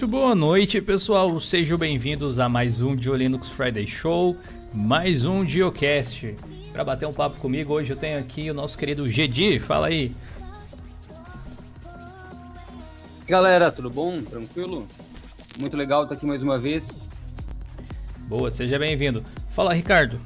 Muito 0.00 0.12
boa 0.12 0.34
noite, 0.34 0.80
pessoal. 0.80 1.38
Sejam 1.38 1.76
bem-vindos 1.76 2.38
a 2.38 2.48
mais 2.48 2.80
um 2.80 2.96
Dio 2.96 3.14
Linux 3.14 3.48
Friday 3.48 3.86
Show, 3.86 4.34
mais 4.72 5.26
um 5.26 5.44
Diocast. 5.44 6.34
Para 6.72 6.82
bater 6.82 7.06
um 7.06 7.12
papo 7.12 7.38
comigo, 7.38 7.74
hoje 7.74 7.92
eu 7.92 7.96
tenho 7.98 8.18
aqui 8.18 8.50
o 8.50 8.54
nosso 8.54 8.78
querido 8.78 9.06
Gedi. 9.06 9.58
Fala 9.58 9.88
aí. 9.88 10.10
Galera, 13.28 13.70
tudo 13.70 13.90
bom? 13.90 14.22
Tranquilo? 14.22 14.88
Muito 15.58 15.76
legal 15.76 16.04
estar 16.04 16.14
aqui 16.14 16.24
mais 16.24 16.42
uma 16.42 16.58
vez. 16.58 16.98
Boa, 18.20 18.50
seja 18.50 18.78
bem-vindo. 18.78 19.22
Fala, 19.50 19.74
Ricardo. 19.74 20.18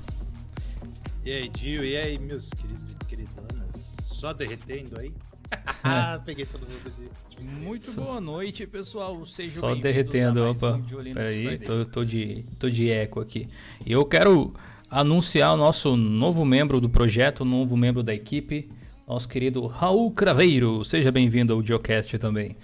E 1.24 1.32
aí, 1.32 1.48
Dio, 1.48 1.84
e 1.84 1.96
aí, 1.96 2.16
meus 2.16 2.48
queridos 2.50 2.92
e 2.92 3.06
queridanas? 3.06 3.96
Só 4.04 4.32
derretendo 4.32 5.00
aí? 5.00 5.12
Peguei 6.24 6.46
todo 6.46 6.60
mundo 6.62 6.92
de... 6.96 7.44
Muito 7.44 7.92
boa 7.92 8.20
noite, 8.20 8.66
pessoal. 8.66 9.24
Sejam 9.26 9.60
Só 9.60 9.74
derretendo, 9.74 10.48
opa. 10.48 10.74
Um 10.74 11.14
Peraí, 11.14 11.58
tô, 11.58 11.84
tô, 11.84 12.04
de, 12.04 12.44
tô 12.58 12.70
de 12.70 12.90
eco 12.90 13.20
aqui. 13.20 13.48
E 13.84 13.92
eu 13.92 14.04
quero 14.06 14.54
anunciar 14.90 15.52
o 15.52 15.56
nosso 15.56 15.96
novo 15.96 16.44
membro 16.44 16.80
do 16.80 16.88
projeto, 16.88 17.44
novo 17.44 17.76
membro 17.76 18.02
da 18.02 18.14
equipe, 18.14 18.68
nosso 19.06 19.28
querido 19.28 19.66
Raul 19.66 20.10
Craveiro. 20.12 20.84
Seja 20.84 21.10
bem-vindo 21.10 21.52
ao 21.52 21.62
Geocast 21.62 22.16
também. 22.18 22.56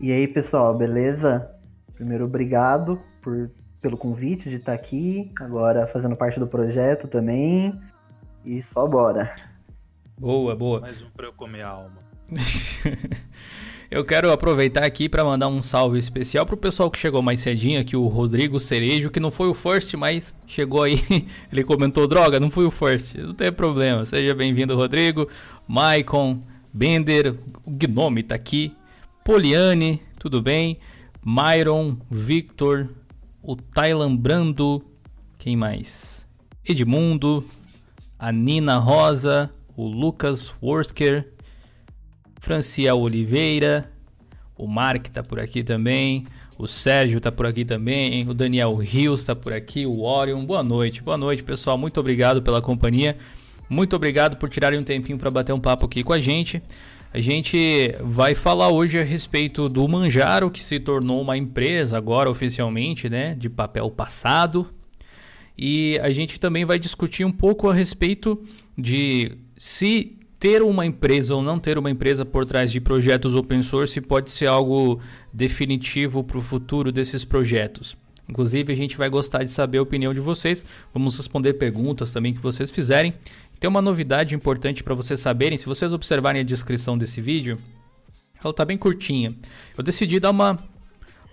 E 0.00 0.12
aí, 0.12 0.28
pessoal, 0.28 0.76
beleza? 0.76 1.50
Primeiro, 1.94 2.24
obrigado 2.24 3.00
por, 3.20 3.50
pelo 3.80 3.96
convite 3.96 4.48
de 4.48 4.56
estar 4.56 4.72
aqui, 4.72 5.30
agora 5.38 5.86
fazendo 5.88 6.16
parte 6.16 6.38
do 6.38 6.46
projeto 6.46 7.08
também. 7.08 7.78
E 8.44 8.62
só 8.62 8.86
bora. 8.86 9.34
Boa, 10.20 10.54
boa. 10.54 10.80
Mais 10.82 11.00
um 11.00 11.08
pra 11.16 11.28
eu 11.28 11.32
comer 11.32 11.62
a 11.62 11.68
alma. 11.68 11.96
eu 13.90 14.04
quero 14.04 14.30
aproveitar 14.30 14.84
aqui 14.84 15.08
para 15.08 15.24
mandar 15.24 15.48
um 15.48 15.62
salve 15.62 15.98
especial 15.98 16.44
pro 16.44 16.58
pessoal 16.58 16.90
que 16.90 16.98
chegou 16.98 17.22
mais 17.22 17.40
cedinho 17.40 17.80
aqui, 17.80 17.96
o 17.96 18.06
Rodrigo 18.06 18.60
Cerejo, 18.60 19.08
que 19.08 19.18
não 19.18 19.30
foi 19.30 19.48
o 19.48 19.54
first, 19.54 19.94
mas 19.94 20.34
chegou 20.46 20.82
aí. 20.82 21.02
Ele 21.50 21.64
comentou: 21.64 22.06
droga, 22.06 22.38
não 22.38 22.50
fui 22.50 22.66
o 22.66 22.70
first. 22.70 23.14
Não 23.14 23.32
tem 23.32 23.50
problema. 23.50 24.04
Seja 24.04 24.34
bem-vindo, 24.34 24.76
Rodrigo. 24.76 25.26
Maicon, 25.66 26.42
Bender, 26.70 27.34
o 27.64 27.70
Gnome 27.70 28.22
tá 28.22 28.34
aqui. 28.34 28.76
Poliane, 29.24 30.02
tudo 30.18 30.42
bem? 30.42 30.80
Myron, 31.24 31.96
Victor, 32.10 32.90
o 33.42 33.56
Thailand 33.56 34.18
Brando, 34.18 34.84
quem 35.38 35.56
mais? 35.56 36.26
Edmundo, 36.62 37.42
a 38.18 38.30
Nina 38.30 38.76
Rosa, 38.76 39.50
o 39.76 39.86
Lucas 39.86 40.52
Worsker, 40.62 41.28
Franciel 42.40 42.98
Oliveira, 42.98 43.90
o 44.56 44.66
Mark 44.66 45.08
tá 45.08 45.22
por 45.22 45.40
aqui 45.40 45.62
também, 45.62 46.26
o 46.58 46.68
Sérgio 46.68 47.20
tá 47.20 47.32
por 47.32 47.46
aqui 47.46 47.64
também, 47.64 48.28
o 48.28 48.34
Daniel 48.34 48.74
Rios 48.76 49.24
tá 49.24 49.34
por 49.34 49.52
aqui, 49.52 49.86
o 49.86 50.02
Orion. 50.02 50.44
Boa 50.44 50.62
noite, 50.62 51.02
boa 51.02 51.16
noite 51.16 51.42
pessoal, 51.42 51.78
muito 51.78 51.98
obrigado 51.98 52.42
pela 52.42 52.60
companhia, 52.60 53.16
muito 53.68 53.96
obrigado 53.96 54.36
por 54.36 54.48
tirarem 54.48 54.78
um 54.78 54.82
tempinho 54.82 55.18
para 55.18 55.30
bater 55.30 55.52
um 55.52 55.60
papo 55.60 55.86
aqui 55.86 56.02
com 56.02 56.12
a 56.12 56.20
gente. 56.20 56.62
A 57.12 57.20
gente 57.20 57.94
vai 58.02 58.34
falar 58.34 58.68
hoje 58.68 58.98
a 58.98 59.02
respeito 59.02 59.68
do 59.68 59.86
Manjaro, 59.88 60.50
que 60.50 60.62
se 60.62 60.78
tornou 60.78 61.20
uma 61.20 61.36
empresa 61.36 61.96
agora 61.96 62.30
oficialmente, 62.30 63.08
né, 63.08 63.34
de 63.34 63.48
papel 63.48 63.90
passado. 63.90 64.68
E 65.58 65.98
a 66.02 66.10
gente 66.10 66.38
também 66.38 66.64
vai 66.64 66.78
discutir 66.78 67.24
um 67.24 67.32
pouco 67.32 67.68
a 67.68 67.74
respeito 67.74 68.40
de 68.78 69.32
se 69.62 70.16
ter 70.38 70.62
uma 70.62 70.86
empresa 70.86 71.34
ou 71.34 71.42
não 71.42 71.58
ter 71.58 71.76
uma 71.76 71.90
empresa 71.90 72.24
por 72.24 72.46
trás 72.46 72.72
de 72.72 72.80
projetos 72.80 73.34
open 73.34 73.62
source 73.62 74.00
pode 74.00 74.30
ser 74.30 74.46
algo 74.46 74.98
definitivo 75.30 76.24
para 76.24 76.38
o 76.38 76.40
futuro 76.40 76.90
desses 76.90 77.26
projetos. 77.26 77.94
Inclusive, 78.26 78.72
a 78.72 78.76
gente 78.76 78.96
vai 78.96 79.10
gostar 79.10 79.44
de 79.44 79.50
saber 79.50 79.76
a 79.76 79.82
opinião 79.82 80.14
de 80.14 80.20
vocês. 80.20 80.64
Vamos 80.94 81.14
responder 81.14 81.52
perguntas 81.52 82.10
também 82.10 82.32
que 82.32 82.40
vocês 82.40 82.70
fizerem. 82.70 83.12
Tem 83.58 83.68
uma 83.68 83.82
novidade 83.82 84.34
importante 84.34 84.82
para 84.82 84.94
vocês 84.94 85.20
saberem, 85.20 85.58
se 85.58 85.66
vocês 85.66 85.92
observarem 85.92 86.40
a 86.40 86.44
descrição 86.44 86.96
desse 86.96 87.20
vídeo, 87.20 87.58
ela 88.42 88.52
está 88.52 88.64
bem 88.64 88.78
curtinha. 88.78 89.34
Eu 89.76 89.84
decidi 89.84 90.18
dar 90.18 90.30
uma 90.30 90.58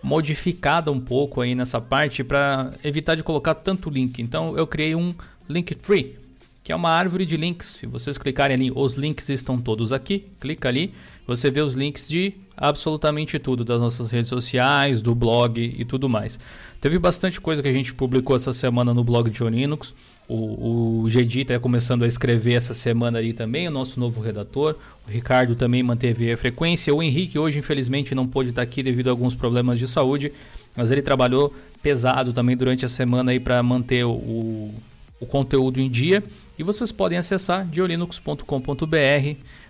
modificada 0.03 0.91
um 0.91 0.99
pouco 0.99 1.39
aí 1.39 1.55
nessa 1.55 1.79
parte 1.79 2.25
para 2.25 2.73
evitar 2.83 3.15
de 3.15 3.23
colocar 3.23 3.55
tanto 3.55 3.89
link. 3.89 4.21
Então 4.21 4.57
eu 4.57 4.67
criei 4.67 4.95
um 4.95 5.15
Linktree, 5.47 6.26
que 6.67 6.73
é 6.73 6.75
uma 6.75 6.89
árvore 6.89 7.25
de 7.25 7.37
links. 7.37 7.77
Se 7.79 7.85
vocês 7.85 8.17
clicarem 8.17 8.53
ali, 8.53 8.71
os 8.75 8.95
links 8.95 9.29
estão 9.29 9.57
todos 9.57 9.93
aqui. 9.93 10.25
Clica 10.37 10.67
ali, 10.67 10.91
você 11.25 11.49
vê 11.49 11.61
os 11.61 11.75
links 11.75 12.09
de 12.09 12.33
absolutamente 12.57 13.39
tudo, 13.39 13.63
das 13.63 13.79
nossas 13.79 14.11
redes 14.11 14.27
sociais, 14.27 15.01
do 15.01 15.15
blog 15.15 15.61
e 15.61 15.85
tudo 15.85 16.09
mais. 16.09 16.37
Teve 16.81 16.99
bastante 16.99 17.39
coisa 17.39 17.63
que 17.63 17.69
a 17.69 17.71
gente 17.71 17.93
publicou 17.93 18.35
essa 18.35 18.51
semana 18.51 18.93
no 18.93 19.01
blog 19.01 19.29
de 19.29 19.41
Linux. 19.45 19.93
O, 20.27 21.03
o 21.03 21.09
Gedi 21.09 21.43
está 21.43 21.57
começando 21.57 22.03
a 22.03 22.07
escrever 22.07 22.55
essa 22.55 22.73
semana 22.73 23.17
ali 23.17 23.31
também, 23.31 23.65
o 23.69 23.71
nosso 23.71 23.97
novo 23.97 24.19
redator. 24.19 24.75
O 25.07 25.09
Ricardo 25.09 25.55
também 25.55 25.81
manteve 25.81 26.29
a 26.29 26.35
frequência. 26.35 26.93
O 26.93 27.01
Henrique 27.01 27.39
hoje, 27.39 27.59
infelizmente, 27.59 28.13
não 28.13 28.27
pôde 28.27 28.49
estar 28.49 28.61
aqui 28.61 28.83
devido 28.83 29.07
a 29.07 29.11
alguns 29.11 29.33
problemas 29.33 29.79
de 29.79 29.87
saúde, 29.87 30.33
mas 30.75 30.91
ele 30.91 31.01
trabalhou 31.01 31.55
pesado 31.81 32.33
também 32.33 32.57
durante 32.57 32.83
a 32.83 32.89
semana 32.89 33.31
aí 33.31 33.39
para 33.39 33.63
manter 33.63 34.03
o, 34.03 34.73
o 35.19 35.25
conteúdo 35.25 35.79
em 35.79 35.89
dia. 35.89 36.23
E 36.57 36.63
vocês 36.63 36.91
podem 36.91 37.17
acessar 37.17 37.65
diolinux.com.br 37.65 38.45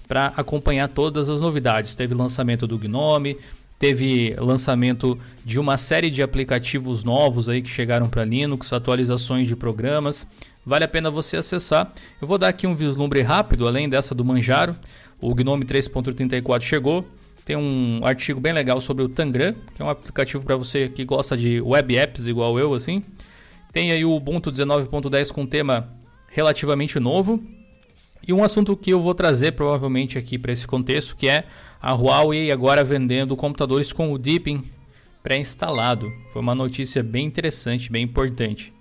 para 0.08 0.28
acompanhar 0.38 0.88
todas 0.88 1.30
as 1.30 1.42
novidades. 1.42 1.96
Teve 1.96 2.14
lançamento 2.14 2.66
do 2.66 2.78
Gnome, 2.78 3.38
teve 3.78 4.36
lançamento 4.40 5.18
de 5.44 5.60
uma 5.60 5.78
série 5.78 6.10
de 6.10 6.24
aplicativos 6.24 7.04
novos 7.04 7.50
aí 7.50 7.62
que 7.62 7.70
chegaram 7.70 8.10
para 8.10 8.24
Linux, 8.24 8.72
atualizações 8.72 9.48
de 9.48 9.56
programas. 9.56 10.26
Vale 10.66 10.84
a 10.84 10.88
pena 10.88 11.10
você 11.10 11.38
acessar. 11.38 11.92
Eu 12.22 12.28
vou 12.28 12.38
dar 12.38 12.50
aqui 12.50 12.68
um 12.68 12.76
vislumbre 12.76 13.22
rápido, 13.22 13.68
além 13.68 13.88
dessa 13.88 14.14
do 14.16 14.26
Manjaro. 14.26 14.76
O 15.22 15.34
Gnome 15.34 15.66
3.34 15.66 16.62
chegou. 16.62 17.06
Tem 17.46 17.56
um 17.56 18.02
artigo 18.06 18.42
bem 18.42 18.52
legal 18.52 18.82
sobre 18.82 19.04
o 19.04 19.08
Tangram, 19.08 19.56
que 19.74 19.82
é 19.82 19.86
um 19.86 19.90
aplicativo 19.90 20.44
para 20.44 20.58
você 20.58 20.90
que 20.90 21.06
gosta 21.06 21.38
de 21.38 21.62
web 21.62 21.96
apps 21.96 22.28
igual 22.28 22.60
eu, 22.60 22.74
assim. 22.74 23.02
Tem 23.78 23.92
aí 23.92 24.04
o 24.04 24.16
Ubuntu 24.16 24.52
19.10 24.52 25.32
com 25.32 25.46
tema 25.46 25.88
relativamente 26.30 27.00
novo. 27.00 27.40
E 28.28 28.34
um 28.34 28.44
assunto 28.44 28.76
que 28.76 28.90
eu 28.90 29.00
vou 29.00 29.14
trazer 29.14 29.52
provavelmente 29.52 30.18
aqui 30.18 30.40
para 30.40 30.52
esse 30.52 30.66
contexto, 30.66 31.16
que 31.16 31.28
é 31.28 31.46
a 31.80 31.94
Huawei 31.94 32.52
agora 32.52 32.84
vendendo 32.84 33.36
computadores 33.36 33.94
com 33.94 34.12
o 34.12 34.18
Deepin 34.18 34.64
pré-instalado. 35.22 36.12
Foi 36.34 36.42
uma 36.42 36.56
notícia 36.56 37.04
bem 37.04 37.28
interessante, 37.28 37.92
bem 37.92 38.04
importante. 38.04 38.74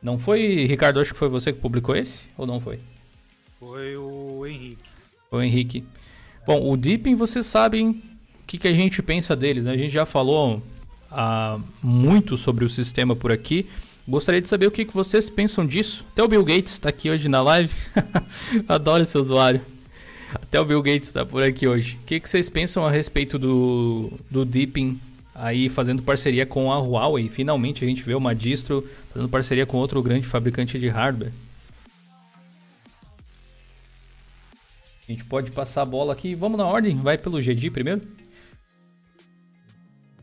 Não 0.00 0.16
foi, 0.16 0.66
Ricardo, 0.66 1.00
acho 1.00 1.12
que 1.12 1.18
foi 1.18 1.28
você 1.28 1.52
que 1.52 1.58
publicou 1.58 1.96
esse? 1.96 2.28
Ou 2.38 2.46
não 2.46 2.60
foi? 2.60 2.78
Foi 3.58 3.96
o 3.96 4.46
Henrique. 4.46 4.84
Foi 5.30 5.40
o 5.40 5.42
Henrique. 5.42 5.84
Bom, 6.46 6.70
o 6.70 6.76
Deepin, 6.76 7.16
vocês 7.16 7.44
sabem 7.44 7.88
o 7.90 8.46
que, 8.46 8.56
que 8.56 8.68
a 8.68 8.72
gente 8.72 9.02
pensa 9.02 9.34
dele, 9.34 9.62
né? 9.62 9.72
A 9.72 9.76
gente 9.76 9.92
já 9.92 10.06
falou 10.06 10.62
ah, 11.10 11.58
muito 11.82 12.36
sobre 12.36 12.64
o 12.64 12.68
sistema 12.68 13.16
por 13.16 13.32
aqui. 13.32 13.66
Gostaria 14.06 14.40
de 14.40 14.48
saber 14.48 14.66
o 14.66 14.70
que, 14.70 14.84
vocês 14.84 15.30
pensam 15.30 15.64
disso. 15.64 16.04
Até 16.12 16.22
o 16.22 16.28
Bill 16.28 16.44
Gates 16.44 16.72
está 16.72 16.88
aqui 16.88 17.08
hoje 17.08 17.28
na 17.28 17.40
live. 17.40 17.72
Adoro 18.68 19.04
esse 19.04 19.16
usuário. 19.16 19.60
Até 20.34 20.60
o 20.60 20.64
Bill 20.64 20.82
Gates 20.82 21.08
está 21.08 21.24
por 21.24 21.42
aqui 21.42 21.68
hoje. 21.68 21.98
O 22.02 22.06
que, 22.06 22.18
que 22.18 22.28
vocês 22.28 22.48
pensam 22.48 22.84
a 22.84 22.90
respeito 22.90 23.38
do, 23.38 24.12
do 24.28 24.44
Deepin 24.44 25.00
aí 25.34 25.68
fazendo 25.68 26.02
parceria 26.02 26.44
com 26.44 26.72
a 26.72 26.78
Huawei? 26.78 27.28
Finalmente 27.28 27.84
a 27.84 27.86
gente 27.86 28.02
vê 28.02 28.14
uma 28.14 28.34
distro 28.34 28.84
fazendo 29.12 29.28
parceria 29.28 29.66
com 29.66 29.76
outro 29.76 30.02
grande 30.02 30.26
fabricante 30.26 30.80
de 30.80 30.88
hardware. 30.88 31.32
A 35.08 35.12
gente 35.12 35.24
pode 35.24 35.52
passar 35.52 35.82
a 35.82 35.86
bola 35.86 36.12
aqui. 36.12 36.34
Vamos 36.34 36.58
na 36.58 36.66
ordem? 36.66 36.96
Vai 36.96 37.18
pelo 37.18 37.40
GD 37.40 37.70
primeiro? 37.70 38.00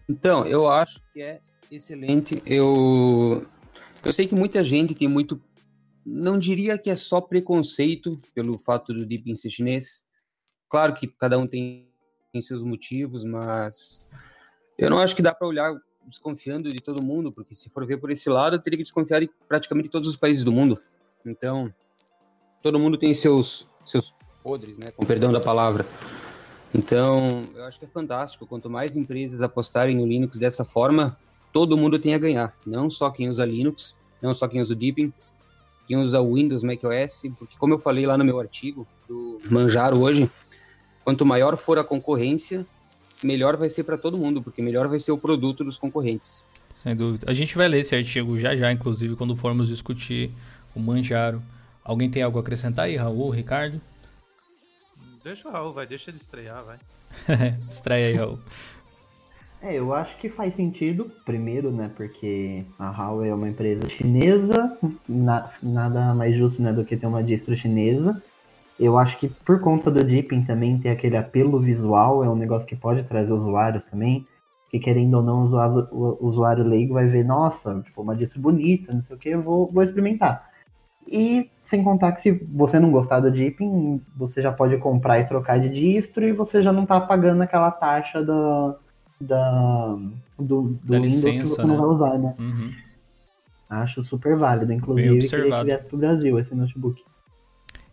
Então, 0.09 0.45
eu 0.45 0.69
acho 0.69 0.99
que 1.13 1.21
é 1.21 1.39
excelente. 1.71 2.41
Eu 2.45 3.45
eu 4.03 4.11
sei 4.11 4.27
que 4.27 4.35
muita 4.35 4.63
gente 4.63 4.95
tem 4.95 5.07
muito. 5.07 5.41
Não 6.05 6.39
diria 6.39 6.77
que 6.77 6.89
é 6.89 6.95
só 6.95 7.19
preconceito 7.19 8.19
pelo 8.33 8.57
fato 8.57 8.93
do 8.93 9.05
Deepin 9.05 9.35
ser 9.35 9.49
chinês. 9.49 10.05
Claro 10.69 10.93
que 10.93 11.07
cada 11.07 11.37
um 11.37 11.47
tem, 11.47 11.87
tem 12.31 12.41
seus 12.41 12.63
motivos, 12.63 13.23
mas 13.23 14.05
eu 14.77 14.89
não 14.89 14.99
acho 14.99 15.15
que 15.15 15.21
dá 15.21 15.33
para 15.33 15.47
olhar 15.47 15.75
desconfiando 16.05 16.71
de 16.71 16.81
todo 16.81 17.03
mundo, 17.03 17.31
porque 17.31 17.55
se 17.55 17.69
for 17.69 17.85
ver 17.85 17.97
por 17.97 18.09
esse 18.11 18.29
lado, 18.29 18.55
eu 18.55 18.59
teria 18.59 18.77
que 18.77 18.83
desconfiar 18.83 19.19
de 19.19 19.29
praticamente 19.47 19.89
todos 19.89 20.09
os 20.09 20.17
países 20.17 20.43
do 20.43 20.51
mundo. 20.51 20.79
Então, 21.25 21.73
todo 22.61 22.79
mundo 22.79 22.97
tem 22.97 23.13
seus, 23.13 23.67
seus 23.85 24.13
podres, 24.41 24.77
né? 24.77 24.91
Com 24.91 25.05
perdão 25.05 25.31
da 25.31 25.39
palavra. 25.39 25.85
Então, 26.73 27.43
eu 27.55 27.63
acho 27.65 27.79
que 27.79 27.85
é 27.85 27.87
fantástico. 27.87 28.45
Quanto 28.47 28.69
mais 28.69 28.95
empresas 28.95 29.41
apostarem 29.41 29.95
no 29.95 30.05
Linux 30.05 30.37
dessa 30.37 30.63
forma, 30.63 31.17
todo 31.51 31.77
mundo 31.77 31.99
tem 31.99 32.13
a 32.13 32.17
ganhar, 32.17 32.55
não 32.65 32.89
só 32.89 33.09
quem 33.09 33.29
usa 33.29 33.45
Linux, 33.45 33.97
não 34.21 34.33
só 34.33 34.47
quem 34.47 34.61
usa 34.61 34.73
o 34.73 34.75
Deepin, 34.75 35.13
quem 35.87 35.97
usa 35.97 36.19
o 36.19 36.35
Windows, 36.35 36.63
macOS, 36.63 37.23
porque 37.37 37.57
como 37.57 37.73
eu 37.73 37.79
falei 37.79 38.05
lá 38.05 38.17
no 38.17 38.23
meu 38.23 38.39
artigo 38.39 38.87
do 39.07 39.39
Manjaro 39.49 40.01
hoje, 40.01 40.29
quanto 41.03 41.25
maior 41.25 41.57
for 41.57 41.79
a 41.79 41.83
concorrência, 41.83 42.65
melhor 43.23 43.57
vai 43.57 43.69
ser 43.69 43.83
para 43.83 43.97
todo 43.97 44.17
mundo, 44.17 44.41
porque 44.41 44.61
melhor 44.61 44.87
vai 44.87 44.99
ser 44.99 45.11
o 45.11 45.17
produto 45.17 45.63
dos 45.63 45.77
concorrentes. 45.77 46.43
Sem 46.75 46.95
dúvida. 46.95 47.29
A 47.29 47.33
gente 47.33 47.57
vai 47.57 47.67
ler 47.67 47.79
esse 47.79 47.95
artigo 47.95 48.37
já 48.37 48.55
já, 48.55 48.71
inclusive, 48.71 49.15
quando 49.15 49.35
formos 49.35 49.67
discutir 49.67 50.31
o 50.75 50.79
Manjaro. 50.79 51.41
Alguém 51.83 52.09
tem 52.09 52.21
algo 52.21 52.37
a 52.37 52.41
acrescentar 52.41 52.85
aí, 52.85 52.95
Raul, 52.95 53.29
Ricardo? 53.31 53.81
Deixa 55.23 55.49
o 55.49 55.51
Raul, 55.51 55.73
vai, 55.73 55.85
deixa 55.85 56.11
ele 56.11 56.17
estrear, 56.17 56.63
vai. 56.63 56.77
Estreia 57.67 58.07
aí, 58.07 58.13
Raul. 58.15 58.39
É, 59.61 59.73
eu 59.73 59.93
acho 59.93 60.17
que 60.17 60.29
faz 60.29 60.55
sentido, 60.55 61.11
primeiro, 61.25 61.69
né, 61.69 61.91
porque 61.97 62.63
a 62.77 62.91
Huawei 62.91 63.29
é 63.29 63.33
uma 63.33 63.49
empresa 63.49 63.89
chinesa, 63.89 64.77
na, 65.07 65.51
nada 65.61 66.13
mais 66.13 66.35
justo 66.35 66.61
né, 66.61 66.71
do 66.71 66.85
que 66.85 66.95
ter 66.95 67.05
uma 67.05 67.21
distro 67.21 67.55
chinesa. 67.57 68.21
Eu 68.79 68.97
acho 68.97 69.17
que 69.19 69.27
por 69.27 69.59
conta 69.59 69.91
do 69.91 70.01
Deepin 70.01 70.43
também 70.45 70.79
ter 70.79 70.89
aquele 70.89 71.17
apelo 71.17 71.59
visual, 71.59 72.23
é 72.23 72.29
um 72.29 72.37
negócio 72.37 72.65
que 72.65 72.75
pode 72.75 73.03
trazer 73.03 73.33
usuários 73.33 73.83
também, 73.91 74.25
que 74.71 74.79
querendo 74.79 75.15
ou 75.15 75.23
não, 75.23 75.41
o 75.41 75.45
usuário, 75.45 75.87
o 75.91 76.27
usuário 76.27 76.63
leigo 76.63 76.93
vai 76.93 77.07
ver, 77.07 77.25
nossa, 77.25 77.81
tipo, 77.81 78.01
uma 78.01 78.15
distro 78.15 78.39
bonita, 78.39 78.93
não 78.93 79.03
sei 79.03 79.15
o 79.17 79.19
que, 79.19 79.35
vou, 79.35 79.69
vou 79.69 79.83
experimentar. 79.83 80.47
E 81.05 81.49
sem 81.61 81.83
contar 81.83 82.13
que 82.13 82.21
se 82.21 82.31
você 82.31 82.79
não 82.79 82.91
gostar 82.91 83.19
do 83.19 83.29
Deepin, 83.29 84.01
você 84.15 84.41
já 84.41 84.53
pode 84.53 84.77
comprar 84.77 85.19
e 85.19 85.25
trocar 85.25 85.59
de 85.59 85.67
distro 85.67 86.25
e 86.25 86.31
você 86.31 86.63
já 86.63 86.71
não 86.71 86.85
tá 86.85 87.01
pagando 87.01 87.41
aquela 87.41 87.71
taxa 87.71 88.23
da 88.23 88.77
da, 89.19 89.95
do, 90.37 90.61
do 90.61 90.73
da 90.83 90.99
Windows 90.99 91.23
licença, 91.23 91.43
que 91.43 91.47
você 91.49 91.61
né? 91.63 91.67
não 91.67 91.77
vai 91.77 91.87
usar, 91.87 92.17
né? 92.17 92.35
Uhum. 92.39 92.73
Acho 93.69 94.03
super 94.03 94.35
válido, 94.35 94.73
inclusive 94.73 95.27
queria 95.27 95.59
que 95.59 95.65
viesse 95.65 95.85
pro 95.85 95.97
Brasil 95.97 96.39
esse 96.39 96.55
notebook. 96.55 97.03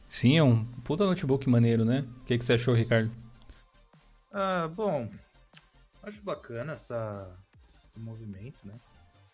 Sim, 0.08 0.38
é 0.38 0.42
um 0.42 0.64
puta 0.84 1.04
notebook 1.04 1.48
maneiro, 1.50 1.84
né? 1.84 2.06
O 2.22 2.24
que, 2.24 2.38
que 2.38 2.44
você 2.44 2.54
achou, 2.54 2.74
Ricardo? 2.74 3.10
Ah, 4.32 4.68
bom, 4.74 5.08
acho 6.02 6.22
bacana 6.22 6.74
essa, 6.74 7.36
esse 7.68 7.98
movimento, 7.98 8.58
né? 8.64 8.74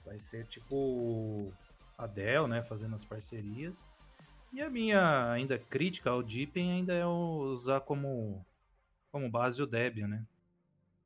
Vai 0.04 0.18
ser 0.18 0.46
tipo 0.46 1.52
a 1.96 2.06
Dell, 2.06 2.48
né? 2.48 2.62
Fazendo 2.62 2.94
as 2.94 3.04
parcerias. 3.04 3.84
E 4.52 4.60
a 4.60 4.68
minha 4.68 5.30
ainda 5.30 5.58
crítica 5.58 6.10
ao 6.10 6.22
Deepin 6.22 6.70
ainda 6.70 6.92
é 6.92 7.06
usar 7.06 7.80
como, 7.80 8.44
como 9.10 9.30
base 9.30 9.62
o 9.62 9.66
Debian, 9.66 10.08
né? 10.08 10.24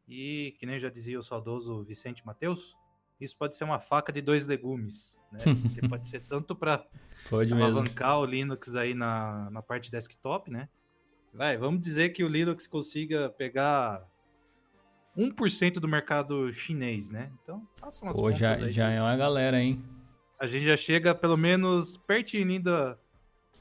E, 0.08 0.54
que 0.58 0.66
nem 0.66 0.78
já 0.78 0.88
dizia 0.88 1.18
o 1.18 1.22
saudoso 1.22 1.82
Vicente 1.82 2.24
Mateus, 2.24 2.76
isso 3.20 3.36
pode 3.36 3.56
ser 3.56 3.64
uma 3.64 3.78
faca 3.78 4.12
de 4.12 4.20
dois 4.20 4.46
legumes, 4.46 5.20
né? 5.32 5.40
Porque 5.62 5.80
pode 5.88 6.08
ser 6.08 6.20
tanto 6.20 6.54
para 6.54 6.86
alavancar 7.52 8.20
o 8.20 8.24
Linux 8.24 8.76
aí 8.76 8.94
na, 8.94 9.50
na 9.50 9.62
parte 9.62 9.90
desktop, 9.90 10.50
né? 10.50 10.68
Vai, 11.32 11.58
vamos 11.58 11.80
dizer 11.80 12.10
que 12.10 12.24
o 12.24 12.28
Linux 12.28 12.66
consiga 12.66 13.28
pegar 13.30 14.06
1% 15.16 15.74
do 15.74 15.88
mercado 15.88 16.52
chinês, 16.52 17.08
né? 17.08 17.32
Então, 17.42 17.66
faça 17.76 18.04
umas 18.04 18.16
Pô, 18.16 18.30
já, 18.32 18.54
aí. 18.54 18.70
já 18.70 18.90
é 18.90 19.00
uma 19.00 19.16
galera, 19.16 19.60
hein? 19.60 19.82
A 20.38 20.46
gente 20.46 20.66
já 20.66 20.76
chega 20.76 21.14
pelo 21.14 21.36
menos 21.36 21.96
pertinho 21.96 22.62
da, 22.62 22.98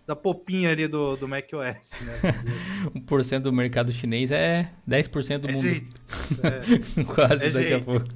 da 0.08 0.16
popinha 0.16 0.72
ali 0.72 0.88
do, 0.88 1.16
do 1.16 1.28
macOS, 1.28 1.92
né? 2.02 2.14
Assim. 2.24 3.00
1% 3.00 3.40
do 3.40 3.52
mercado 3.52 3.92
chinês 3.92 4.32
é 4.32 4.70
10% 4.88 5.40
do 5.40 5.50
é 5.50 5.52
mundo. 5.52 5.68
Gente. 5.68 5.94
É. 6.44 7.04
Quase 7.04 7.46
é 7.46 7.50
daqui 7.50 7.74
a 7.74 7.80
pouco. 7.80 8.08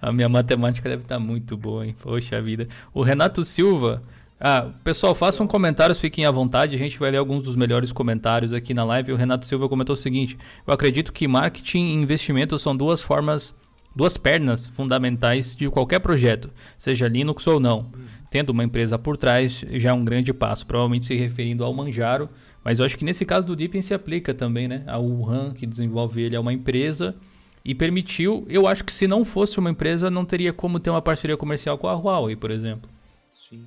A 0.00 0.12
minha 0.12 0.28
matemática 0.28 0.88
deve 0.88 1.02
estar 1.02 1.16
tá 1.16 1.20
muito 1.20 1.56
boa, 1.56 1.86
hein? 1.86 1.94
Poxa 2.00 2.40
vida. 2.40 2.68
O 2.92 3.02
Renato 3.02 3.42
Silva. 3.44 4.02
Ah, 4.38 4.70
pessoal, 4.82 5.14
façam 5.14 5.46
comentários, 5.46 6.00
fiquem 6.00 6.24
à 6.24 6.30
vontade. 6.30 6.74
A 6.74 6.78
gente 6.78 6.98
vai 6.98 7.10
ler 7.10 7.18
alguns 7.18 7.42
dos 7.42 7.56
melhores 7.56 7.92
comentários 7.92 8.52
aqui 8.52 8.72
na 8.72 8.84
live. 8.84 9.12
O 9.12 9.16
Renato 9.16 9.46
Silva 9.46 9.68
comentou 9.68 9.92
o 9.94 9.96
seguinte: 9.96 10.38
Eu 10.66 10.72
acredito 10.72 11.12
que 11.12 11.28
marketing 11.28 11.84
e 11.84 11.92
investimento 11.94 12.58
são 12.58 12.74
duas 12.74 13.02
formas, 13.02 13.54
duas 13.94 14.16
pernas 14.16 14.68
fundamentais 14.68 15.54
de 15.54 15.68
qualquer 15.68 16.00
projeto, 16.00 16.50
seja 16.78 17.06
Linux 17.06 17.46
ou 17.46 17.60
não 17.60 17.90
tendo 18.30 18.50
uma 18.50 18.62
empresa 18.62 18.96
por 18.96 19.16
trás, 19.16 19.64
já 19.72 19.90
é 19.90 19.92
um 19.92 20.04
grande 20.04 20.32
passo, 20.32 20.64
provavelmente 20.64 21.04
se 21.04 21.14
referindo 21.16 21.64
ao 21.64 21.74
Manjaro, 21.74 22.30
mas 22.64 22.78
eu 22.78 22.86
acho 22.86 22.96
que 22.96 23.04
nesse 23.04 23.26
caso 23.26 23.44
do 23.44 23.56
Deepin 23.56 23.82
se 23.82 23.92
aplica 23.92 24.32
também, 24.32 24.68
né? 24.68 24.84
A 24.86 24.98
Wuhan, 24.98 25.52
que 25.52 25.66
desenvolve 25.66 26.22
ele, 26.22 26.36
é 26.36 26.40
uma 26.40 26.52
empresa 26.52 27.16
e 27.64 27.74
permitiu, 27.74 28.46
eu 28.48 28.66
acho 28.66 28.84
que 28.84 28.92
se 28.92 29.08
não 29.08 29.24
fosse 29.24 29.58
uma 29.58 29.70
empresa, 29.70 30.10
não 30.10 30.24
teria 30.24 30.52
como 30.52 30.78
ter 30.78 30.90
uma 30.90 31.02
parceria 31.02 31.36
comercial 31.36 31.76
com 31.76 31.88
a 31.88 31.94
Huawei, 31.94 32.36
por 32.36 32.50
exemplo. 32.50 32.88
Sim. 33.32 33.66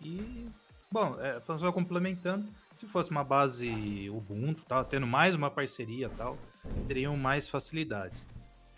E, 0.00 0.46
bom, 0.90 1.16
é, 1.20 1.40
só 1.58 1.72
complementando, 1.72 2.46
se 2.76 2.86
fosse 2.86 3.10
uma 3.10 3.24
base 3.24 4.08
Ubuntu, 4.10 4.62
tal, 4.68 4.84
tendo 4.84 5.06
mais 5.06 5.34
uma 5.34 5.50
parceria 5.50 6.08
tal, 6.08 6.38
teriam 6.86 7.16
mais 7.16 7.48
facilidades. 7.48 8.26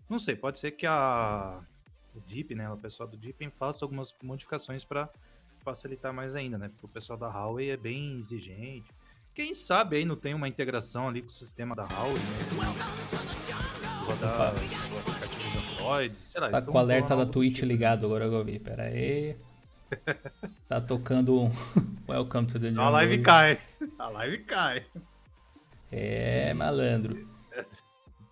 Não 0.08 0.18
sei, 0.18 0.34
pode 0.34 0.58
ser 0.58 0.72
que 0.72 0.86
a 0.86 1.60
o 2.16 2.20
Deep, 2.26 2.54
né, 2.54 2.70
o 2.70 2.76
pessoal 2.78 3.08
do 3.08 3.16
Deep 3.16 3.50
faça 3.58 3.84
algumas 3.84 4.14
modificações 4.22 4.84
para 4.84 5.08
facilitar 5.66 6.12
mais 6.12 6.36
ainda, 6.36 6.56
né? 6.56 6.68
Porque 6.68 6.86
o 6.86 6.88
pessoal 6.88 7.18
da 7.18 7.26
Huawei 7.26 7.70
é 7.70 7.76
bem 7.76 8.18
exigente. 8.20 8.94
Quem 9.34 9.52
sabe 9.52 9.96
aí 9.96 10.04
não 10.04 10.14
tem 10.14 10.32
uma 10.32 10.46
integração 10.48 11.08
ali 11.08 11.20
com 11.20 11.28
o 11.28 11.32
sistema 11.32 11.74
da 11.74 11.82
Huawei, 11.84 12.14
né? 12.14 12.66
Rodar 14.06 14.48
aplicativos 14.50 15.46
Android, 15.86 16.16
sei 16.18 16.40
lá. 16.40 16.50
Tá 16.50 16.62
com 16.62 16.72
o 16.72 16.78
alerta 16.78 17.16
da 17.16 17.26
Twitch 17.26 17.56
tipo. 17.56 17.66
ligado 17.66 18.06
agora, 18.06 18.28
Gobi. 18.28 18.60
Pera 18.60 18.86
aí. 18.86 19.36
tá 20.68 20.80
tocando 20.80 21.42
um 21.42 21.50
Welcome 22.08 22.46
to 22.46 22.60
the 22.60 22.68
Jungle. 22.68 22.84
A 22.84 22.90
live 22.90 23.22
cai. 23.22 23.58
A 23.98 24.08
live 24.08 24.38
cai. 24.44 24.84
É, 25.90 26.54
malandro. 26.54 27.26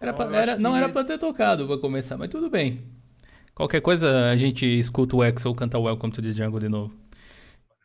Era 0.01 0.13
pra, 0.13 0.37
era, 0.37 0.57
não 0.57 0.77
era 0.77 0.89
pra 0.89 1.03
ter 1.03 1.19
tocado 1.19 1.67
pra 1.67 1.79
começar, 1.79 2.17
mas 2.17 2.29
tudo 2.29 2.49
bem. 2.49 2.85
Qualquer 3.55 3.81
coisa 3.81 4.31
a 4.31 4.37
gente 4.37 4.67
escuta 4.67 5.17
o 5.17 5.25
Excel 5.25 5.55
cantar 5.55 5.79
Welcome 5.79 6.13
to 6.13 6.21
the 6.23 6.33
Jungle 6.33 6.61
de 6.61 6.69
novo. 6.69 7.04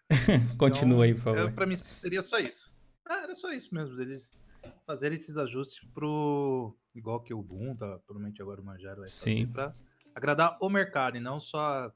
Continua 0.57 0.89
então, 0.89 1.01
aí, 1.01 1.13
por 1.13 1.21
favor. 1.21 1.49
É, 1.49 1.51
pra 1.51 1.65
mim 1.65 1.75
seria 1.75 2.23
só 2.23 2.39
isso. 2.39 2.71
Ah, 3.07 3.21
era 3.23 3.35
só 3.35 3.51
isso 3.51 3.73
mesmo. 3.73 3.99
Eles 4.01 4.37
fazerem 4.85 5.15
esses 5.15 5.37
ajustes 5.37 5.79
pro. 5.93 6.75
Igual 6.95 7.21
que 7.21 7.33
o 7.33 7.41
Boom, 7.41 7.75
tá, 7.75 7.99
provavelmente 8.05 8.41
agora 8.41 8.59
o 8.61 8.65
Manjaro 8.65 9.01
vai 9.01 9.09
Sim. 9.09 9.45
pra 9.47 9.73
agradar 10.13 10.57
o 10.59 10.69
mercado 10.69 11.17
e 11.17 11.19
não 11.19 11.39
só, 11.39 11.91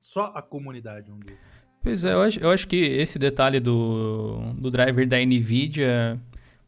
só 0.00 0.26
a 0.34 0.42
comunidade, 0.42 1.10
um 1.10 1.18
desses. 1.18 1.50
Pois 1.82 2.04
é, 2.04 2.12
eu 2.12 2.22
acho, 2.22 2.40
eu 2.40 2.50
acho 2.50 2.66
que 2.66 2.76
esse 2.76 3.18
detalhe 3.18 3.60
do, 3.60 4.54
do 4.54 4.70
driver 4.70 5.06
da 5.06 5.18
Nvidia, 5.18 6.20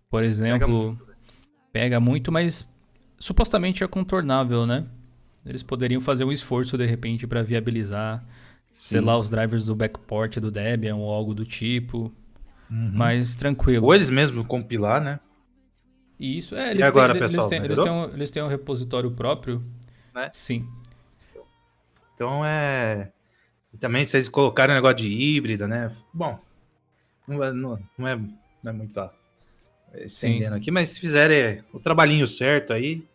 por 0.09 0.23
exemplo, 0.23 0.59
pega 0.59 0.69
muito, 0.69 1.07
né? 1.07 1.15
pega 1.73 2.01
muito, 2.01 2.33
mas 2.33 2.69
supostamente 3.19 3.83
é 3.83 3.89
contornável, 3.89 4.67
né? 4.67 4.87
Eles 5.45 5.63
poderiam 5.63 6.01
fazer 6.01 6.25
um 6.25 6.33
esforço 6.33 6.77
de 6.77 6.85
repente 6.85 7.27
para 7.27 7.43
viabilizar. 7.43 8.25
Sei 8.77 9.01
lá, 9.01 9.17
os 9.17 9.31
drivers 9.31 9.65
do 9.65 9.75
backport 9.75 10.37
do 10.37 10.51
Debian 10.51 10.97
ou 10.97 11.11
algo 11.11 11.35
do 11.35 11.47
tipo. 11.47 12.13
Uhum. 12.71 12.91
Mas 12.93 13.35
tranquilo. 13.35 13.87
Ou 13.87 13.95
eles 13.95 14.11
mesmos 14.11 14.47
compilar, 14.47 15.01
né? 15.01 15.19
Isso, 16.21 16.55
é. 16.55 16.71
Eles 16.73 16.81
e 16.81 16.83
agora, 16.83 17.15
têm, 17.15 17.23
pessoal? 17.23 17.47
Eles 17.47 17.59
têm, 17.59 17.65
eles, 17.65 17.81
têm 17.81 17.91
um, 17.91 18.05
eles 18.05 18.31
têm 18.31 18.43
um 18.43 18.49
repositório 18.49 19.11
próprio. 19.11 19.65
Né? 20.15 20.29
Sim. 20.33 20.69
Então 22.15 22.45
é. 22.45 23.13
E 23.73 23.79
também 23.79 24.05
se 24.05 24.17
eles 24.17 24.29
colocarem 24.29 24.75
um 24.75 24.77
negócio 24.79 24.97
de 24.99 25.09
híbrida, 25.09 25.67
né? 25.67 25.91
Bom, 26.13 26.39
não 27.27 27.43
é, 27.43 27.53
não, 27.53 27.79
não 27.97 28.09
é, 28.09 28.17
não 28.17 28.71
é 28.71 28.73
muito 28.73 29.11
estendendo 29.95 30.55
aqui, 30.55 30.71
mas 30.71 30.91
se 30.91 31.01
fizerem 31.01 31.65
o 31.73 31.81
trabalhinho 31.81 32.27
certo 32.27 32.73
aí, 32.73 33.07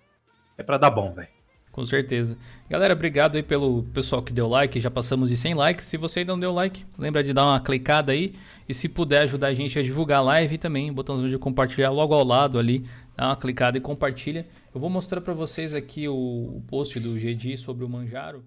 é 0.58 0.64
para 0.64 0.78
dar 0.78 0.90
bom, 0.90 1.14
velho. 1.14 1.41
Com 1.72 1.86
certeza. 1.86 2.38
Galera, 2.70 2.94
obrigado 2.94 3.38
aí 3.38 3.44
pelo 3.44 3.84
pessoal 3.94 4.22
que 4.22 4.34
deu 4.34 4.48
like. 4.48 4.80
Já 4.82 4.92
passamos 4.92 5.30
de 5.30 5.38
100 5.38 5.54
likes. 5.54 5.86
Se 5.86 5.96
você 5.96 6.20
ainda 6.20 6.34
não 6.34 6.40
deu 6.40 6.52
like, 6.52 6.86
lembra 7.00 7.24
de 7.24 7.32
dar 7.32 7.46
uma 7.46 7.60
clicada 7.62 8.12
aí. 8.12 8.36
E 8.68 8.74
se 8.74 8.90
puder 8.90 9.24
ajudar 9.24 9.48
a 9.48 9.54
gente 9.54 9.80
a 9.80 9.84
divulgar 9.84 10.20
a 10.20 10.24
live 10.24 10.58
também, 10.58 10.92
botãozinho 10.92 11.30
de 11.30 11.38
compartilhar 11.38 11.90
logo 11.90 12.14
ao 12.14 12.26
lado 12.26 12.60
ali. 12.60 12.86
Dá 13.16 13.28
uma 13.28 13.38
clicada 13.38 13.78
e 13.78 13.82
compartilha. 13.82 14.46
Eu 14.76 14.82
vou 14.82 14.90
mostrar 14.90 15.22
para 15.22 15.34
vocês 15.34 15.74
aqui 15.74 16.10
o, 16.10 16.62
post 16.68 17.00
do 17.00 17.18
GD 17.18 17.56
sobre 17.56 17.86
o 17.86 17.90
Manjaro. 17.90 18.44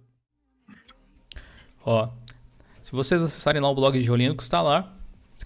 Ó, 1.86 2.10
se 2.82 2.92
vocês 2.92 3.22
acessarem 3.22 3.60
lá 3.60 3.70
o 3.70 3.74
blog 3.74 3.98
de 3.98 4.04
Jolinho 4.04 4.36
que 4.36 4.42
está 4.42 4.60
lá. 4.60 4.94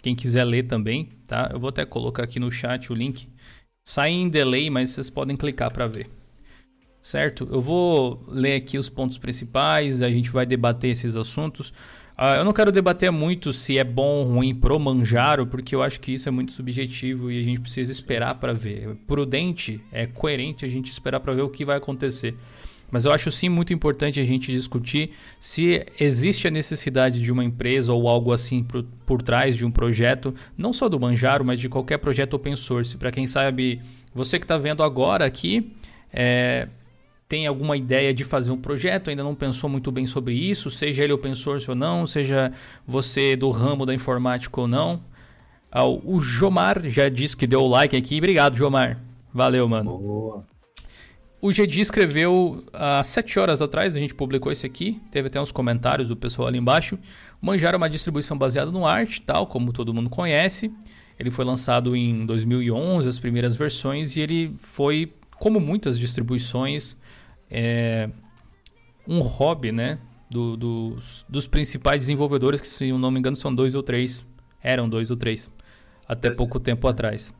Quem 0.03 0.15
quiser 0.15 0.45
ler 0.45 0.65
também, 0.65 1.09
tá? 1.27 1.51
Eu 1.53 1.59
vou 1.59 1.71
até 1.71 1.85
colocar 1.85 2.25
aqui 2.25 2.39
no 2.39 2.51
chat 2.51 2.93
o 2.93 2.95
link. 2.95 3.29
Sai 3.85 4.11
em 4.11 4.29
delay, 4.29 4.69
mas 4.69 4.91
vocês 4.91 5.09
podem 5.09 5.37
clicar 5.37 5.73
para 5.73 5.87
ver 5.87 6.18
certo? 7.01 7.49
Eu 7.51 7.61
vou 7.61 8.23
ler 8.29 8.57
aqui 8.57 8.79
os 8.79 8.89
pontos 8.89 9.19
principais, 9.19 10.03
a 10.03 10.09
gente 10.09 10.31
vai 10.31 10.45
debater 10.45 10.91
esses 10.91 11.17
assuntos. 11.17 11.71
Uh, 12.19 12.39
eu 12.39 12.45
não 12.45 12.53
quero 12.53 12.73
debater 12.73 13.13
muito 13.13 13.53
se 13.53 13.79
é 13.79 13.85
bom 13.85 14.17
ou 14.17 14.25
ruim 14.25 14.53
pro 14.53 14.79
Manjaro, 14.79 15.47
porque 15.47 15.75
eu 15.75 15.83
acho 15.83 16.01
que 16.01 16.13
isso 16.13 16.29
é 16.29 16.33
muito 16.33 16.51
subjetivo 16.51 17.31
e 17.31 17.39
a 17.39 17.43
gente 17.43 17.61
precisa 17.61 17.93
esperar 17.93 18.35
para 18.35 18.53
ver. 18.53 18.89
É 18.89 18.95
prudente, 19.07 19.81
é 19.93 20.07
coerente 20.07 20.65
a 20.65 20.69
gente 20.69 20.91
esperar 20.91 21.21
para 21.21 21.33
ver 21.33 21.43
o 21.43 21.49
que 21.49 21.65
vai 21.65 21.77
acontecer. 21.77 22.35
Mas 22.91 23.05
eu 23.05 23.13
acho 23.13 23.31
sim 23.31 23.49
muito 23.49 23.73
importante 23.73 24.19
a 24.19 24.25
gente 24.25 24.51
discutir 24.51 25.11
se 25.39 25.87
existe 26.01 26.49
a 26.49 26.51
necessidade 26.51 27.21
de 27.21 27.31
uma 27.31 27.45
empresa 27.45 27.93
ou 27.93 28.09
algo 28.09 28.33
assim 28.33 28.65
por, 28.65 28.83
por 29.05 29.23
trás 29.23 29.57
de 29.57 29.65
um 29.65 29.71
projeto, 29.71 30.35
não 30.57 30.73
só 30.73 30.89
do 30.89 30.99
Manjaro, 30.99 31.45
mas 31.45 31.61
de 31.61 31.69
qualquer 31.69 31.99
projeto 31.99 32.35
open 32.35 32.57
source. 32.57 32.97
Para 32.97 33.13
quem 33.13 33.27
sabe, 33.27 33.81
você 34.15 34.39
que 34.39 34.45
está 34.45 34.57
vendo 34.57 34.83
agora 34.83 35.25
aqui, 35.25 35.71
é, 36.13 36.69
tem 37.29 37.47
alguma 37.47 37.77
ideia 37.77 38.15
de 38.15 38.25
fazer 38.25 38.51
um 38.51 38.57
projeto, 38.57 39.11
ainda 39.11 39.23
não 39.23 39.35
pensou 39.35 39.69
muito 39.69 39.93
bem 39.93 40.07
sobre 40.07 40.35
isso, 40.35 40.71
seja 40.71 41.05
ele 41.05 41.13
open 41.13 41.35
source 41.35 41.69
ou 41.69 41.77
não, 41.77 42.07
seja 42.07 42.53
você 42.87 43.37
do 43.37 43.51
ramo 43.51 43.85
da 43.85 43.95
informática 43.95 44.61
ou 44.61 44.67
não. 44.67 45.03
Ah, 45.71 45.85
o 45.85 46.19
Jomar 46.21 46.89
já 46.89 47.09
disse 47.11 47.37
que 47.37 47.47
deu 47.47 47.61
o 47.61 47.69
like 47.69 47.95
aqui. 47.95 48.17
Obrigado, 48.17 48.57
Jomar. 48.57 48.99
Valeu, 49.33 49.69
mano. 49.69 49.99
Boa. 49.99 50.47
O 51.41 51.53
GD 51.53 51.81
escreveu 51.81 52.65
há 52.73 53.01
sete 53.05 53.39
horas 53.39 53.63
atrás, 53.63 53.95
a 53.95 53.99
gente 53.99 54.13
publicou 54.13 54.51
esse 54.51 54.67
aqui, 54.67 55.01
teve 55.13 55.29
até 55.29 55.41
uns 55.41 55.53
comentários 55.53 56.09
do 56.09 56.17
pessoal 56.17 56.49
ali 56.49 56.59
embaixo. 56.59 56.99
Manjar 57.41 57.75
é 57.75 57.77
uma 57.77 57.89
distribuição 57.89 58.37
baseada 58.37 58.73
no 58.73 58.85
Art, 58.85 59.21
tal, 59.25 59.47
como 59.47 59.73
todo 59.73 59.95
mundo 59.95 60.11
conhece. 60.11 60.73
Ele 61.17 61.31
foi 61.31 61.45
lançado 61.45 61.95
em 61.95 62.27
2011, 62.27 63.09
as 63.09 63.21
primeiras 63.21 63.55
versões, 63.55 64.17
e 64.17 64.21
ele 64.21 64.55
foi, 64.59 65.13
como 65.39 65.61
muitas 65.61 65.99
distribuições, 65.99 66.97
é, 67.51 68.09
um 69.07 69.21
hobby, 69.21 69.73
né? 69.73 69.99
Do, 70.31 70.57
dos, 70.57 71.25
dos 71.27 71.47
principais 71.47 72.03
desenvolvedores, 72.03 72.61
que 72.61 72.69
se 72.69 72.89
eu 72.89 72.99
não 72.99 73.11
me 73.11 73.19
engano 73.19 73.37
são 73.37 73.55
dois 73.55 73.75
ou 73.75 73.83
três. 73.83 74.27
Eram 74.63 74.89
dois 74.89 75.11
ou 75.11 75.17
três. 75.17 75.51
Até 76.07 76.31
pouco 76.31 76.61
tempo 76.61 76.87
atrás. 76.87 77.33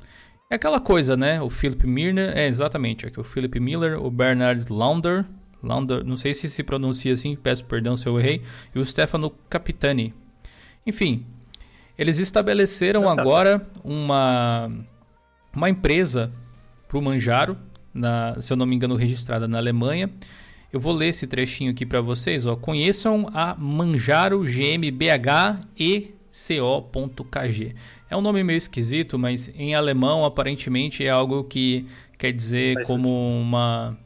É 0.51 0.55
aquela 0.55 0.81
coisa, 0.81 1.15
né? 1.15 1.43
O 1.43 1.51
Philip 1.51 1.87
Miller, 1.87 2.35
é 2.37 2.47
exatamente, 2.47 3.07
aqui 3.07 3.21
o 3.21 3.25
Philip 3.25 3.61
Miller, 3.61 4.03
o 4.03 4.11
Bernard 4.11 4.73
Launder, 4.73 5.27
Launder, 5.63 6.03
não 6.05 6.17
sei 6.17 6.33
se 6.33 6.49
se 6.49 6.63
pronuncia 6.63 7.13
assim, 7.13 7.37
peço 7.37 7.65
perdão 7.67 7.97
se 7.97 8.09
eu 8.09 8.19
errei, 8.19 8.43
e 8.75 8.79
o 8.79 8.85
Stefano 8.85 9.31
Capitani. 9.51 10.15
Enfim, 10.87 11.27
eles 11.99 12.19
estabeleceram 12.19 13.09
agora 13.09 13.67
uma 13.85 14.71
uma 15.55 15.69
empresa 15.69 16.33
para 16.87 16.97
o 16.97 17.03
Manjaro, 17.03 17.59
na, 17.99 18.41
se 18.41 18.53
eu 18.53 18.57
não 18.57 18.65
me 18.65 18.75
engano, 18.75 18.95
registrada 18.95 19.47
na 19.47 19.59
Alemanha. 19.59 20.11
Eu 20.73 20.81
vou 20.81 20.93
ler 20.93 21.09
esse 21.09 21.27
trechinho 21.27 21.71
aqui 21.71 21.85
para 21.87 22.01
vocês. 22.01 22.47
Ó. 22.47 22.55
Conheçam 22.55 23.29
a 23.33 23.55
Manjaro 23.55 24.43
GmbH 24.45 25.67
e 25.79 26.15
co.kg. 26.31 27.75
É 28.11 28.17
um 28.17 28.21
nome 28.21 28.45
meio 28.45 28.57
esquisito, 28.57 29.19
mas 29.19 29.51
em 29.57 29.75
alemão 29.75 30.25
aparentemente 30.25 31.05
é 31.05 31.11
algo 31.11 31.45
que 31.45 31.87
quer 32.17 32.33
dizer 32.33 32.75
Faz 32.75 32.87
como 32.87 33.07
sentido. 33.07 33.17
uma, 33.17 33.99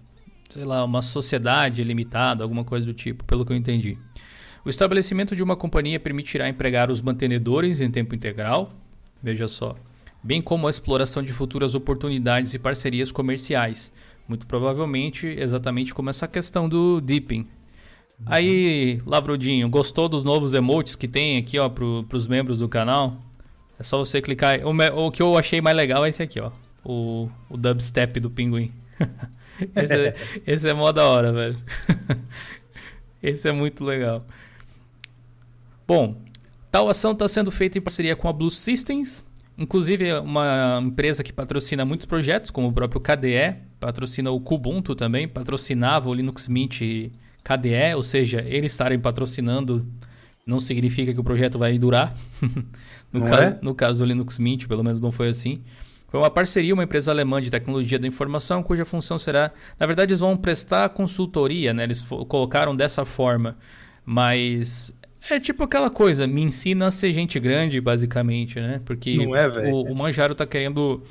sei 0.51 0.65
lá, 0.65 0.85
uma 0.85 1.03
sociedade 1.03 1.83
limitada, 1.83 2.43
alguma 2.43 2.65
coisa 2.65 2.85
do 2.87 2.95
tipo, 2.95 3.25
pelo 3.25 3.45
que 3.45 3.53
eu 3.53 3.57
entendi. 3.57 3.97
O 4.65 4.71
estabelecimento 4.71 5.35
de 5.35 5.43
uma 5.43 5.57
companhia 5.57 5.99
permitirá 5.99 6.49
empregar 6.49 6.91
os 6.91 7.01
mantenedores 7.01 7.81
em 7.81 7.91
tempo 7.91 8.15
integral, 8.15 8.71
veja 9.21 9.49
só, 9.49 9.77
bem 10.23 10.41
como 10.41 10.67
a 10.67 10.71
exploração 10.71 11.23
de 11.23 11.33
futuras 11.33 11.75
oportunidades 11.75 12.55
e 12.55 12.59
parcerias 12.59 13.11
comerciais, 13.11 13.93
muito 14.29 14.47
provavelmente 14.47 15.27
exatamente 15.27 15.93
como 15.93 16.11
essa 16.11 16.29
questão 16.29 16.69
do 16.69 17.01
dipping, 17.01 17.47
Aí, 18.25 19.01
Labrodinho, 19.07 19.69
gostou 19.69 20.09
dos 20.09 20.23
novos 20.23 20.55
emotes 20.55 20.95
que 20.95 21.09
tem 21.09 21.39
aqui, 21.39 21.59
ó, 21.59 21.69
pro, 21.69 22.05
pros 22.09 22.29
membros 22.29 22.61
do 22.61 22.69
canal? 22.69 23.17
É 23.79 23.83
só 23.83 23.99
você 23.99 24.23
clicar. 24.23 24.61
O, 24.65 25.07
o 25.07 25.11
que 25.11 25.21
eu 25.21 25.37
achei 25.37 25.61
mais 25.61 25.77
legal 25.77 26.05
é 26.05 26.09
esse 26.09 26.23
aqui, 26.23 26.41
ó. 26.41 26.51
O, 26.85 27.29
o 27.49 27.57
dubstep 27.57 28.21
do 28.21 28.31
pinguim. 28.31 28.73
esse, 29.75 29.95
é, 29.95 30.15
esse 30.47 30.69
é 30.69 30.73
mó 30.73 30.93
da 30.93 31.05
hora, 31.07 31.33
velho. 31.33 31.59
esse 33.23 33.49
é 33.49 33.53
muito 33.53 33.85
legal. 33.85 34.25
Bom, 35.87 36.17
tal 36.71 36.89
ação 36.89 37.13
está 37.13 37.29
sendo 37.29 37.51
feita 37.51 37.79
em 37.79 37.83
parceria 37.83 38.15
com 38.15 38.29
a 38.29 38.33
Blue 38.33 38.51
Systems, 38.51 39.25
inclusive 39.57 40.13
uma 40.15 40.81
empresa 40.83 41.23
que 41.23 41.33
patrocina 41.33 41.85
muitos 41.85 42.07
projetos, 42.07 42.51
como 42.51 42.69
o 42.69 42.73
próprio 42.73 43.01
KDE, 43.01 43.57
patrocina 43.79 44.31
o 44.31 44.41
Kubuntu 44.41 44.95
também, 44.95 45.29
patrocinava 45.29 46.09
o 46.09 46.15
Linux 46.15 46.49
Mint 46.49 46.81
KDE, 47.43 47.95
ou 47.97 48.03
seja, 48.03 48.43
eles 48.47 48.73
estarem 48.73 48.99
patrocinando 48.99 49.87
não 50.47 50.59
significa 50.59 51.13
que 51.13 51.21
o 51.21 51.25
projeto 51.25 51.59
vai 51.59 51.79
durar. 51.79 52.15
no, 53.13 53.23
caso, 53.23 53.43
é? 53.43 53.59
no 53.63 53.75
caso 53.75 53.99
do 54.01 54.05
Linux 54.05 54.39
Mint, 54.39 54.67
pelo 54.67 54.83
menos 54.83 55.01
não 55.01 55.13
foi 55.13 55.29
assim. 55.29 55.63
Foi 56.09 56.21
uma 56.21 56.31
parceria, 56.31 56.75
uma 56.75 56.85
empresa 56.85 57.11
alemã 57.11 57.41
de 57.41 57.51
tecnologia 57.51 57.99
da 57.99 58.07
informação, 58.07 58.63
cuja 58.63 58.85
função 58.85 59.19
será. 59.19 59.51
Na 59.79 59.87
verdade, 59.87 60.11
eles 60.11 60.21
vão 60.21 60.37
prestar 60.37 60.89
consultoria, 60.91 61.73
né? 61.73 61.85
Eles 61.85 62.03
colocaram 62.03 62.77
dessa 62.77 63.05
forma. 63.05 63.57
Mas 64.05 64.93
é 65.31 65.39
tipo 65.39 65.63
aquela 65.65 65.91
coisa, 65.91 66.27
me 66.27 66.43
ensina 66.43 66.87
a 66.87 66.91
ser 66.91 67.13
gente 67.13 67.39
grande, 67.39 67.81
basicamente, 67.81 68.59
né? 68.61 68.81
Porque 68.85 69.19
é, 69.21 69.73
o, 69.73 69.93
o 69.93 69.95
Manjaro 69.95 70.33
está 70.33 70.47
querendo 70.47 71.03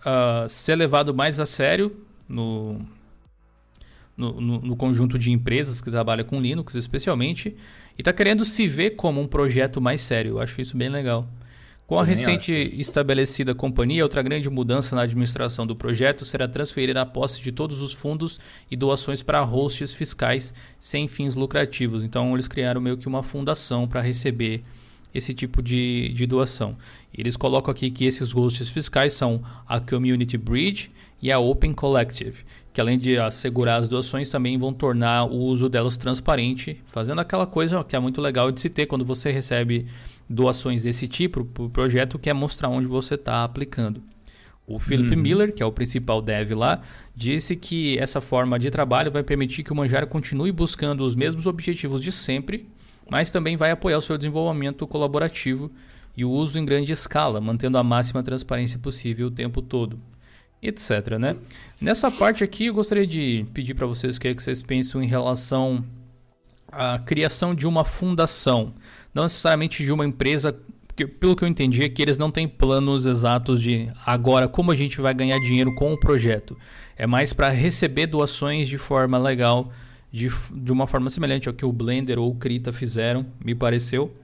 uh, 0.00 0.48
ser 0.48 0.74
levado 0.74 1.14
mais 1.14 1.38
a 1.38 1.46
sério 1.46 1.94
no, 2.28 2.80
no, 4.16 4.40
no, 4.40 4.60
no, 4.60 4.76
conjunto 4.76 5.18
de 5.18 5.30
empresas 5.30 5.80
que 5.80 5.90
trabalham 5.90 6.24
com 6.24 6.40
Linux, 6.40 6.74
especialmente, 6.74 7.56
e 7.96 8.00
está 8.00 8.12
querendo 8.12 8.44
se 8.44 8.66
ver 8.66 8.90
como 8.90 9.20
um 9.20 9.26
projeto 9.26 9.80
mais 9.80 10.00
sério. 10.00 10.32
Eu 10.32 10.40
acho 10.40 10.60
isso 10.60 10.76
bem 10.76 10.88
legal. 10.88 11.28
Com 11.86 11.98
a 11.98 12.04
recente 12.04 12.52
estabelecida 12.78 13.54
companhia, 13.54 14.02
outra 14.02 14.22
grande 14.22 14.48
mudança 14.48 14.96
na 14.96 15.02
administração 15.02 15.66
do 15.66 15.76
projeto 15.76 16.24
será 16.24 16.48
transferir 16.48 16.96
a 16.96 17.04
posse 17.04 17.42
de 17.42 17.52
todos 17.52 17.82
os 17.82 17.92
fundos 17.92 18.40
e 18.70 18.76
doações 18.76 19.22
para 19.22 19.42
hosts 19.42 19.92
fiscais 19.92 20.54
sem 20.80 21.06
fins 21.06 21.34
lucrativos. 21.34 22.02
Então, 22.02 22.32
eles 22.32 22.48
criaram 22.48 22.80
meio 22.80 22.96
que 22.96 23.08
uma 23.08 23.22
fundação 23.22 23.86
para 23.86 24.00
receber 24.00 24.64
esse 25.14 25.34
tipo 25.34 25.62
de, 25.62 26.08
de 26.14 26.26
doação. 26.26 26.76
Eles 27.12 27.36
colocam 27.36 27.70
aqui 27.70 27.90
que 27.90 28.06
esses 28.06 28.32
hosts 28.32 28.70
fiscais 28.70 29.12
são 29.12 29.42
a 29.68 29.78
Community 29.78 30.38
Bridge 30.38 30.90
e 31.20 31.30
a 31.30 31.38
Open 31.38 31.72
Collective, 31.72 32.44
que 32.72 32.80
além 32.80 32.98
de 32.98 33.18
assegurar 33.18 33.80
as 33.80 33.88
doações, 33.88 34.30
também 34.30 34.58
vão 34.58 34.72
tornar 34.72 35.24
o 35.24 35.36
uso 35.36 35.68
delas 35.68 35.98
transparente, 35.98 36.80
fazendo 36.84 37.20
aquela 37.20 37.46
coisa 37.46 37.84
que 37.84 37.94
é 37.94 37.98
muito 37.98 38.20
legal 38.20 38.50
de 38.50 38.60
se 38.60 38.70
ter 38.70 38.86
quando 38.86 39.04
você 39.04 39.30
recebe 39.30 39.86
doações 40.32 40.82
desse 40.82 41.06
tipo 41.06 41.44
para 41.44 41.64
o 41.64 41.70
projeto, 41.70 42.18
que 42.18 42.30
é 42.30 42.32
mostrar 42.32 42.68
onde 42.68 42.86
você 42.86 43.14
está 43.14 43.44
aplicando. 43.44 44.02
O 44.66 44.78
Philip 44.78 45.14
uhum. 45.14 45.20
Miller, 45.20 45.52
que 45.52 45.62
é 45.62 45.66
o 45.66 45.72
principal 45.72 46.22
dev 46.22 46.52
lá, 46.52 46.80
disse 47.14 47.56
que 47.56 47.98
essa 47.98 48.20
forma 48.20 48.58
de 48.58 48.70
trabalho 48.70 49.10
vai 49.10 49.22
permitir 49.22 49.62
que 49.62 49.72
o 49.72 49.76
Manjaro 49.76 50.06
continue 50.06 50.52
buscando 50.52 51.04
os 51.04 51.16
mesmos 51.16 51.46
objetivos 51.46 52.02
de 52.02 52.12
sempre, 52.12 52.66
mas 53.10 53.30
também 53.30 53.56
vai 53.56 53.70
apoiar 53.70 53.98
o 53.98 54.02
seu 54.02 54.16
desenvolvimento 54.16 54.86
colaborativo 54.86 55.70
e 56.16 56.24
o 56.24 56.30
uso 56.30 56.58
em 56.58 56.64
grande 56.64 56.92
escala, 56.92 57.40
mantendo 57.40 57.76
a 57.76 57.82
máxima 57.82 58.22
transparência 58.22 58.78
possível 58.78 59.26
o 59.26 59.30
tempo 59.30 59.60
todo, 59.60 59.98
etc. 60.62 61.18
Né? 61.18 61.36
Nessa 61.80 62.10
parte 62.10 62.44
aqui, 62.44 62.66
eu 62.66 62.74
gostaria 62.74 63.06
de 63.06 63.44
pedir 63.52 63.74
para 63.74 63.86
vocês 63.86 64.16
o 64.16 64.20
que, 64.20 64.28
é 64.28 64.34
que 64.34 64.42
vocês 64.42 64.62
pensam 64.62 65.02
em 65.02 65.06
relação 65.06 65.84
à 66.70 66.98
criação 66.98 67.54
de 67.54 67.66
uma 67.66 67.84
fundação, 67.84 68.72
não 69.14 69.24
necessariamente 69.24 69.84
de 69.84 69.92
uma 69.92 70.04
empresa. 70.04 70.56
Porque, 70.86 71.06
pelo 71.06 71.34
que 71.34 71.42
eu 71.42 71.48
entendi, 71.48 71.82
é 71.82 71.88
que 71.88 72.02
eles 72.02 72.18
não 72.18 72.30
têm 72.30 72.46
planos 72.46 73.06
exatos 73.06 73.62
de 73.62 73.88
agora 74.04 74.46
como 74.46 74.70
a 74.70 74.76
gente 74.76 75.00
vai 75.00 75.14
ganhar 75.14 75.38
dinheiro 75.38 75.74
com 75.74 75.92
o 75.92 75.98
projeto. 75.98 76.56
É 76.96 77.06
mais 77.06 77.32
para 77.32 77.48
receber 77.48 78.06
doações 78.06 78.68
de 78.68 78.76
forma 78.76 79.16
legal 79.16 79.72
de, 80.12 80.28
de 80.54 80.70
uma 80.70 80.86
forma 80.86 81.08
semelhante 81.08 81.48
ao 81.48 81.54
que 81.54 81.64
o 81.64 81.72
Blender 81.72 82.18
ou 82.18 82.30
o 82.30 82.34
Krita 82.34 82.72
fizeram, 82.72 83.26
me 83.42 83.54
pareceu. 83.54 84.14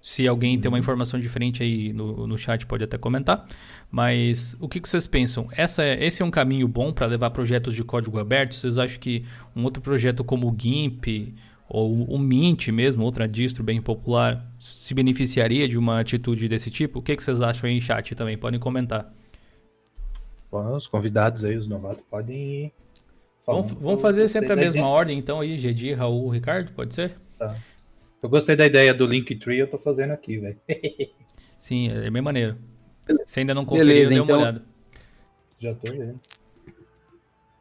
Se 0.00 0.28
alguém 0.28 0.58
tem 0.60 0.68
uma 0.68 0.76
uhum. 0.76 0.80
informação 0.80 1.18
diferente 1.18 1.62
aí 1.62 1.92
no, 1.92 2.26
no 2.26 2.38
chat, 2.38 2.64
pode 2.66 2.84
até 2.84 2.96
comentar. 2.96 3.46
Mas 3.90 4.56
o 4.60 4.68
que, 4.68 4.80
que 4.80 4.88
vocês 4.88 5.06
pensam? 5.06 5.48
Essa 5.50 5.82
é, 5.82 6.04
esse 6.04 6.22
é 6.22 6.24
um 6.24 6.30
caminho 6.30 6.68
bom 6.68 6.92
para 6.92 7.06
levar 7.06 7.30
projetos 7.30 7.74
de 7.74 7.82
código 7.82 8.18
aberto? 8.18 8.54
Vocês 8.54 8.78
acham 8.78 9.00
que 9.00 9.24
um 9.56 9.64
outro 9.64 9.82
projeto 9.82 10.22
como 10.22 10.48
o 10.48 10.56
GIMP 10.56 11.34
ou 11.68 12.04
o 12.04 12.18
Mint 12.18 12.68
mesmo, 12.68 13.04
outra 13.04 13.28
distro 13.28 13.62
bem 13.62 13.80
popular, 13.80 14.50
se 14.58 14.94
beneficiaria 14.94 15.68
de 15.68 15.76
uma 15.76 16.00
atitude 16.00 16.48
desse 16.48 16.70
tipo? 16.70 16.98
O 16.98 17.02
que, 17.02 17.16
que 17.16 17.22
vocês 17.22 17.40
acham 17.40 17.68
aí 17.68 17.76
em 17.76 17.80
chat 17.80 18.14
também? 18.14 18.38
Podem 18.38 18.58
comentar. 18.58 19.12
Bom, 20.50 20.76
os 20.76 20.86
convidados 20.86 21.44
aí, 21.44 21.56
os 21.56 21.66
novatos, 21.66 22.02
podem 22.10 22.72
Vamos, 23.48 23.72
vamos 23.72 24.02
fazer 24.02 24.28
sempre 24.28 24.52
a 24.52 24.56
mesma 24.56 24.86
ordem, 24.86 25.18
então, 25.18 25.40
aí, 25.40 25.56
Gedi, 25.56 25.94
Raul, 25.94 26.28
Ricardo, 26.28 26.70
pode 26.72 26.92
ser? 26.92 27.16
Tá. 27.38 27.56
Eu 28.22 28.28
gostei 28.28 28.54
da 28.54 28.66
ideia 28.66 28.92
do 28.92 29.06
Linktree, 29.06 29.58
eu 29.58 29.70
tô 29.70 29.78
fazendo 29.78 30.10
aqui, 30.10 30.36
velho. 30.36 30.60
Sim, 31.58 31.88
é 31.88 32.10
bem 32.10 32.20
maneiro. 32.20 32.58
Você 33.24 33.40
ainda 33.40 33.54
não 33.54 33.64
conferiu, 33.64 34.06
dê 34.06 34.16
uma 34.16 34.24
então... 34.24 34.38
olhada. 34.38 34.62
Já 35.58 35.74
tô 35.74 35.90
vendo. 35.90 36.20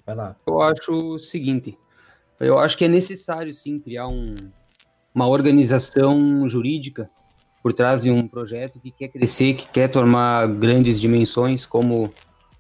Vai 0.06 0.16
lá. 0.16 0.36
Eu 0.46 0.62
acho 0.62 0.92
o 0.92 1.20
seguinte, 1.20 1.78
eu 2.40 2.60
acho 2.60 2.78
que 2.78 2.86
é 2.86 2.88
necessário, 2.88 3.54
sim, 3.54 3.80
criar 3.80 4.08
um, 4.08 4.36
uma 5.14 5.28
organização 5.28 6.48
jurídica 6.48 7.10
por 7.64 7.74
trás 7.74 8.02
de 8.04 8.12
um 8.12 8.28
projeto 8.28 8.80
que 8.80 8.92
quer 8.92 9.08
crescer, 9.08 9.56
que 9.56 9.68
quer 9.68 9.90
tomar 9.90 10.48
grandes 10.48 11.00
dimensões, 11.00 11.66
como 11.66 12.10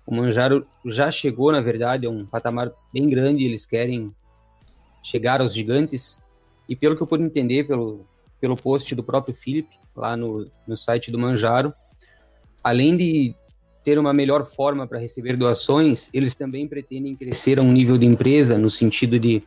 o 0.05 0.15
Manjaro 0.15 0.65
já 0.86 1.12
chegou, 1.12 1.51
na 1.51 1.62
verdade, 1.62 2.07
a 2.07 2.10
um 2.10 2.25
patamar 2.25 2.72
bem 2.93 3.07
grande, 3.07 3.43
eles 3.43 3.65
querem 3.65 4.13
chegar 5.03 5.41
aos 5.41 5.53
gigantes. 5.53 6.17
E 6.67 6.75
pelo 6.75 6.96
que 6.96 7.03
eu 7.03 7.07
pude 7.07 7.24
entender 7.24 7.65
pelo, 7.65 8.05
pelo 8.39 8.55
post 8.55 8.93
do 8.96 9.03
próprio 9.03 9.36
Felipe, 9.36 9.77
lá 9.96 10.17
no, 10.17 10.46
no 10.67 10.75
site 10.77 11.12
do 11.12 11.19
Manjaro, 11.19 11.74
além 12.63 12.98
de 12.98 13.36
ter 13.84 13.98
uma 13.98 14.13
melhor 14.13 14.46
forma 14.46 14.86
para 14.86 15.00
receber 15.00 15.38
doações, 15.38 16.10
eles 16.13 16.36
também 16.36 16.67
pretendem 16.67 17.15
crescer 17.15 17.60
a 17.60 17.62
um 17.62 17.72
nível 17.72 17.98
de 17.98 18.05
empresa 18.05 18.57
no 18.57 18.69
sentido 18.69 19.17
de, 19.17 19.41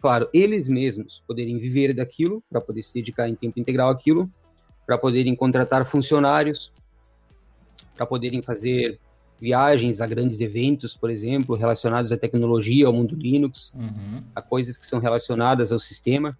claro, 0.00 0.28
eles 0.32 0.68
mesmos 0.68 1.22
poderem 1.26 1.58
viver 1.58 1.94
daquilo, 1.94 2.42
para 2.48 2.60
poder 2.60 2.82
se 2.82 2.94
dedicar 2.94 3.28
em 3.28 3.34
tempo 3.34 3.58
integral 3.60 3.90
àquilo, 3.90 4.30
para 4.86 4.98
poderem 4.98 5.36
contratar 5.36 5.84
funcionários, 5.84 6.72
para 7.94 8.06
poderem 8.06 8.42
fazer 8.42 8.98
viagens 9.40 10.00
a 10.00 10.06
grandes 10.06 10.40
eventos, 10.40 10.96
por 10.96 11.10
exemplo, 11.10 11.56
relacionados 11.56 12.12
à 12.12 12.16
tecnologia, 12.16 12.86
ao 12.86 12.92
mundo 12.92 13.14
Linux, 13.14 13.72
uhum. 13.74 14.22
a 14.34 14.42
coisas 14.42 14.76
que 14.76 14.86
são 14.86 14.98
relacionadas 14.98 15.72
ao 15.72 15.78
sistema. 15.78 16.36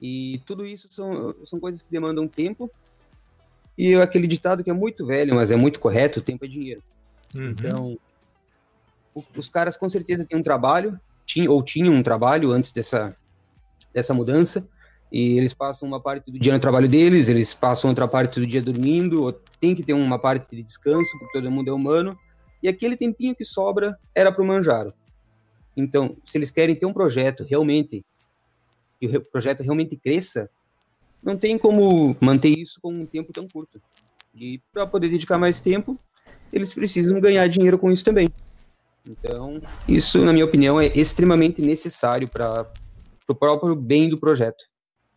E 0.00 0.40
tudo 0.46 0.66
isso 0.66 0.88
são, 0.90 1.34
são 1.44 1.58
coisas 1.58 1.82
que 1.82 1.90
demandam 1.90 2.28
tempo. 2.28 2.70
E 3.76 3.94
aquele 3.96 4.26
ditado 4.26 4.62
que 4.62 4.70
é 4.70 4.72
muito 4.72 5.04
velho, 5.04 5.34
mas 5.34 5.50
é 5.50 5.56
muito 5.56 5.80
correto: 5.80 6.22
tempo 6.22 6.44
é 6.44 6.48
dinheiro. 6.48 6.82
Uhum. 7.34 7.50
Então, 7.50 7.98
o, 9.14 9.24
os 9.36 9.48
caras 9.48 9.76
com 9.76 9.88
certeza 9.88 10.24
têm 10.24 10.38
um 10.38 10.42
trabalho, 10.42 11.00
tinham, 11.26 11.52
ou 11.52 11.62
tinham 11.62 11.92
um 11.92 12.02
trabalho 12.02 12.52
antes 12.52 12.72
dessa, 12.72 13.14
dessa 13.92 14.14
mudança, 14.14 14.66
e 15.12 15.36
eles 15.36 15.52
passam 15.52 15.86
uma 15.86 16.00
parte 16.00 16.30
do 16.30 16.38
dia 16.38 16.52
no 16.52 16.60
trabalho 16.60 16.88
deles, 16.88 17.28
eles 17.28 17.52
passam 17.52 17.90
outra 17.90 18.08
parte 18.08 18.40
do 18.40 18.46
dia 18.46 18.62
dormindo, 18.62 19.32
tem 19.60 19.74
que 19.74 19.82
ter 19.82 19.92
uma 19.92 20.18
parte 20.18 20.54
de 20.54 20.62
descanso, 20.62 21.10
porque 21.18 21.32
todo 21.32 21.50
mundo 21.50 21.68
é 21.68 21.72
humano, 21.72 22.16
e 22.62 22.68
aquele 22.68 22.96
tempinho 22.96 23.34
que 23.34 23.44
sobra 23.44 23.98
era 24.14 24.32
para 24.32 24.42
o 24.42 24.46
Manjaro. 24.46 24.92
Então, 25.76 26.16
se 26.24 26.38
eles 26.38 26.50
querem 26.50 26.74
ter 26.74 26.86
um 26.86 26.92
projeto 26.92 27.44
realmente, 27.44 28.04
que 28.98 29.06
o 29.06 29.20
projeto 29.20 29.62
realmente 29.62 29.96
cresça, 29.96 30.48
não 31.22 31.36
tem 31.36 31.58
como 31.58 32.16
manter 32.20 32.56
isso 32.56 32.80
com 32.80 32.92
um 32.92 33.04
tempo 33.04 33.32
tão 33.32 33.46
curto. 33.46 33.80
E 34.34 34.60
para 34.72 34.86
poder 34.86 35.08
dedicar 35.08 35.38
mais 35.38 35.60
tempo, 35.60 35.98
eles 36.52 36.72
precisam 36.72 37.20
ganhar 37.20 37.46
dinheiro 37.48 37.78
com 37.78 37.90
isso 37.90 38.04
também. 38.04 38.30
Então, 39.08 39.60
isso, 39.88 40.18
na 40.24 40.32
minha 40.32 40.44
opinião, 40.44 40.80
é 40.80 40.86
extremamente 40.86 41.62
necessário 41.62 42.28
para 42.28 42.66
o 43.28 43.34
próprio 43.34 43.74
bem 43.76 44.08
do 44.08 44.18
projeto. 44.18 44.64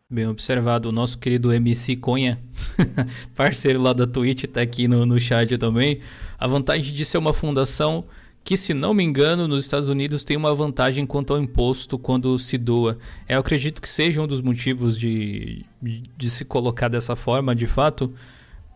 Bem 0.10 0.27
observado. 0.27 0.89
O 0.89 0.91
nosso 0.91 1.17
querido 1.17 1.54
MC 1.54 1.95
Conha, 1.95 2.39
parceiro 3.36 3.82
lá 3.82 3.93
da 3.93 4.08
Twitch, 4.08 4.45
está 4.45 4.62
aqui 4.62 4.88
no, 4.88 5.06
no 5.06 5.19
chat 5.19 5.58
também. 5.58 6.02
A 6.38 6.47
vantagem 6.47 6.93
de 6.93 7.06
ser 7.06 7.17
uma 7.17 7.34
fundação 7.34 8.06
que, 8.43 8.58
se 8.58 8.73
não 8.73 8.93
me 8.93 9.04
engano, 9.04 9.47
nos 9.47 9.65
Estados 9.65 9.89
Unidos 9.89 10.23
tem 10.23 10.36
uma 10.36 10.56
vantagem 10.56 11.06
quanto 11.06 11.34
ao 11.34 11.39
imposto 11.39 11.99
quando 11.99 12.39
se 12.39 12.58
doa. 12.58 12.97
É, 13.28 13.36
eu 13.36 13.39
acredito 13.39 13.82
que 13.82 13.89
seja 13.89 14.21
um 14.21 14.28
dos 14.28 14.41
motivos 14.41 14.97
de, 14.97 15.63
de 15.82 16.30
se 16.32 16.43
colocar 16.43 16.88
dessa 16.88 17.15
forma, 17.15 17.56
de 17.56 17.67
fato, 17.67 18.12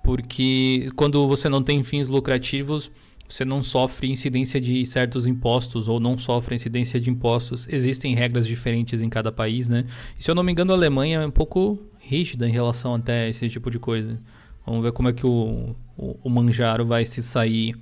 porque 0.03 0.91
quando 0.95 1.27
você 1.27 1.49
não 1.49 1.63
tem 1.63 1.83
fins 1.83 2.07
lucrativos 2.07 2.91
você 3.27 3.43
não 3.43 3.61
sofre 3.61 4.11
incidência 4.11 4.59
de 4.59 4.85
certos 4.85 5.25
impostos 5.25 5.87
ou 5.87 5.99
não 5.99 6.17
sofre 6.17 6.55
incidência 6.55 6.99
de 6.99 7.09
impostos. 7.09 7.67
Existem 7.69 8.13
regras 8.13 8.45
diferentes 8.45 9.01
em 9.01 9.09
cada 9.09 9.31
país, 9.31 9.67
né? 9.67 9.85
E 10.19 10.23
se 10.23 10.29
eu 10.29 10.35
não 10.35 10.43
me 10.43 10.51
engano, 10.51 10.71
a 10.71 10.75
Alemanha 10.75 11.19
é 11.19 11.25
um 11.25 11.31
pouco 11.31 11.79
rígida 11.99 12.47
em 12.47 12.51
relação 12.51 12.95
até 12.95 13.23
a 13.25 13.29
esse 13.29 13.49
tipo 13.49 13.71
de 13.71 13.79
coisa. 13.79 14.19
Vamos 14.65 14.83
ver 14.83 14.91
como 14.91 15.09
é 15.09 15.13
que 15.13 15.25
o, 15.25 15.75
o, 15.97 16.19
o 16.23 16.29
Manjaro 16.29 16.85
vai 16.85 17.05
se 17.05 17.21
sair 17.23 17.75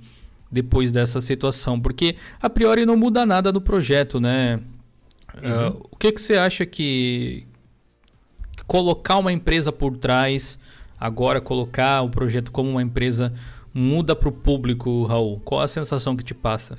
depois 0.50 0.92
dessa 0.92 1.20
situação. 1.20 1.80
Porque 1.80 2.16
a 2.40 2.48
priori 2.48 2.86
não 2.86 2.96
muda 2.96 3.26
nada 3.26 3.52
no 3.52 3.60
projeto, 3.60 4.20
né? 4.20 4.60
Uhum. 5.42 5.68
Uh, 5.68 5.88
o 5.90 5.96
que, 5.96 6.12
que 6.12 6.20
você 6.20 6.34
acha 6.34 6.66
que 6.66 7.46
colocar 8.66 9.18
uma 9.18 9.32
empresa 9.32 9.72
por 9.72 9.96
trás, 9.96 10.58
agora 10.98 11.40
colocar 11.40 12.02
o 12.02 12.10
projeto 12.10 12.52
como 12.52 12.70
uma 12.70 12.82
empresa 12.82 13.32
muda 13.74 14.14
para 14.14 14.28
o 14.28 14.32
público, 14.32 15.04
Raul? 15.04 15.40
Qual 15.44 15.60
a 15.60 15.68
sensação 15.68 16.16
que 16.16 16.24
te 16.24 16.34
passa? 16.34 16.76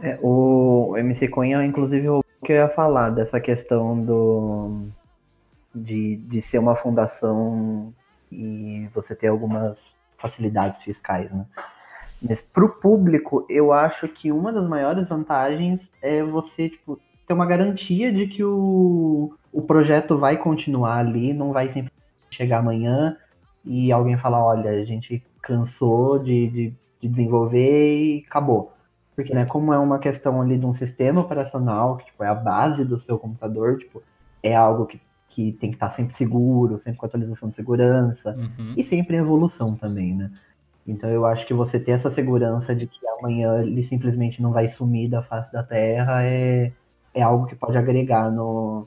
É, 0.00 0.18
o 0.22 0.94
MC 0.96 1.28
Cunha, 1.28 1.64
inclusive, 1.64 2.08
o 2.08 2.22
que 2.44 2.52
eu 2.52 2.56
ia 2.56 2.68
falar 2.68 3.10
dessa 3.10 3.40
questão 3.40 3.98
do 3.98 4.86
de, 5.74 6.16
de 6.16 6.40
ser 6.40 6.58
uma 6.58 6.74
fundação 6.74 7.92
e 8.32 8.88
você 8.94 9.14
ter 9.14 9.28
algumas 9.28 9.94
facilidades 10.18 10.82
fiscais, 10.82 11.30
né? 11.30 11.44
Mas 12.22 12.40
para 12.40 12.64
o 12.64 12.68
público, 12.68 13.46
eu 13.48 13.72
acho 13.72 14.08
que 14.08 14.32
uma 14.32 14.52
das 14.52 14.66
maiores 14.66 15.06
vantagens 15.06 15.90
é 16.00 16.22
você 16.22 16.70
tipo, 16.70 16.98
ter 17.26 17.34
uma 17.34 17.44
garantia 17.44 18.10
de 18.10 18.26
que 18.26 18.42
o, 18.42 19.34
o 19.52 19.62
projeto 19.62 20.18
vai 20.18 20.36
continuar 20.36 20.98
ali, 20.98 21.34
não 21.34 21.52
vai 21.52 21.68
sempre 21.68 21.92
chegar 22.30 22.58
amanhã 22.58 23.16
e 23.66 23.90
alguém 23.92 24.16
falar, 24.16 24.42
olha, 24.44 24.70
a 24.70 24.84
gente 24.84 25.22
cansou 25.42 26.18
de, 26.18 26.48
de, 26.48 26.74
de, 27.00 27.08
desenvolver 27.08 27.98
e 27.98 28.24
acabou. 28.26 28.72
Porque, 29.14 29.34
né, 29.34 29.46
como 29.46 29.72
é 29.72 29.78
uma 29.78 29.98
questão 29.98 30.40
ali 30.40 30.56
de 30.58 30.66
um 30.66 30.74
sistema 30.74 31.20
operacional, 31.20 31.96
que 31.96 32.06
tipo, 32.06 32.22
é 32.22 32.28
a 32.28 32.34
base 32.34 32.84
do 32.84 32.98
seu 32.98 33.18
computador, 33.18 33.78
tipo, 33.78 34.02
é 34.42 34.54
algo 34.54 34.86
que, 34.86 35.00
que 35.28 35.52
tem 35.52 35.70
que 35.70 35.76
estar 35.76 35.90
sempre 35.90 36.16
seguro, 36.16 36.78
sempre 36.78 36.98
com 36.98 37.06
atualização 37.06 37.48
de 37.48 37.56
segurança, 37.56 38.36
uhum. 38.36 38.74
e 38.76 38.82
sempre 38.84 39.16
em 39.16 39.20
evolução 39.20 39.74
também, 39.74 40.14
né? 40.14 40.30
Então 40.86 41.10
eu 41.10 41.26
acho 41.26 41.46
que 41.46 41.54
você 41.54 41.80
ter 41.80 41.92
essa 41.92 42.10
segurança 42.10 42.74
de 42.74 42.86
que 42.86 43.06
amanhã 43.18 43.60
ele 43.62 43.82
simplesmente 43.82 44.40
não 44.40 44.52
vai 44.52 44.68
sumir 44.68 45.08
da 45.08 45.22
face 45.22 45.52
da 45.52 45.62
Terra 45.62 46.22
é, 46.22 46.72
é 47.12 47.22
algo 47.22 47.46
que 47.46 47.56
pode 47.56 47.76
agregar 47.76 48.30
no, 48.30 48.86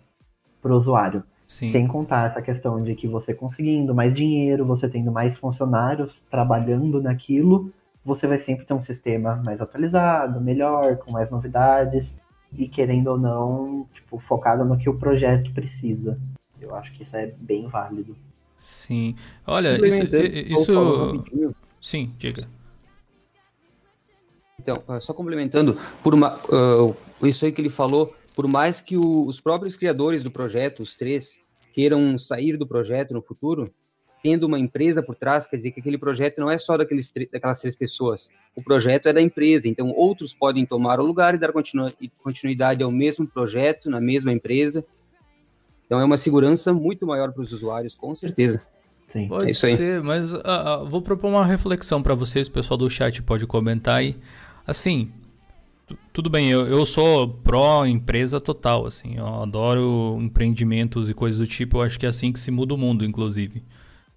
pro 0.61 0.77
usuário. 0.77 1.23
Sim. 1.49 1.71
Sem 1.71 1.88
contar 1.88 2.27
essa 2.27 2.43
questão 2.43 2.77
de 2.77 2.93
que 2.93 3.07
você 3.07 3.33
conseguindo 3.33 3.93
mais 3.93 4.13
dinheiro, 4.13 4.63
você 4.63 4.88
tendo 4.88 5.12
mais 5.12 5.35
funcionários 5.35 6.21
trabalhando 6.29 7.01
naquilo, 7.01 7.73
você 8.05 8.27
vai 8.27 8.38
sempre 8.38 8.67
ter 8.67 8.73
um 8.75 8.83
sistema 8.83 9.41
mais 9.43 9.59
atualizado, 9.59 10.39
melhor, 10.39 10.97
com 10.97 11.12
mais 11.12 11.31
novidades 11.31 12.13
e 12.53 12.67
querendo 12.67 13.07
ou 13.07 13.17
não, 13.17 13.88
tipo, 13.91 14.19
focado 14.19 14.63
no 14.63 14.77
que 14.77 14.88
o 14.88 14.99
projeto 14.99 15.51
precisa. 15.51 16.19
Eu 16.62 16.75
acho 16.75 16.93
que 16.93 17.01
isso 17.01 17.15
é 17.15 17.33
bem 17.39 17.67
válido. 17.67 18.15
Sim. 18.55 19.15
Olha, 19.47 19.75
isso, 19.88 20.03
isso... 20.05 21.25
Sim, 21.81 22.13
diga. 22.19 22.43
Então, 24.59 24.83
ah, 24.88 25.01
só 25.01 25.15
complementando, 25.15 25.75
por 26.03 26.13
uma, 26.13 26.38
uh, 26.45 26.95
isso 27.25 27.43
aí 27.43 27.51
que 27.51 27.59
ele 27.59 27.71
falou 27.71 28.13
por 28.39 28.47
mais 28.47 28.80
que 28.80 28.95
o, 28.95 29.25
os 29.25 29.41
próprios 29.41 29.75
criadores 29.75 30.23
do 30.23 30.32
projeto, 30.32 30.82
os 30.82 30.95
três, 30.95 31.41
queiram 31.73 32.17
sair 32.17 32.56
do 32.56 32.65
projeto 32.65 33.13
no 33.13 33.21
futuro, 33.21 33.69
tendo 34.23 34.45
uma 34.45 34.58
empresa 34.58 35.04
por 35.04 35.13
trás, 35.13 35.45
quer 35.45 35.58
dizer 35.58 35.71
que 35.71 35.82
aquele 35.82 35.97
projeto 35.97 36.39
não 36.39 36.49
é 36.49 36.58
só 36.58 36.78
daqueles, 36.78 37.12
daquelas 37.34 37.60
três 37.60 37.75
pessoas. 37.75 38.30
O 38.56 38.63
projeto 38.63 39.10
é 39.10 39.12
da 39.12 39.21
empresa, 39.21 39.67
então 39.67 39.91
outros 39.91 40.34
podem 40.34 40.65
tomar 40.65 41.02
o 41.02 41.06
lugar 41.06 41.36
e 41.36 41.38
dar 41.38 41.52
continu, 41.52 41.91
continuidade 42.23 42.82
ao 42.82 42.89
mesmo 42.89 43.28
projeto, 43.28 43.89
na 43.89 43.99
mesma 43.99 44.32
empresa. 44.32 44.86
Então 45.86 45.99
é 45.99 46.06
uma 46.06 46.17
segurança 46.17 46.71
muito 46.71 47.06
maior 47.06 47.34
para 47.34 47.43
os 47.43 47.52
usuários, 47.52 47.93
com 47.93 48.15
certeza. 48.15 48.65
Sim. 49.12 49.28
Pode 49.28 49.49
é 49.49 49.54
ser, 49.54 50.02
mas 50.02 50.32
uh, 50.32 50.38
uh, 50.38 50.88
vou 50.88 51.02
propor 51.02 51.28
uma 51.28 51.45
reflexão 51.45 52.02
para 52.02 52.15
vocês, 52.15 52.47
o 52.47 52.52
pessoal 52.54 52.78
do 52.78 52.89
chat 52.89 53.21
pode 53.21 53.45
comentar 53.45 53.97
aí. 53.97 54.15
Assim, 54.65 55.12
tudo 56.13 56.30
bem, 56.30 56.49
eu, 56.49 56.67
eu 56.67 56.86
sou 56.86 57.28
pró-empresa 57.28 58.39
total, 58.39 58.86
assim, 58.86 59.17
eu 59.17 59.25
adoro 59.25 60.17
empreendimentos 60.21 61.10
e 61.10 61.13
coisas 61.13 61.39
do 61.39 61.47
tipo, 61.47 61.78
eu 61.78 61.82
acho 61.84 61.99
que 61.99 62.06
é 62.06 62.10
assim 62.10 62.32
que 62.32 62.39
se 62.39 62.52
muda 62.52 62.73
o 62.73 62.78
mundo, 62.78 63.06
inclusive. 63.06 63.63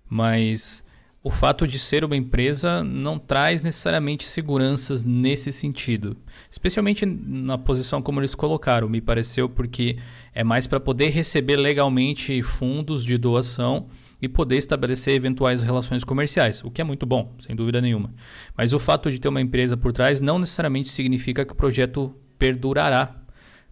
Mas 0.08 0.84
o 1.24 1.30
fato 1.30 1.66
de 1.66 1.78
ser 1.78 2.04
uma 2.04 2.16
empresa 2.16 2.82
não 2.82 3.18
traz 3.18 3.62
necessariamente 3.62 4.26
seguranças 4.26 5.04
nesse 5.04 5.52
sentido. 5.52 6.16
Especialmente 6.50 7.06
na 7.06 7.56
posição 7.56 8.02
como 8.02 8.20
eles 8.20 8.34
colocaram, 8.34 8.88
me 8.88 9.00
pareceu, 9.00 9.48
porque 9.48 9.98
é 10.34 10.42
mais 10.42 10.66
para 10.66 10.80
poder 10.80 11.10
receber 11.10 11.56
legalmente 11.56 12.42
fundos 12.42 13.04
de 13.04 13.16
doação 13.16 13.86
e 14.22 14.28
poder 14.28 14.56
estabelecer 14.56 15.14
eventuais 15.14 15.64
relações 15.64 16.04
comerciais, 16.04 16.62
o 16.62 16.70
que 16.70 16.80
é 16.80 16.84
muito 16.84 17.04
bom, 17.04 17.34
sem 17.40 17.56
dúvida 17.56 17.80
nenhuma. 17.80 18.14
Mas 18.56 18.72
o 18.72 18.78
fato 18.78 19.10
de 19.10 19.18
ter 19.20 19.26
uma 19.26 19.40
empresa 19.40 19.76
por 19.76 19.92
trás 19.92 20.20
não 20.20 20.38
necessariamente 20.38 20.88
significa 20.88 21.44
que 21.44 21.52
o 21.52 21.56
projeto 21.56 22.14
perdurará. 22.38 23.16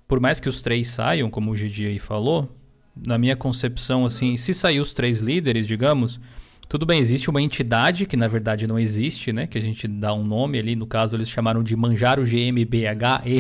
Por 0.08 0.18
mais 0.18 0.40
que 0.40 0.48
os 0.48 0.60
três 0.60 0.88
saiam, 0.88 1.30
como 1.30 1.52
o 1.52 1.56
Gigi 1.56 1.86
aí 1.86 2.00
falou, 2.00 2.52
na 3.06 3.16
minha 3.16 3.36
concepção, 3.36 4.04
assim, 4.04 4.36
se 4.36 4.52
sair 4.52 4.80
os 4.80 4.92
três 4.92 5.20
líderes, 5.20 5.68
digamos, 5.68 6.18
tudo 6.68 6.84
bem, 6.84 6.98
existe 7.00 7.30
uma 7.30 7.40
entidade 7.40 8.04
que 8.06 8.16
na 8.16 8.26
verdade 8.26 8.66
não 8.66 8.76
existe, 8.78 9.32
né? 9.32 9.46
Que 9.46 9.56
a 9.58 9.60
gente 9.60 9.86
dá 9.86 10.12
um 10.12 10.24
nome 10.24 10.58
ali, 10.58 10.74
no 10.74 10.86
caso 10.86 11.14
eles 11.14 11.28
chamaram 11.28 11.62
de 11.62 11.76
Manjaro 11.76 12.24
GmbHECO.kg, 12.24 13.32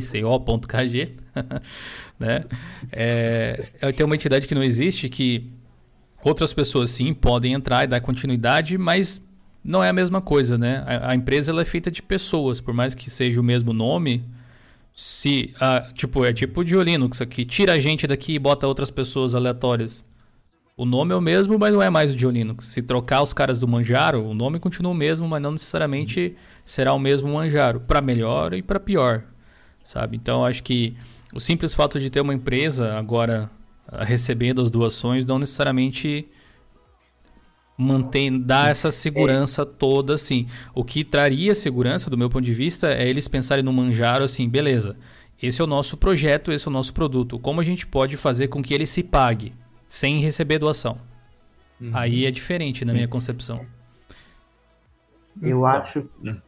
né? 2.18 2.44
É, 2.92 3.60
tem 3.96 4.06
uma 4.06 4.14
entidade 4.14 4.46
que 4.46 4.54
não 4.54 4.62
existe 4.62 5.08
que 5.08 5.59
Outras 6.22 6.52
pessoas 6.52 6.90
sim 6.90 7.14
podem 7.14 7.54
entrar 7.54 7.84
e 7.84 7.86
dar 7.86 8.00
continuidade, 8.00 8.76
mas 8.76 9.24
não 9.64 9.82
é 9.82 9.88
a 9.88 9.92
mesma 9.92 10.20
coisa, 10.20 10.58
né? 10.58 10.84
A, 10.86 11.10
a 11.10 11.14
empresa 11.14 11.50
ela 11.50 11.62
é 11.62 11.64
feita 11.64 11.90
de 11.90 12.02
pessoas, 12.02 12.60
por 12.60 12.74
mais 12.74 12.94
que 12.94 13.10
seja 13.10 13.40
o 13.40 13.44
mesmo 13.44 13.72
nome. 13.72 14.24
Se, 14.94 15.54
ah, 15.60 15.90
tipo, 15.94 16.24
é 16.24 16.32
tipo 16.32 16.64
de 16.64 16.76
Linux 16.76 17.22
aqui, 17.22 17.44
tira 17.44 17.72
a 17.72 17.80
gente 17.80 18.06
daqui 18.06 18.34
e 18.34 18.38
bota 18.38 18.66
outras 18.66 18.90
pessoas 18.90 19.34
aleatórias. 19.34 20.04
O 20.76 20.84
nome 20.84 21.12
é 21.12 21.16
o 21.16 21.20
mesmo, 21.20 21.58
mas 21.58 21.74
não 21.74 21.82
é 21.82 21.90
mais 21.90 22.10
o 22.10 22.16
de 22.16 22.26
Linux. 22.26 22.66
Se 22.66 22.82
trocar 22.82 23.22
os 23.22 23.32
caras 23.32 23.60
do 23.60 23.68
Manjaro, 23.68 24.24
o 24.24 24.34
nome 24.34 24.58
continua 24.58 24.92
o 24.92 24.94
mesmo, 24.94 25.28
mas 25.28 25.40
não 25.42 25.52
necessariamente 25.52 26.34
será 26.64 26.92
o 26.92 26.98
mesmo 26.98 27.32
Manjaro, 27.32 27.80
para 27.80 28.00
melhor 28.00 28.54
e 28.54 28.62
para 28.62 28.80
pior, 28.80 29.22
sabe? 29.84 30.16
Então 30.16 30.44
acho 30.44 30.62
que 30.62 30.96
o 31.34 31.40
simples 31.40 31.74
fato 31.74 32.00
de 32.00 32.10
ter 32.10 32.20
uma 32.20 32.34
empresa 32.34 32.94
agora 32.94 33.50
recebendo 33.98 34.60
as 34.60 34.70
doações 34.70 35.26
não 35.26 35.38
necessariamente 35.38 36.28
mantém 37.76 38.38
dá 38.38 38.68
essa 38.68 38.90
segurança 38.90 39.64
toda 39.64 40.14
assim. 40.14 40.46
O 40.74 40.84
que 40.84 41.02
traria 41.02 41.54
segurança 41.54 42.10
do 42.10 42.18
meu 42.18 42.28
ponto 42.28 42.44
de 42.44 42.54
vista 42.54 42.92
é 42.92 43.08
eles 43.08 43.26
pensarem 43.26 43.64
no 43.64 43.72
Manjaro 43.72 44.24
assim, 44.24 44.48
beleza. 44.48 44.96
Esse 45.42 45.60
é 45.60 45.64
o 45.64 45.66
nosso 45.66 45.96
projeto, 45.96 46.52
esse 46.52 46.68
é 46.68 46.70
o 46.70 46.72
nosso 46.72 46.92
produto. 46.92 47.38
Como 47.38 47.60
a 47.60 47.64
gente 47.64 47.86
pode 47.86 48.16
fazer 48.16 48.48
com 48.48 48.62
que 48.62 48.74
ele 48.74 48.86
se 48.86 49.02
pague? 49.02 49.54
sem 49.90 50.20
receber 50.20 50.58
doação. 50.60 50.98
Uhum. 51.80 51.90
Aí 51.92 52.24
é 52.24 52.30
diferente 52.30 52.84
na 52.84 52.92
minha 52.92 53.08
concepção. 53.08 53.66
Eu 55.42 55.66
acho. 55.66 56.08
Não, 56.22 56.40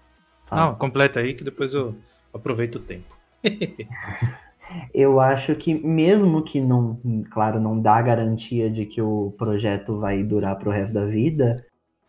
ah. 0.48 0.72
completa 0.74 1.18
aí 1.18 1.34
que 1.34 1.42
depois 1.42 1.74
eu 1.74 1.98
aproveito 2.32 2.76
o 2.76 2.78
tempo. 2.78 3.16
eu 4.92 5.20
acho 5.20 5.54
que 5.54 5.74
mesmo 5.74 6.42
que 6.42 6.60
não, 6.60 6.98
claro, 7.30 7.60
não 7.60 7.80
dá 7.80 8.00
garantia 8.02 8.70
de 8.70 8.86
que 8.86 9.00
o 9.00 9.34
projeto 9.38 9.98
vai 9.98 10.22
durar 10.22 10.56
para 10.56 10.68
o 10.68 10.72
resto 10.72 10.92
da 10.92 11.04
vida, 11.04 11.64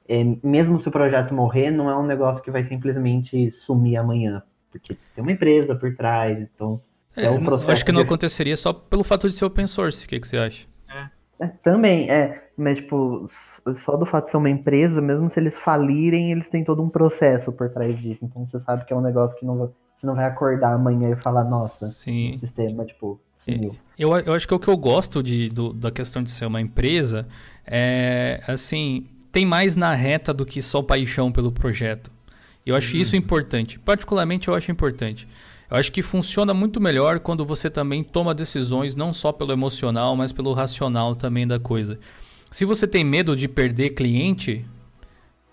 é, 0.08 0.23
mesmo 0.43 0.80
se 0.80 0.88
o 0.88 0.91
projeto 0.91 1.34
morrer, 1.34 1.71
não 1.71 1.89
é 1.89 1.97
um 1.97 2.06
negócio 2.06 2.43
que 2.43 2.52
vai 2.52 2.63
simplesmente 2.65 3.49
sumir 3.52 3.97
amanhã, 3.97 4.43
porque 4.71 4.97
tem 5.15 5.21
uma 5.21 5.32
empresa 5.32 5.76
por 5.76 5.95
trás, 5.95 6.38
então 6.39 6.82
é, 7.15 7.26
é 7.26 7.30
um 7.30 7.43
processo. 7.43 7.71
Acho 7.71 7.86
que 7.86 7.91
não 7.91 8.02
aconteceria 8.02 8.58
só 8.58 8.73
pelo 8.73 9.04
fato 9.04 9.28
de 9.28 9.36
ser 9.36 9.45
open 9.45 9.67
source. 9.67 10.06
O 10.06 10.10
que, 10.10 10.19
que 10.19 10.28
você 10.28 10.38
acha? 10.38 10.67
É, 11.39 11.47
também, 11.62 12.10
é. 12.10 12.41
Mas, 12.56 12.78
tipo, 12.78 13.28
só 13.76 13.97
do 13.97 14.06
fato 14.06 14.26
de 14.26 14.32
ser 14.32 14.38
uma 14.38 14.49
empresa, 14.49 15.02
mesmo 15.02 15.30
se 15.30 15.39
eles 15.39 15.58
falirem, 15.58 16.32
eles 16.32 16.47
têm 16.49 16.63
todo 16.63 16.82
um 16.82 16.89
processo 16.89 17.52
por 17.52 17.69
trás 17.69 17.99
disso. 17.99 18.23
Então 18.23 18.45
você 18.45 18.60
sabe 18.60 18.86
que 18.86 18.93
é 18.93 18.95
um 18.95 19.02
negócio 19.02 19.38
que 19.38 19.45
não, 19.45 19.73
você 20.04 20.08
não 20.08 20.16
vai 20.16 20.26
acordar 20.26 20.74
amanhã 20.74 21.12
e 21.12 21.16
falar, 21.16 21.46
nossa, 21.46 21.88
Sim. 21.88 22.38
sistema, 22.38 22.84
tipo, 22.86 23.20
sumiu. 23.38 23.74
Eu, 23.98 24.13
eu 24.18 24.34
acho 24.34 24.46
que 24.46 24.54
o 24.54 24.60
que 24.60 24.68
eu 24.68 24.76
gosto 24.76 25.24
de, 25.24 25.48
do, 25.50 25.72
da 25.72 25.89
questão 25.89 26.22
de 26.22 26.30
ser 26.30 26.46
uma 26.46 26.60
empresa 26.60 27.26
é, 27.66 28.44
assim, 28.46 29.08
tem 29.32 29.46
mais 29.46 29.78
na 29.78 29.94
reta 29.94 30.34
do 30.34 30.46
que 30.46 30.62
só 30.62 30.82
paixão 30.82 31.32
pelo 31.32 31.52
projeto. 31.52 32.12
Eu 32.66 32.76
acho 32.76 32.96
uhum. 32.96 33.02
isso 33.02 33.16
importante. 33.16 33.80
Particularmente, 33.80 34.50
eu 34.50 34.54
acho 34.54 34.72
importante. 34.72 35.28
Eu 35.72 35.78
acho 35.78 35.92
que 35.92 36.02
funciona 36.02 36.54
muito 36.54 36.82
melhor 36.82 37.20
quando 37.20 37.46
você 37.46 37.70
também 37.70 38.04
toma 38.04 38.34
decisões 38.34 38.96
não 38.96 39.13
só 39.13 39.32
pelo 39.32 39.54
emocional, 39.54 40.16
mas 40.16 40.32
pelo 40.32 40.54
racional 40.54 41.16
também 41.16 41.48
da 41.48 41.60
coisa. 41.60 41.98
Se 42.52 42.66
você 42.66 42.86
tem 42.86 43.04
medo 43.04 43.36
de 43.36 43.48
perder 43.48 43.92
cliente, 43.92 44.66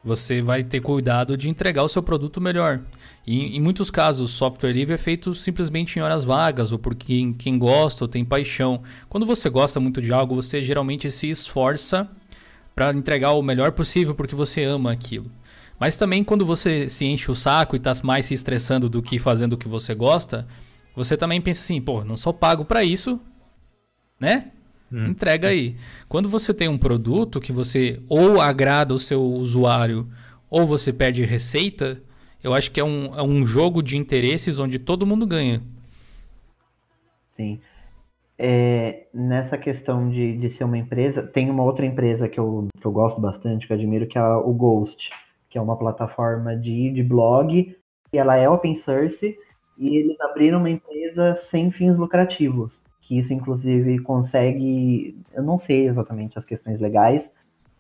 você 0.02 0.40
vai 0.40 0.64
ter 0.64 0.80
cuidado 0.80 1.36
de 1.36 1.48
entregar 1.48 1.82
o 1.82 1.88
seu 1.88 2.02
produto 2.02 2.40
melhor. 2.40 2.80
E 3.26 3.56
em 3.56 3.60
muitos 3.60 3.90
casos, 3.90 4.30
o 4.30 4.34
software 4.34 4.72
livre 4.72 4.94
é 4.94 4.98
feito 4.98 5.34
simplesmente 5.34 5.98
em 5.98 6.02
horas 6.02 6.24
vagas, 6.24 6.72
ou 6.72 6.78
por 6.78 6.94
quem, 6.94 7.32
quem 7.32 7.58
gosta 7.58 8.04
ou 8.04 8.08
tem 8.08 8.24
paixão. 8.24 8.82
Quando 9.08 9.26
você 9.26 9.50
gosta 9.50 9.78
muito 9.78 10.00
de 10.00 10.12
algo, 10.12 10.34
você 10.34 10.64
geralmente 10.64 11.10
se 11.10 11.28
esforça 11.28 12.08
para 12.74 12.92
entregar 12.92 13.32
o 13.32 13.42
melhor 13.42 13.72
possível 13.72 14.14
porque 14.14 14.34
você 14.34 14.64
ama 14.64 14.90
aquilo. 14.90 15.30
Mas 15.78 15.96
também 15.96 16.24
quando 16.24 16.46
você 16.46 16.88
se 16.88 17.04
enche 17.04 17.30
o 17.30 17.34
saco 17.34 17.76
e 17.76 17.78
está 17.78 17.92
mais 18.02 18.26
se 18.26 18.34
estressando 18.34 18.88
do 18.88 19.02
que 19.02 19.18
fazendo 19.18 19.54
o 19.54 19.58
que 19.58 19.68
você 19.68 19.94
gosta, 19.94 20.46
você 20.94 21.16
também 21.16 21.40
pensa 21.40 21.62
assim, 21.62 21.80
pô, 21.80 22.04
não 22.04 22.16
sou 22.16 22.32
pago 22.32 22.64
para 22.64 22.82
isso, 22.82 23.20
né? 24.18 24.50
Hum. 24.92 25.08
Entrega 25.08 25.48
aí. 25.48 25.76
Quando 26.08 26.28
você 26.28 26.52
tem 26.52 26.68
um 26.68 26.78
produto 26.78 27.40
que 27.40 27.52
você 27.52 28.00
ou 28.08 28.40
agrada 28.40 28.92
o 28.94 28.98
seu 28.98 29.22
usuário 29.22 30.08
ou 30.48 30.66
você 30.66 30.92
perde 30.92 31.24
receita, 31.24 32.00
eu 32.42 32.52
acho 32.52 32.70
que 32.70 32.80
é 32.80 32.84
um, 32.84 33.14
é 33.18 33.22
um 33.22 33.46
jogo 33.46 33.82
de 33.82 33.96
interesses 33.96 34.58
onde 34.58 34.78
todo 34.78 35.06
mundo 35.06 35.26
ganha. 35.26 35.62
Sim. 37.30 37.60
É, 38.36 39.06
nessa 39.12 39.58
questão 39.58 40.08
de, 40.08 40.36
de 40.36 40.48
ser 40.48 40.64
uma 40.64 40.78
empresa, 40.78 41.22
tem 41.22 41.50
uma 41.50 41.62
outra 41.62 41.84
empresa 41.84 42.28
que 42.28 42.40
eu, 42.40 42.68
que 42.80 42.86
eu 42.86 42.90
gosto 42.90 43.20
bastante, 43.20 43.66
que 43.66 43.72
eu 43.72 43.76
admiro, 43.76 44.06
que 44.06 44.16
é 44.16 44.22
o 44.22 44.52
Ghost 44.52 45.10
que 45.50 45.58
é 45.58 45.60
uma 45.60 45.76
plataforma 45.76 46.56
de, 46.56 46.90
de 46.92 47.02
blog, 47.02 47.76
e 48.12 48.18
ela 48.18 48.36
é 48.36 48.48
open 48.48 48.76
source, 48.76 49.36
e 49.76 49.96
eles 49.96 50.18
abriram 50.20 50.58
uma 50.58 50.70
empresa 50.70 51.34
sem 51.34 51.70
fins 51.72 51.96
lucrativos, 51.96 52.79
que 53.10 53.18
isso 53.18 53.34
inclusive 53.34 53.98
consegue, 53.98 55.18
eu 55.34 55.42
não 55.42 55.58
sei 55.58 55.88
exatamente 55.88 56.38
as 56.38 56.44
questões 56.44 56.78
legais, 56.78 57.28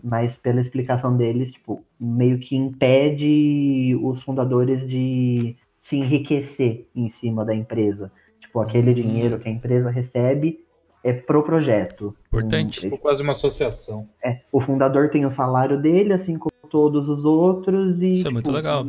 mas 0.02 0.34
pela 0.34 0.60
explicação 0.60 1.16
deles, 1.16 1.52
tipo, 1.52 1.84
meio 2.00 2.40
que 2.40 2.56
impede 2.56 3.96
os 4.02 4.20
fundadores 4.22 4.84
de 4.84 5.54
se 5.80 5.98
enriquecer 5.98 6.88
em 6.96 7.08
cima 7.08 7.44
da 7.44 7.54
empresa. 7.54 8.10
Tipo, 8.40 8.58
aquele 8.58 8.88
uhum. 8.88 8.94
dinheiro 8.94 9.38
que 9.38 9.48
a 9.48 9.52
empresa 9.52 9.88
recebe 9.88 10.64
é 11.04 11.12
pro 11.12 11.44
projeto. 11.44 12.12
Importante. 12.26 12.88
Um, 12.88 12.96
quase 12.96 13.22
uma 13.22 13.30
associação. 13.30 14.08
É, 14.24 14.40
o 14.50 14.60
fundador 14.60 15.10
tem 15.10 15.24
o 15.24 15.30
salário 15.30 15.80
dele, 15.80 16.12
assim 16.12 16.36
como 16.36 16.50
todos 16.68 17.08
os 17.08 17.24
outros 17.24 18.02
e. 18.02 18.14
Isso 18.14 18.26
é 18.26 18.32
muito 18.32 18.46
tipo, 18.46 18.56
legal. 18.56 18.84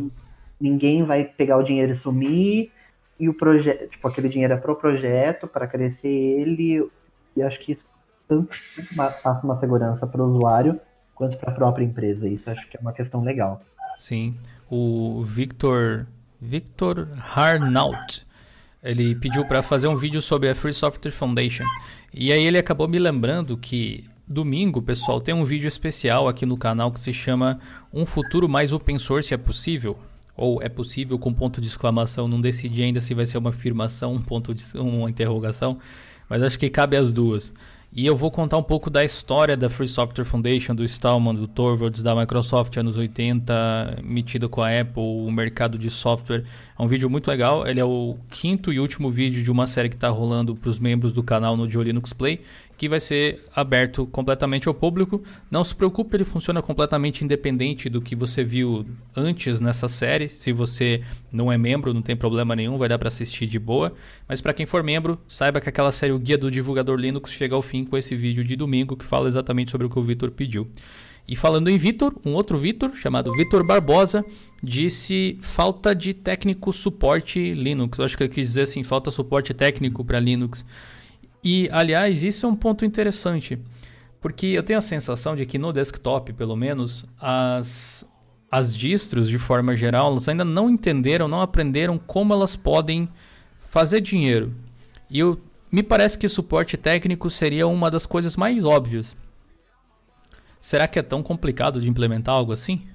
Ninguém 0.59 1.03
vai 1.03 1.23
pegar 1.23 1.57
o 1.57 1.63
dinheiro 1.63 1.91
e 1.91 1.95
sumir. 1.95 2.71
E 3.21 3.29
o 3.29 3.35
projeto, 3.35 3.87
tipo, 3.87 4.07
aquele 4.07 4.27
dinheiro 4.27 4.51
é 4.51 4.57
pro 4.57 4.75
projeto, 4.75 5.47
para 5.47 5.67
crescer 5.67 6.09
ele. 6.09 6.89
E 7.37 7.43
acho 7.43 7.59
que 7.59 7.73
isso 7.73 7.85
tanto 8.27 8.49
passa 8.95 9.45
uma 9.45 9.55
segurança 9.57 10.07
para 10.07 10.23
o 10.23 10.27
usuário 10.27 10.81
quanto 11.13 11.37
para 11.37 11.51
a 11.51 11.53
própria 11.53 11.85
empresa. 11.85 12.27
Isso 12.27 12.49
acho 12.49 12.67
que 12.67 12.75
é 12.75 12.79
uma 12.79 12.91
questão 12.91 13.23
legal. 13.23 13.61
Sim. 13.95 14.35
O 14.67 15.21
Victor. 15.23 16.07
Victor 16.41 17.07
Harnaut. 17.35 18.25
Ele 18.81 19.13
pediu 19.13 19.45
para 19.45 19.61
fazer 19.61 19.87
um 19.87 19.95
vídeo 19.95 20.19
sobre 20.19 20.49
a 20.49 20.55
Free 20.55 20.73
Software 20.73 21.11
Foundation. 21.11 21.65
E 22.11 22.33
aí 22.33 22.43
ele 22.43 22.57
acabou 22.57 22.87
me 22.87 22.97
lembrando 22.97 23.55
que 23.55 24.09
Domingo, 24.27 24.81
pessoal, 24.81 25.21
tem 25.21 25.35
um 25.35 25.43
vídeo 25.43 25.67
especial 25.67 26.27
aqui 26.27 26.43
no 26.43 26.57
canal 26.57 26.91
que 26.91 26.99
se 26.99 27.13
chama 27.13 27.59
Um 27.93 28.03
Futuro 28.03 28.49
Mais 28.49 28.73
Open 28.73 28.97
Source 28.97 29.31
é 29.31 29.37
Possível? 29.37 29.99
Ou 30.41 30.59
é 30.59 30.67
possível 30.67 31.19
com 31.19 31.31
ponto 31.31 31.61
de 31.61 31.67
exclamação, 31.67 32.27
não 32.27 32.41
decidi 32.41 32.81
ainda 32.81 32.99
se 32.99 33.13
vai 33.13 33.27
ser 33.27 33.37
uma 33.37 33.51
afirmação, 33.51 34.15
um 34.15 34.19
ponto 34.19 34.55
de 34.55 34.63
uma 34.75 35.07
interrogação, 35.07 35.77
mas 36.27 36.41
acho 36.41 36.57
que 36.57 36.67
cabe 36.67 36.97
as 36.97 37.13
duas. 37.13 37.53
E 37.93 38.05
eu 38.05 38.15
vou 38.15 38.31
contar 38.31 38.57
um 38.57 38.63
pouco 38.63 38.89
da 38.89 39.03
história 39.03 39.57
da 39.57 39.67
Free 39.67 39.85
Software 39.85 40.23
Foundation, 40.23 40.73
do 40.73 40.81
Stallman, 40.85 41.35
do 41.35 41.45
Torvalds, 41.45 42.01
da 42.01 42.15
Microsoft 42.15 42.77
anos 42.77 42.95
80, 42.95 43.99
metida 44.01 44.47
com 44.47 44.61
a 44.61 44.79
Apple, 44.79 45.03
o 45.03 45.29
mercado 45.29 45.77
de 45.77 45.89
software. 45.89 46.45
É 46.79 46.81
um 46.81 46.87
vídeo 46.87 47.09
muito 47.09 47.27
legal. 47.27 47.67
Ele 47.67 47.81
é 47.81 47.83
o 47.83 48.15
quinto 48.29 48.71
e 48.71 48.79
último 48.79 49.11
vídeo 49.11 49.43
de 49.43 49.51
uma 49.51 49.67
série 49.67 49.89
que 49.89 49.95
está 49.95 50.07
rolando 50.07 50.55
para 50.55 50.69
os 50.69 50.79
membros 50.79 51.11
do 51.11 51.21
canal 51.21 51.57
no 51.57 51.67
Joe 51.67 51.83
Linux 51.83 52.13
Play 52.13 52.39
que 52.81 52.89
vai 52.89 52.99
ser 52.99 53.45
aberto 53.55 54.07
completamente 54.07 54.67
ao 54.67 54.73
público. 54.73 55.21
Não 55.51 55.63
se 55.63 55.75
preocupe, 55.75 56.17
ele 56.17 56.25
funciona 56.25 56.63
completamente 56.63 57.23
independente 57.23 57.87
do 57.87 58.01
que 58.01 58.15
você 58.15 58.43
viu 58.43 58.83
antes 59.15 59.59
nessa 59.59 59.87
série. 59.87 60.27
Se 60.27 60.51
você 60.51 61.03
não 61.31 61.51
é 61.51 61.59
membro, 61.59 61.93
não 61.93 62.01
tem 62.01 62.15
problema 62.15 62.55
nenhum, 62.55 62.79
vai 62.79 62.89
dar 62.89 62.97
para 62.97 63.09
assistir 63.09 63.45
de 63.45 63.59
boa. 63.59 63.93
Mas 64.27 64.41
para 64.41 64.51
quem 64.51 64.65
for 64.65 64.81
membro, 64.81 65.19
saiba 65.27 65.61
que 65.61 65.69
aquela 65.69 65.91
série 65.91 66.11
O 66.11 66.17
Guia 66.17 66.39
do 66.39 66.49
Divulgador 66.49 66.97
Linux 66.97 67.29
chega 67.29 67.53
ao 67.53 67.61
fim 67.61 67.80
com 67.85 67.97
esse 67.97 68.15
vídeo 68.15 68.43
de 68.43 68.55
domingo 68.55 68.95
que 68.95 69.05
fala 69.05 69.27
exatamente 69.27 69.71
sobre 69.71 69.87
o 69.87 69.89
que 69.89 69.99
o 69.99 70.03
Vitor 70.03 70.31
pediu. 70.31 70.67
E 71.27 71.35
falando 71.35 71.69
em 71.69 71.77
Vitor, 71.77 72.13
um 72.25 72.33
outro 72.33 72.57
Vitor, 72.57 72.93
chamado 72.95 73.31
Vitor 73.33 73.63
Barbosa, 73.65 74.25
disse 74.61 75.37
falta 75.41 75.95
de 75.95 76.13
técnico 76.13 76.73
suporte 76.73 77.53
Linux. 77.53 77.99
Eu 77.99 78.05
acho 78.05 78.17
que 78.17 78.23
ele 78.23 78.33
quis 78.33 78.47
dizer 78.47 78.63
assim, 78.63 78.83
falta 78.83 79.11
suporte 79.11 79.53
técnico 79.53 80.03
para 80.03 80.19
Linux. 80.19 80.65
E, 81.43 81.69
aliás, 81.71 82.23
isso 82.23 82.45
é 82.45 82.49
um 82.49 82.55
ponto 82.55 82.85
interessante, 82.85 83.57
porque 84.19 84.47
eu 84.47 84.61
tenho 84.61 84.77
a 84.77 84.81
sensação 84.81 85.35
de 85.35 85.45
que 85.45 85.57
no 85.57 85.73
desktop, 85.73 86.33
pelo 86.33 86.55
menos, 86.55 87.05
as, 87.19 88.07
as 88.51 88.75
distros, 88.75 89.27
de 89.29 89.39
forma 89.39 89.75
geral, 89.75 90.11
elas 90.11 90.29
ainda 90.29 90.45
não 90.45 90.69
entenderam, 90.69 91.27
não 91.27 91.41
aprenderam 91.41 91.97
como 91.97 92.33
elas 92.33 92.55
podem 92.55 93.09
fazer 93.69 94.01
dinheiro. 94.01 94.53
E 95.09 95.19
eu, 95.19 95.39
me 95.71 95.81
parece 95.81 96.17
que 96.17 96.27
suporte 96.27 96.75
técnico 96.75 97.29
seria 97.29 97.67
uma 97.67 97.89
das 97.89 98.05
coisas 98.05 98.35
mais 98.35 98.65
óbvias. 98.65 99.15
Será 100.59 100.87
que 100.87 100.99
é 100.99 101.01
tão 101.01 101.23
complicado 101.23 101.79
de 101.79 101.89
implementar 101.89 102.35
algo 102.35 102.51
assim? 102.51 102.87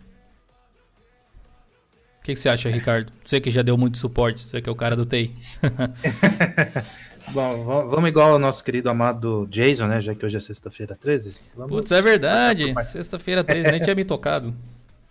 O 2.20 2.24
que, 2.26 2.34
que 2.34 2.36
você 2.36 2.48
acha, 2.48 2.68
Ricardo? 2.68 3.12
Você 3.24 3.40
que 3.40 3.50
já 3.50 3.62
deu 3.62 3.78
muito 3.78 3.98
suporte, 3.98 4.42
você 4.42 4.60
que 4.60 4.68
é 4.68 4.72
o 4.72 4.76
cara 4.76 4.94
do 4.94 5.06
TI. 5.06 5.32
Bom, 7.32 7.64
vamos 7.88 8.08
igual 8.08 8.32
ao 8.32 8.38
nosso 8.38 8.62
querido 8.62 8.88
amado 8.88 9.48
Jason, 9.50 9.86
né? 9.86 10.00
Já 10.00 10.14
que 10.14 10.24
hoje 10.24 10.36
é 10.36 10.40
sexta-feira 10.40 10.96
13. 10.96 11.40
Vamos... 11.56 11.70
Putz, 11.70 11.90
é 11.90 12.00
verdade. 12.00 12.74
Sexta-feira 12.84 13.42
13, 13.42 13.70
nem 13.70 13.80
tinha 13.80 13.94
me 13.94 14.04
tocado. 14.04 14.54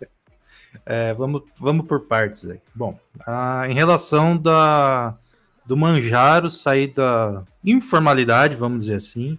É, 0.84 1.12
vamos, 1.14 1.42
vamos 1.58 1.86
por 1.86 2.06
partes 2.06 2.48
aí. 2.48 2.60
Bom, 2.72 2.96
em 3.68 3.74
relação 3.74 4.36
da, 4.36 5.16
do 5.66 5.76
Manjaro 5.76 6.48
sair 6.48 6.88
da 6.88 7.42
informalidade, 7.64 8.54
vamos 8.54 8.80
dizer 8.80 8.96
assim, 8.96 9.38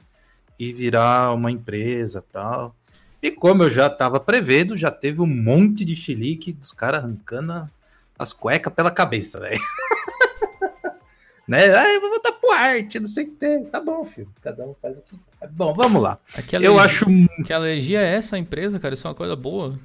e 0.60 0.72
virar 0.72 1.34
uma 1.34 1.52
empresa 1.52 2.24
tal. 2.32 2.76
E 3.22 3.32
como 3.32 3.64
eu 3.64 3.70
já 3.70 3.88
estava 3.88 4.20
prevendo, 4.20 4.78
já 4.78 4.92
teve 4.92 5.22
um 5.22 5.28
monte 5.28 5.84
de 5.84 5.96
chilique 5.96 6.52
dos 6.52 6.72
caras 6.72 7.04
arrancando 7.04 7.70
as 8.18 8.34
cuecas 8.34 8.74
pela 8.74 8.92
cabeça, 8.92 9.40
velho. 9.40 9.60
né? 11.48 11.74
Ah, 11.74 11.94
eu 11.94 12.02
vou 12.02 12.10
voltar 12.12 12.34
pro 12.34 12.52
arte, 12.52 13.00
não 13.00 13.08
sei 13.08 13.24
o 13.24 13.28
que 13.28 13.34
tem. 13.34 13.66
Tá 13.66 13.80
bom, 13.80 14.04
filho. 14.04 14.30
Cada 14.42 14.66
um 14.66 14.76
faz 14.82 14.98
o 14.98 15.02
que. 15.02 15.18
Bom, 15.52 15.74
vamos 15.74 16.02
lá. 16.02 16.20
Aquela 16.38 16.64
eu 16.64 16.80
acho. 16.80 17.06
Que 17.46 17.54
alergia 17.54 18.02
é 18.02 18.16
essa 18.16 18.38
empresa, 18.38 18.80
cara? 18.80 18.94
Isso 18.94 19.08
é 19.08 19.10
uma 19.10 19.16
coisa 19.16 19.36
boa. 19.36 19.80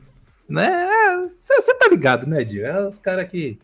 Né? 0.48 0.68
Você 1.36 1.74
tá 1.74 1.88
ligado, 1.88 2.26
né, 2.26 2.44
Dio? 2.44 2.66
É 2.66 2.86
os 2.86 2.98
caras 2.98 3.28
que. 3.28 3.58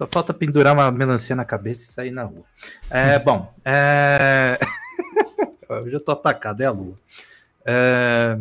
Só 0.00 0.06
falta 0.06 0.32
pendurar 0.32 0.72
uma 0.72 0.90
melancia 0.90 1.36
na 1.36 1.44
cabeça 1.44 1.82
e 1.82 1.92
sair 1.92 2.10
na 2.10 2.22
rua. 2.22 2.42
É, 2.88 3.18
bom, 3.18 3.52
é... 3.62 4.58
eu 5.68 5.90
já 5.90 6.00
tô 6.00 6.12
atacado, 6.12 6.62
é 6.62 6.64
a 6.64 6.70
lua. 6.70 6.98
É... 7.66 8.34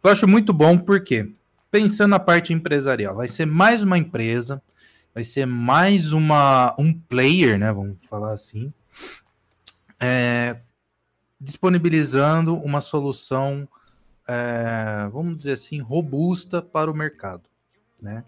Eu 0.00 0.10
acho 0.12 0.28
muito 0.28 0.52
bom 0.52 0.78
porque, 0.78 1.28
pensando 1.72 2.10
na 2.10 2.20
parte 2.20 2.52
empresarial, 2.52 3.16
vai 3.16 3.26
ser 3.26 3.46
mais 3.46 3.82
uma 3.82 3.98
empresa, 3.98 4.62
vai 5.12 5.24
ser 5.24 5.44
mais 5.44 6.12
uma, 6.12 6.72
um 6.78 6.92
player, 6.94 7.58
né? 7.58 7.72
Vamos 7.72 7.96
falar 8.08 8.32
assim, 8.32 8.72
é, 9.98 10.60
disponibilizando 11.40 12.54
uma 12.58 12.80
solução, 12.80 13.68
é, 14.28 15.08
vamos 15.12 15.34
dizer 15.34 15.54
assim, 15.54 15.80
robusta 15.80 16.62
para 16.62 16.88
o 16.88 16.94
mercado, 16.94 17.42
né? 18.00 18.22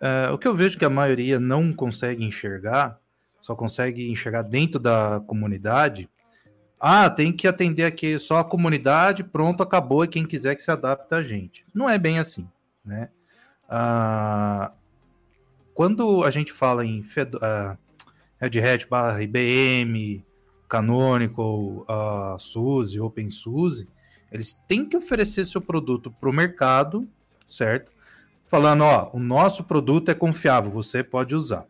É, 0.00 0.30
o 0.30 0.38
que 0.38 0.46
eu 0.46 0.54
vejo 0.54 0.78
que 0.78 0.84
a 0.84 0.90
maioria 0.90 1.40
não 1.40 1.72
consegue 1.72 2.24
enxergar, 2.24 2.98
só 3.40 3.54
consegue 3.54 4.10
enxergar 4.10 4.42
dentro 4.42 4.78
da 4.80 5.22
comunidade, 5.26 6.08
ah, 6.78 7.08
tem 7.08 7.32
que 7.32 7.48
atender 7.48 7.84
aqui 7.84 8.18
só 8.18 8.38
a 8.38 8.44
comunidade, 8.44 9.24
pronto, 9.24 9.62
acabou, 9.62 10.04
e 10.04 10.08
quem 10.08 10.26
quiser 10.26 10.54
que 10.54 10.62
se 10.62 10.70
adapte 10.70 11.14
a 11.14 11.22
gente. 11.22 11.64
Não 11.74 11.88
é 11.88 11.98
bem 11.98 12.18
assim, 12.18 12.48
né? 12.84 13.08
Ah, 13.68 14.72
quando 15.76 16.24
a 16.24 16.30
gente 16.30 16.52
fala 16.52 16.86
em 16.86 17.02
Fed, 17.02 17.36
uh, 17.36 17.76
Red 18.40 18.60
Hat 18.60 18.88
barra 18.88 19.22
IBM, 19.22 20.24
Canonical, 20.68 21.84
uh, 21.88 22.38
SUSE, 22.38 22.98
OpenSUSE, 22.98 23.86
eles 24.32 24.54
têm 24.66 24.88
que 24.88 24.96
oferecer 24.96 25.44
seu 25.44 25.60
produto 25.60 26.10
para 26.10 26.30
o 26.30 26.32
mercado, 26.32 27.06
certo? 27.46 27.92
Falando, 28.46 28.84
ó, 28.84 29.10
o 29.12 29.18
nosso 29.18 29.64
produto 29.64 30.10
é 30.10 30.14
confiável, 30.14 30.70
você 30.70 31.02
pode 31.02 31.34
usar. 31.34 31.66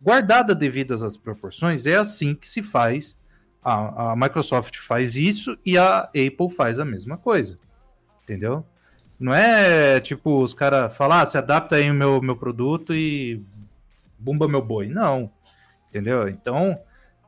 Guardada 0.00 0.54
devidas 0.54 1.02
as 1.02 1.16
proporções, 1.16 1.86
é 1.86 1.96
assim 1.96 2.34
que 2.34 2.48
se 2.48 2.62
faz 2.62 3.16
a, 3.62 4.12
a 4.12 4.16
Microsoft 4.16 4.76
faz 4.78 5.16
isso 5.16 5.58
e 5.64 5.76
a 5.76 6.00
Apple 6.04 6.50
faz 6.54 6.78
a 6.78 6.84
mesma 6.84 7.16
coisa. 7.16 7.58
Entendeu? 8.22 8.64
Não 9.18 9.34
é 9.34 10.00
tipo 10.00 10.42
os 10.42 10.54
caras 10.54 10.96
falar, 10.96 11.22
ah, 11.22 11.26
se 11.26 11.36
adapta 11.36 11.76
aí 11.76 11.90
o 11.90 11.94
meu, 11.94 12.22
meu 12.22 12.36
produto 12.36 12.94
e 12.94 13.42
bumba 14.18 14.48
meu 14.48 14.62
boi. 14.62 14.88
Não. 14.88 15.30
Entendeu? 15.88 16.28
Então, 16.28 16.78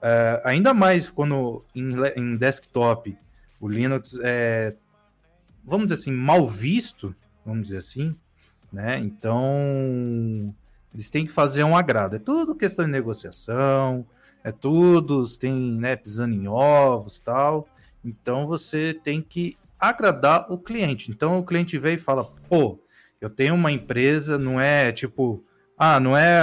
é, 0.00 0.40
ainda 0.44 0.72
mais 0.72 1.10
quando 1.10 1.64
em, 1.74 1.90
em, 2.16 2.36
desktop 2.36 3.16
o 3.60 3.68
Linux 3.68 4.18
é, 4.22 4.74
vamos 5.64 5.86
dizer 5.88 6.00
assim, 6.00 6.12
mal 6.12 6.46
visto, 6.46 7.14
vamos 7.44 7.64
dizer 7.64 7.78
assim, 7.78 8.16
né? 8.72 8.98
Então, 8.98 10.54
eles 10.94 11.10
têm 11.10 11.26
que 11.26 11.32
fazer 11.32 11.64
um 11.64 11.76
agrado. 11.76 12.16
É 12.16 12.18
tudo 12.18 12.54
questão 12.54 12.84
de 12.84 12.90
negociação, 12.90 14.06
é 14.44 14.50
tudo, 14.50 15.22
tem, 15.38 15.54
né, 15.54 15.96
pisando 15.96 16.34
em 16.34 16.48
ovos 16.48 17.20
tal. 17.20 17.68
Então 18.04 18.46
você 18.46 18.92
tem 18.92 19.22
que 19.22 19.56
agradar 19.78 20.50
o 20.50 20.58
cliente. 20.58 21.10
Então 21.10 21.38
o 21.38 21.44
cliente 21.44 21.78
vem 21.78 21.94
e 21.94 21.98
fala: 21.98 22.24
pô, 22.48 22.78
eu 23.20 23.30
tenho 23.30 23.54
uma 23.54 23.70
empresa, 23.70 24.38
não 24.38 24.60
é 24.60 24.92
tipo, 24.92 25.42
ah, 25.78 26.00
não 26.00 26.16
é, 26.16 26.40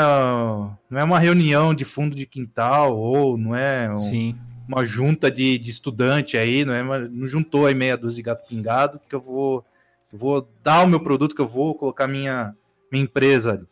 não 0.89 0.99
é 0.99 1.03
uma 1.03 1.19
reunião 1.19 1.73
de 1.73 1.85
fundo 1.85 2.15
de 2.15 2.25
quintal 2.25 2.97
ou 2.97 3.37
não 3.37 3.55
é 3.55 3.93
um, 3.93 4.35
uma 4.67 4.85
junta 4.85 5.29
de, 5.29 5.57
de 5.57 5.69
estudante 5.69 6.37
aí, 6.37 6.63
não 6.63 6.73
é, 6.73 7.09
não 7.09 7.27
juntou 7.27 7.65
aí 7.65 7.75
meia 7.75 7.97
dúzia 7.97 8.17
de 8.17 8.23
gato 8.23 8.47
pingado 8.47 8.99
que 9.07 9.15
eu 9.15 9.21
vou, 9.21 9.65
vou 10.11 10.49
dar 10.63 10.83
o 10.83 10.87
meu 10.87 11.01
produto 11.01 11.35
que 11.35 11.41
eu 11.41 11.47
vou 11.47 11.75
colocar 11.75 12.07
minha 12.07 12.55
minha 12.91 13.03
empresa 13.03 13.53
ali. 13.53 13.67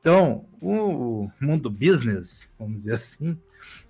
Então, 0.00 0.46
o 0.60 1.30
mundo 1.40 1.70
business, 1.70 2.48
vamos 2.58 2.78
dizer 2.78 2.94
assim, 2.94 3.38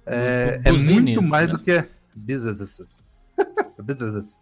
é, 0.04 0.60
é 0.64 0.72
muito 0.72 1.22
mais 1.22 1.48
né? 1.48 1.54
do 1.54 1.58
que 1.58 1.88
businesses. 2.14 3.08
businesses. 3.82 4.40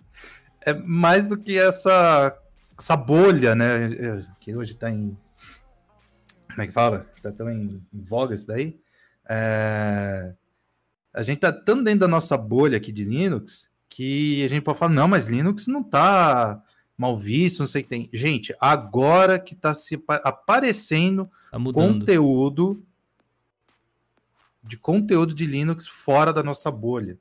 É 0.63 0.75
mais 0.75 1.27
do 1.27 1.37
que 1.37 1.57
essa, 1.59 2.37
essa 2.79 2.97
bolha, 2.97 3.55
né? 3.55 3.89
Que 4.41 4.55
hoje 4.57 4.73
está 4.73 4.91
em. 4.91 5.17
Como 6.49 6.63
é 6.63 6.67
que 6.67 6.73
fala? 6.73 7.07
Está 7.17 7.31
tão 7.31 7.49
em, 7.49 7.81
em 7.93 8.03
voga 8.03 8.35
isso 8.35 8.47
daí. 8.47 8.79
É, 9.29 10.35
a 11.15 11.23
gente 11.23 11.37
está 11.37 11.53
tão 11.53 11.83
dentro 11.83 12.01
da 12.01 12.09
nossa 12.09 12.37
bolha 12.37 12.77
aqui 12.77 12.91
de 12.91 13.05
Linux 13.05 13.71
que 13.89 14.45
a 14.45 14.49
gente 14.49 14.63
pode 14.63 14.79
falar, 14.79 14.93
não, 14.93 15.09
mas 15.09 15.29
Linux 15.29 15.67
não 15.67 15.81
está 15.81 16.61
mal 17.01 17.17
visto, 17.17 17.61
não 17.61 17.67
sei 17.67 17.81
o 17.81 17.85
que 17.85 17.89
tem. 17.89 18.11
Gente, 18.13 18.55
agora 18.61 19.39
que 19.39 19.55
está 19.55 19.73
se 19.73 19.99
aparecendo 20.23 21.31
tá 21.51 21.59
conteúdo 21.73 22.85
de 24.63 24.77
conteúdo 24.77 25.35
de 25.35 25.47
Linux 25.47 25.89
fora 25.89 26.31
da 26.31 26.43
nossa 26.43 26.71
bolha. 26.71 27.19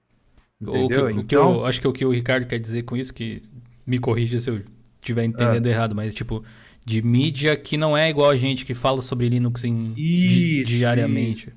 Entendeu? 0.59 1.05
O 1.05 1.07
que, 1.07 1.19
então... 1.21 1.21
o 1.21 1.25
que 1.25 1.35
eu 1.35 1.65
acho 1.65 1.79
que 1.79 1.87
o 1.87 1.93
que 1.93 2.05
o 2.05 2.11
Ricardo 2.11 2.45
quer 2.45 2.59
dizer 2.59 2.83
com 2.83 2.97
isso, 2.97 3.13
que 3.13 3.41
me 3.87 3.97
corrija 3.99 4.37
se 4.37 4.49
eu 4.49 4.61
estiver 4.99 5.23
entendendo 5.23 5.65
é. 5.65 5.69
errado, 5.69 5.95
mas 5.95 6.13
tipo, 6.13 6.43
de 6.85 7.01
mídia 7.01 7.55
que 7.55 7.77
não 7.77 7.95
é 7.95 8.09
igual 8.09 8.29
a 8.29 8.35
gente 8.35 8.65
que 8.65 8.73
fala 8.73 9.01
sobre 9.01 9.29
Linux 9.29 9.63
em, 9.63 9.93
isso, 9.95 10.35
di 10.35 10.63
diariamente. 10.65 11.53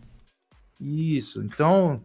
Isso. 0.81 1.41
isso. 1.41 1.43
Então, 1.43 2.01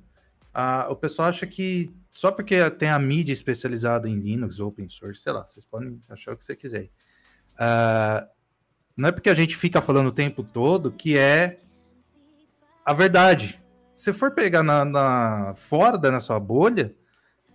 a, 0.52 0.88
o 0.90 0.96
pessoal 0.96 1.30
acha 1.30 1.46
que 1.46 1.92
só 2.18 2.32
porque 2.32 2.68
tem 2.72 2.90
a 2.90 2.98
mídia 2.98 3.32
especializada 3.32 4.10
em 4.10 4.16
Linux, 4.16 4.60
open 4.60 4.90
source, 4.90 5.22
sei 5.22 5.32
lá, 5.32 5.46
vocês 5.46 5.64
podem 5.64 6.02
achar 6.10 6.34
o 6.34 6.38
que 6.38 6.44
você 6.44 6.56
quiser. 6.56 6.90
Uh, 7.54 8.28
não 8.96 9.10
é 9.10 9.12
porque 9.12 9.30
a 9.30 9.36
gente 9.36 9.56
fica 9.56 9.80
falando 9.82 10.08
o 10.08 10.12
tempo 10.12 10.42
todo 10.42 10.92
que 10.92 11.16
é 11.16 11.60
a 12.84 12.92
verdade 12.92 13.62
se 13.96 14.12
for 14.14 14.32
pegar 14.32 14.64
na, 14.64 14.84
na 14.84 15.54
fora 15.58 15.96
da 15.96 16.12
nossa 16.12 16.40
bolha, 16.40 16.92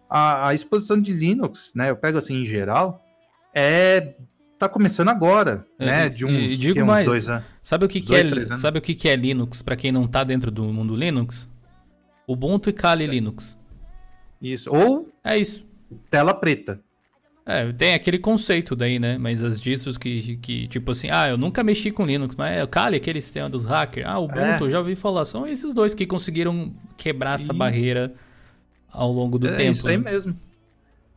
a, 0.09 0.47
a, 0.47 0.55
exposição 0.55 1.03
de 1.03 1.13
Linux, 1.13 1.73
né? 1.75 1.91
Eu 1.91 1.97
pego 1.97 2.19
assim 2.19 2.43
em 2.43 2.47
geral, 2.47 3.05
é 3.53 4.15
tá 4.57 4.69
começando 4.69 5.09
agora, 5.09 5.67
é, 5.77 5.87
né? 5.87 6.09
De 6.09 6.25
uns, 6.25 6.53
e, 6.53 6.57
digo 6.57 6.87
mais, 6.87 7.05
dois 7.05 7.29
anos. 7.29 7.45
Sabe 7.61 7.85
o 7.87 7.89
que, 7.89 7.99
dois, 7.99 8.33
que 8.33 8.53
é, 8.53 8.57
sabe 8.57 8.79
o 8.79 8.83
que, 8.83 8.95
que 8.95 9.09
é 9.09 9.17
Linux 9.17 9.61
para 9.61 9.75
quem 9.75 9.91
não 9.91 10.07
tá 10.07 10.23
dentro 10.23 10.53
do 10.53 10.63
mundo 10.67 10.95
Linux? 10.95 11.51
Ubuntu 12.29 12.71
e 12.71 12.73
Kali 12.73 13.09
Linux. 13.09 13.61
Isso. 14.43 14.71
Ou 14.75 15.09
é 15.25 15.39
isso. 15.39 15.65
Tela 16.11 16.35
preta. 16.35 16.81
É, 17.45 17.73
tem 17.73 17.95
aquele 17.95 18.19
conceito 18.19 18.77
daí, 18.77 18.99
né? 18.99 19.19
Mas 19.19 19.43
as 19.43 19.61
distros 19.61 19.99
que, 19.99 20.37
que, 20.37 20.69
tipo 20.69 20.93
assim, 20.93 21.09
ah, 21.11 21.29
eu 21.29 21.37
nunca 21.37 21.63
mexi 21.65 21.91
com 21.91 22.07
Linux, 22.07 22.37
mas 22.37 22.57
é 22.57 22.63
o 22.63 22.69
Kali, 22.69 22.97
aquele 22.97 23.21
sistema 23.21 23.51
dos 23.51 23.65
hackers. 23.65 24.07
Ah, 24.07 24.19
o 24.19 24.25
Ubuntu, 24.25 24.67
é. 24.67 24.71
já 24.71 24.79
ouvi 24.79 24.95
falar. 24.95 25.25
São 25.27 25.47
esses 25.47 25.75
dois 25.75 25.93
que 25.93 26.07
conseguiram 26.07 26.73
quebrar 26.97 27.35
essa 27.35 27.45
isso. 27.45 27.55
barreira 27.55 28.15
ao 28.91 29.11
longo 29.11 29.39
do 29.39 29.49
é, 29.49 29.51
tempo. 29.51 29.63
É 29.63 29.71
isso 29.71 29.89
aí 29.89 29.99
né? 29.99 30.11
mesmo. 30.11 30.37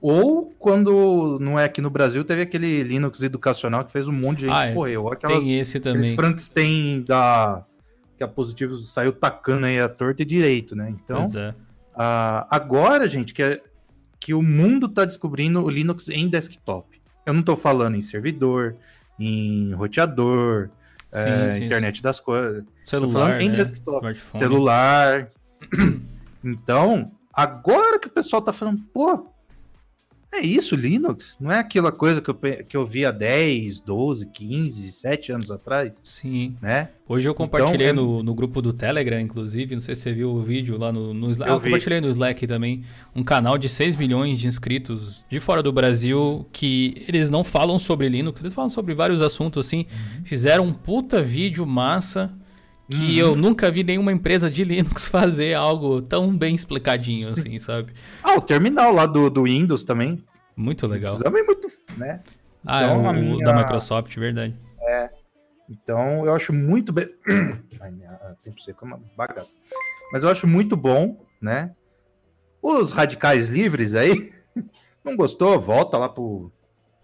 Ou 0.02 0.54
quando 0.60 1.38
não 1.40 1.60
é 1.60 1.66
aqui 1.66 1.82
no 1.82 1.90
Brasil, 1.90 2.24
teve 2.24 2.42
aquele 2.42 2.84
Linux 2.84 3.22
educacional 3.22 3.84
que 3.86 3.92
fez 3.92 4.08
um 4.08 4.14
monte 4.14 4.40
de 4.40 4.46
gente 4.46 4.56
ah, 4.56 4.66
é, 4.68 4.74
correu. 4.74 5.08
Aquelas, 5.12 5.44
tem 5.44 5.60
esse 5.60 5.80
também. 5.80 6.16
Frankenstein 6.16 7.02
da 7.02 7.66
que 8.18 8.24
a 8.24 8.28
positivo 8.28 8.76
saiu 8.76 9.12
tacando 9.12 9.66
aí 9.66 9.80
a 9.80 9.90
torta 9.90 10.22
e 10.22 10.26
direito, 10.26 10.76
né? 10.76 10.90
Então, 10.90 11.28
é. 11.36 11.54
Uh, 11.96 12.48
agora, 12.50 13.08
gente, 13.08 13.34
que 13.34 13.44
é 13.44 13.62
que 14.20 14.34
o 14.34 14.42
mundo 14.42 14.88
está 14.88 15.06
descobrindo 15.06 15.62
o 15.62 15.70
Linux 15.70 16.10
em 16.10 16.28
desktop. 16.28 17.00
Eu 17.26 17.34
não 17.34 17.42
estou 17.42 17.56
falando 17.56 17.96
em 17.96 18.02
servidor, 18.02 18.76
em 19.20 19.74
roteador, 19.74 20.70
sim, 21.12 21.20
é, 21.20 21.52
sim, 21.52 21.66
internet 21.66 21.98
sim. 21.98 22.02
das 22.02 22.20
coisas. 22.20 22.64
Celular, 22.86 23.40
em 23.42 23.50
né? 23.50 23.58
desktop. 23.58 23.98
Smartphone. 23.98 24.44
Celular. 24.44 25.32
então, 26.44 27.12
agora 27.34 28.00
que 28.00 28.08
o 28.08 28.12
pessoal 28.12 28.40
está 28.40 28.52
falando, 28.52 28.82
pô, 28.94 29.28
é 30.38 30.42
isso, 30.46 30.76
Linux? 30.76 31.38
Não 31.40 31.52
é 31.52 31.60
aquela 31.60 31.92
coisa 31.92 32.22
que 32.22 32.30
eu, 32.30 32.36
que 32.36 32.78
eu 32.78 32.86
vi 32.86 33.06
há 33.06 33.12
10, 33.12 33.80
12, 33.80 34.28
15, 34.28 34.92
7 34.92 35.32
anos 35.32 35.52
atrás? 35.52 36.00
Sim. 36.04 36.56
Né? 36.62 36.90
Hoje 37.08 37.28
eu 37.28 37.36
compartilhei 37.36 37.90
então, 37.90 38.04
no, 38.04 38.24
no 38.24 38.34
grupo 38.34 38.62
do 38.62 38.74
Telegram, 38.74 39.20
inclusive, 39.20 39.76
não 39.76 39.82
sei 39.82 39.96
se 39.96 40.02
você 40.02 40.14
viu 40.14 40.32
o 40.32 40.42
vídeo 40.42 40.78
lá 40.78 40.92
no, 40.92 41.14
no 41.14 41.32
Slack. 41.32 41.50
Eu, 41.50 41.56
ah, 41.56 41.58
eu 41.58 41.64
compartilhei 41.64 42.02
no 42.02 42.10
Slack 42.10 42.48
também, 42.48 42.84
um 43.16 43.24
canal 43.24 43.58
de 43.58 43.70
6 43.70 43.96
milhões 43.96 44.40
de 44.40 44.48
inscritos 44.48 45.26
de 45.30 45.40
fora 45.40 45.62
do 45.62 45.72
Brasil 45.72 46.48
que 46.52 47.04
eles 47.08 47.30
não 47.30 47.44
falam 47.44 47.78
sobre 47.78 48.10
Linux, 48.10 48.42
eles 48.42 48.54
falam 48.54 48.70
sobre 48.70 48.94
vários 48.94 49.22
assuntos 49.22 49.66
assim. 49.66 49.86
Uhum. 49.92 50.26
Fizeram 50.26 50.66
um 50.66 50.74
puta 50.74 51.22
vídeo 51.22 51.66
massa 51.66 52.34
que 52.90 53.22
uhum. 53.22 53.30
eu 53.30 53.36
nunca 53.36 53.72
vi 53.72 53.84
nenhuma 53.84 54.12
empresa 54.12 54.50
de 54.50 54.64
Linux 54.64 55.06
fazer 55.10 55.54
algo 55.56 56.02
tão 56.02 56.36
bem 56.36 56.54
explicadinho 56.56 57.28
Sim. 57.28 57.40
assim, 57.40 57.60
sabe? 57.60 57.94
Ah, 58.24 58.36
o 58.36 58.42
terminal 58.42 58.94
lá 58.94 59.06
do, 59.06 59.30
do 59.30 59.44
Windows 59.44 59.84
também. 59.84 60.24
Muito 60.56 60.86
legal. 60.88 61.18
É 61.24 61.30
muito, 61.30 61.68
né? 61.98 62.22
Ah, 62.66 62.84
é 62.84 62.86
então, 62.86 63.06
é 63.06 63.10
o 63.10 63.14
minha... 63.14 63.46
da 63.46 63.54
Microsoft, 63.54 64.16
verdade. 64.16 64.56
É. 64.82 65.10
Então, 65.70 66.26
eu 66.26 66.34
acho 66.34 66.54
muito 66.54 66.94
bem. 66.94 67.10
Ai, 67.82 67.92
minha... 67.92 68.12
tempo 68.42 68.62
seco 68.62 68.86
é 68.86 68.88
uma 68.88 69.02
bagaça. 69.18 69.58
Mas 70.12 70.24
eu 70.24 70.30
acho 70.30 70.48
muito 70.48 70.78
bom, 70.78 71.26
né? 71.42 71.76
Os 72.62 72.92
radicais 72.92 73.50
livres 73.50 73.96
aí, 73.96 74.32
não 75.04 75.16
gostou? 75.16 75.60
Volta 75.60 75.98
lá 75.98 76.08
pro, 76.08 76.52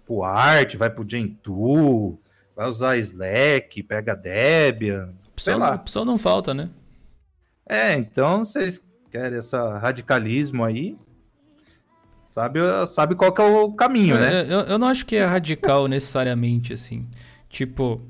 pro 0.05 0.23
Art, 0.23 0.75
vai 0.75 0.89
pro 0.89 1.07
Gentoo, 1.07 2.19
vai 2.55 2.67
usar 2.67 2.97
Slack, 2.97 3.83
pega 3.83 4.15
Debian. 4.15 5.13
Opção, 5.41 5.54
sei 5.54 5.56
lá. 5.56 5.75
opção 5.75 6.06
não 6.06 6.17
falta, 6.17 6.54
né? 6.54 6.69
É, 7.67 7.95
então 7.95 8.45
vocês 8.45 8.86
querem 9.10 9.39
esse 9.39 9.56
radicalismo 9.56 10.63
aí, 10.63 10.95
sabe, 12.25 12.60
sabe 12.88 13.15
qual 13.15 13.34
que 13.34 13.41
é 13.41 13.45
o 13.45 13.71
caminho, 13.73 14.19
né? 14.19 14.43
Eu, 14.43 14.62
eu 14.62 14.77
não 14.77 14.88
acho 14.88 15.06
que 15.06 15.15
é 15.15 15.25
radical 15.25 15.88
necessariamente, 15.88 16.73
assim. 16.73 17.08
Tipo, 17.49 18.01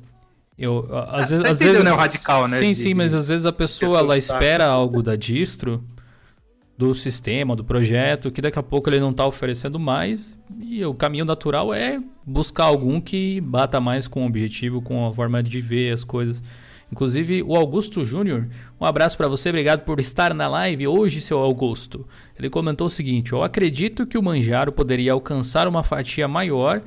eu, 0.58 0.88
às 1.10 1.26
ah, 1.26 1.30
vezes, 1.30 1.46
às 1.46 1.60
vezes, 1.60 1.84
né, 1.84 1.92
o 1.92 1.96
radical, 1.96 2.48
né? 2.48 2.58
Sim, 2.58 2.72
de, 2.72 2.76
sim, 2.76 2.90
de, 2.90 2.96
mas 2.96 3.16
às 3.16 3.28
vezes 3.28 3.46
a 3.46 3.54
pessoa 3.54 4.00
ela 4.00 4.18
espera 4.18 4.68
algo 4.68 5.02
da 5.02 5.16
distro, 5.16 5.84
do 6.78 6.94
sistema, 6.96 7.56
do 7.56 7.64
projeto, 7.64 8.32
que 8.32 8.42
daqui 8.42 8.60
a 8.60 8.64
pouco 8.64 8.90
ele 8.90 9.00
não 9.00 9.12
está 9.12 9.26
oferecendo 9.26 9.80
mais, 9.80 10.38
e 10.60 10.84
o 10.84 10.94
caminho 10.94 11.26
natural 11.26 11.74
é 11.74 12.00
buscar 12.26 12.66
algum 12.66 13.00
que 13.00 13.40
bata 13.42 13.80
mais 13.80 14.08
com 14.08 14.24
o 14.24 14.28
objetivo, 14.28 14.82
com 14.82 15.08
a 15.08 15.14
forma 15.14 15.42
de 15.44 15.62
ver 15.62 15.94
as 15.94 16.04
coisas. 16.04 16.42
Inclusive, 16.92 17.42
o 17.44 17.56
Augusto 17.56 18.04
Júnior, 18.04 18.48
um 18.80 18.86
abraço 18.86 19.16
para 19.16 19.28
você, 19.28 19.50
obrigado 19.50 19.86
por 19.86 20.00
estar 20.00 20.34
na 20.34 20.48
live 20.48 20.88
hoje, 20.88 21.22
seu 21.22 21.40
Augusto. 21.40 22.06
Ele 22.38 22.50
comentou 22.50 22.88
o 22.88 22.90
seguinte: 22.90 23.32
Eu 23.32 23.44
acredito 23.44 24.06
que 24.06 24.18
o 24.18 24.24
Manjaro 24.24 24.74
poderia 24.74 25.14
alcançar 25.14 25.68
uma 25.68 25.84
fatia 25.84 26.28
maior 26.28 26.82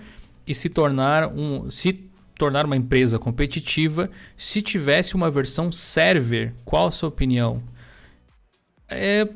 e 0.46 0.54
se 0.54 0.68
tornar, 0.68 1.28
um, 1.28 1.70
se 1.70 2.04
tornar 2.38 2.66
uma 2.66 2.76
empresa 2.76 3.18
competitiva 3.18 4.10
se 4.36 4.60
tivesse 4.60 5.14
uma 5.14 5.30
versão 5.30 5.72
server. 5.72 6.52
Qual 6.66 6.88
a 6.88 6.90
sua 6.90 7.08
opinião? 7.08 7.62
É, 8.86 9.26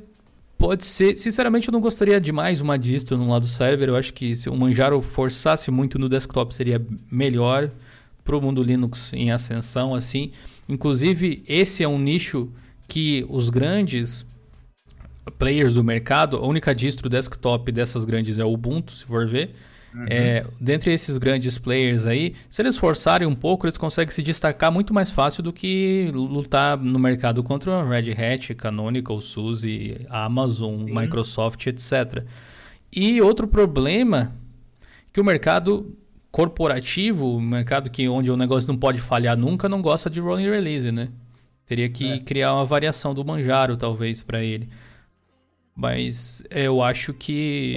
pode 0.58 0.84
ser. 0.84 1.16
Sinceramente, 1.16 1.68
eu 1.68 1.72
não 1.72 1.80
gostaria 1.80 2.20
de 2.20 2.30
mais 2.30 2.60
uma 2.60 2.78
distro 2.78 3.16
no 3.16 3.30
lado 3.30 3.46
server. 3.46 3.88
Eu 3.88 3.96
acho 3.96 4.12
que 4.12 4.36
se 4.36 4.50
o 4.50 4.56
Manjaro 4.56 5.00
forçasse 5.00 5.70
muito 5.70 5.98
no 5.98 6.10
desktop 6.10 6.54
seria 6.54 6.84
melhor 7.10 7.70
para 8.28 8.36
o 8.36 8.42
mundo 8.42 8.62
Linux 8.62 9.14
em 9.14 9.30
ascensão, 9.30 9.94
assim. 9.94 10.32
Inclusive, 10.68 11.42
esse 11.48 11.82
é 11.82 11.88
um 11.88 11.98
nicho 11.98 12.52
que 12.86 13.24
os 13.26 13.48
grandes 13.48 14.26
players 15.38 15.74
do 15.74 15.82
mercado, 15.82 16.36
a 16.36 16.46
única 16.46 16.74
distro 16.74 17.08
desktop 17.08 17.72
dessas 17.72 18.04
grandes 18.04 18.38
é 18.38 18.44
o 18.44 18.52
Ubuntu, 18.52 18.92
se 18.92 19.04
for 19.06 19.26
ver. 19.26 19.54
Uhum. 19.94 20.04
É, 20.10 20.44
dentre 20.60 20.92
esses 20.92 21.16
grandes 21.16 21.56
players 21.56 22.04
aí, 22.04 22.34
se 22.50 22.60
eles 22.60 22.76
forçarem 22.76 23.26
um 23.26 23.34
pouco, 23.34 23.64
eles 23.64 23.78
conseguem 23.78 24.12
se 24.12 24.22
destacar 24.22 24.70
muito 24.70 24.92
mais 24.92 25.10
fácil 25.10 25.42
do 25.42 25.50
que 25.50 26.10
lutar 26.12 26.76
no 26.76 26.98
mercado 26.98 27.42
contra 27.42 27.82
Red 27.82 28.12
Hat, 28.12 28.54
Canonical, 28.54 29.18
SUSE, 29.22 30.06
Amazon, 30.10 30.84
Sim. 30.84 30.94
Microsoft, 30.94 31.66
etc. 31.66 32.24
E 32.92 33.22
outro 33.22 33.48
problema 33.48 34.34
que 35.14 35.20
o 35.20 35.24
mercado 35.24 35.96
corporativo, 36.30 37.36
um 37.36 37.40
mercado 37.40 37.90
que 37.90 38.08
onde 38.08 38.30
o 38.30 38.36
negócio 38.36 38.68
não 38.68 38.78
pode 38.78 39.00
falhar 39.00 39.36
nunca, 39.36 39.68
não 39.68 39.80
gosta 39.80 40.10
de 40.10 40.20
rolling 40.20 40.50
release, 40.50 40.92
né? 40.92 41.08
Teria 41.66 41.88
que 41.88 42.12
é. 42.12 42.18
criar 42.18 42.54
uma 42.54 42.64
variação 42.64 43.12
do 43.12 43.24
Manjaro, 43.24 43.76
talvez, 43.76 44.22
para 44.22 44.42
ele. 44.42 44.68
Mas 45.74 46.42
eu 46.50 46.82
acho 46.82 47.12
que 47.12 47.76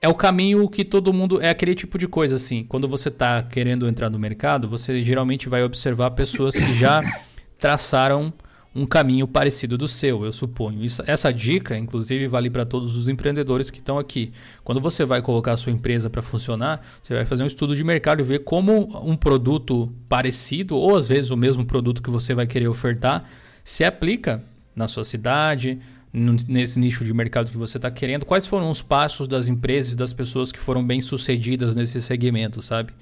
é 0.00 0.08
o 0.08 0.14
caminho 0.14 0.68
que 0.68 0.84
todo 0.84 1.12
mundo. 1.12 1.40
É 1.42 1.50
aquele 1.50 1.74
tipo 1.74 1.98
de 1.98 2.06
coisa, 2.06 2.36
assim. 2.36 2.64
Quando 2.64 2.88
você 2.88 3.08
está 3.08 3.42
querendo 3.42 3.88
entrar 3.88 4.08
no 4.08 4.18
mercado, 4.18 4.68
você 4.68 5.04
geralmente 5.04 5.48
vai 5.48 5.62
observar 5.64 6.12
pessoas 6.12 6.54
que 6.54 6.72
já 6.74 7.00
traçaram 7.58 8.32
um 8.74 8.86
caminho 8.86 9.26
parecido 9.26 9.76
do 9.76 9.88
seu, 9.88 10.24
eu 10.24 10.32
suponho. 10.32 10.84
Isso, 10.84 11.02
essa 11.06 11.32
dica, 11.32 11.76
inclusive, 11.76 12.26
vale 12.26 12.50
para 12.50 12.64
todos 12.64 12.96
os 12.96 13.08
empreendedores 13.08 13.70
que 13.70 13.78
estão 13.78 13.98
aqui. 13.98 14.32
Quando 14.62 14.80
você 14.80 15.04
vai 15.04 15.22
colocar 15.22 15.52
a 15.52 15.56
sua 15.56 15.72
empresa 15.72 16.08
para 16.08 16.22
funcionar, 16.22 16.86
você 17.02 17.14
vai 17.14 17.24
fazer 17.24 17.42
um 17.42 17.46
estudo 17.46 17.74
de 17.74 17.82
mercado 17.82 18.20
e 18.20 18.24
ver 18.24 18.40
como 18.40 18.90
um 19.04 19.16
produto 19.16 19.92
parecido, 20.08 20.76
ou 20.76 20.96
às 20.96 21.08
vezes 21.08 21.30
o 21.30 21.36
mesmo 21.36 21.64
produto 21.64 22.02
que 22.02 22.10
você 22.10 22.34
vai 22.34 22.46
querer 22.46 22.68
ofertar, 22.68 23.28
se 23.64 23.84
aplica 23.84 24.44
na 24.76 24.86
sua 24.86 25.04
cidade, 25.04 25.78
nesse 26.12 26.78
nicho 26.78 27.04
de 27.04 27.12
mercado 27.12 27.50
que 27.50 27.56
você 27.56 27.78
está 27.78 27.90
querendo. 27.90 28.24
Quais 28.24 28.46
foram 28.46 28.70
os 28.70 28.80
passos 28.80 29.28
das 29.28 29.48
empresas 29.48 29.92
e 29.92 29.96
das 29.96 30.12
pessoas 30.12 30.52
que 30.52 30.58
foram 30.58 30.86
bem 30.86 31.00
sucedidas 31.00 31.74
nesse 31.74 32.00
segmento, 32.00 32.62
sabe? 32.62 32.92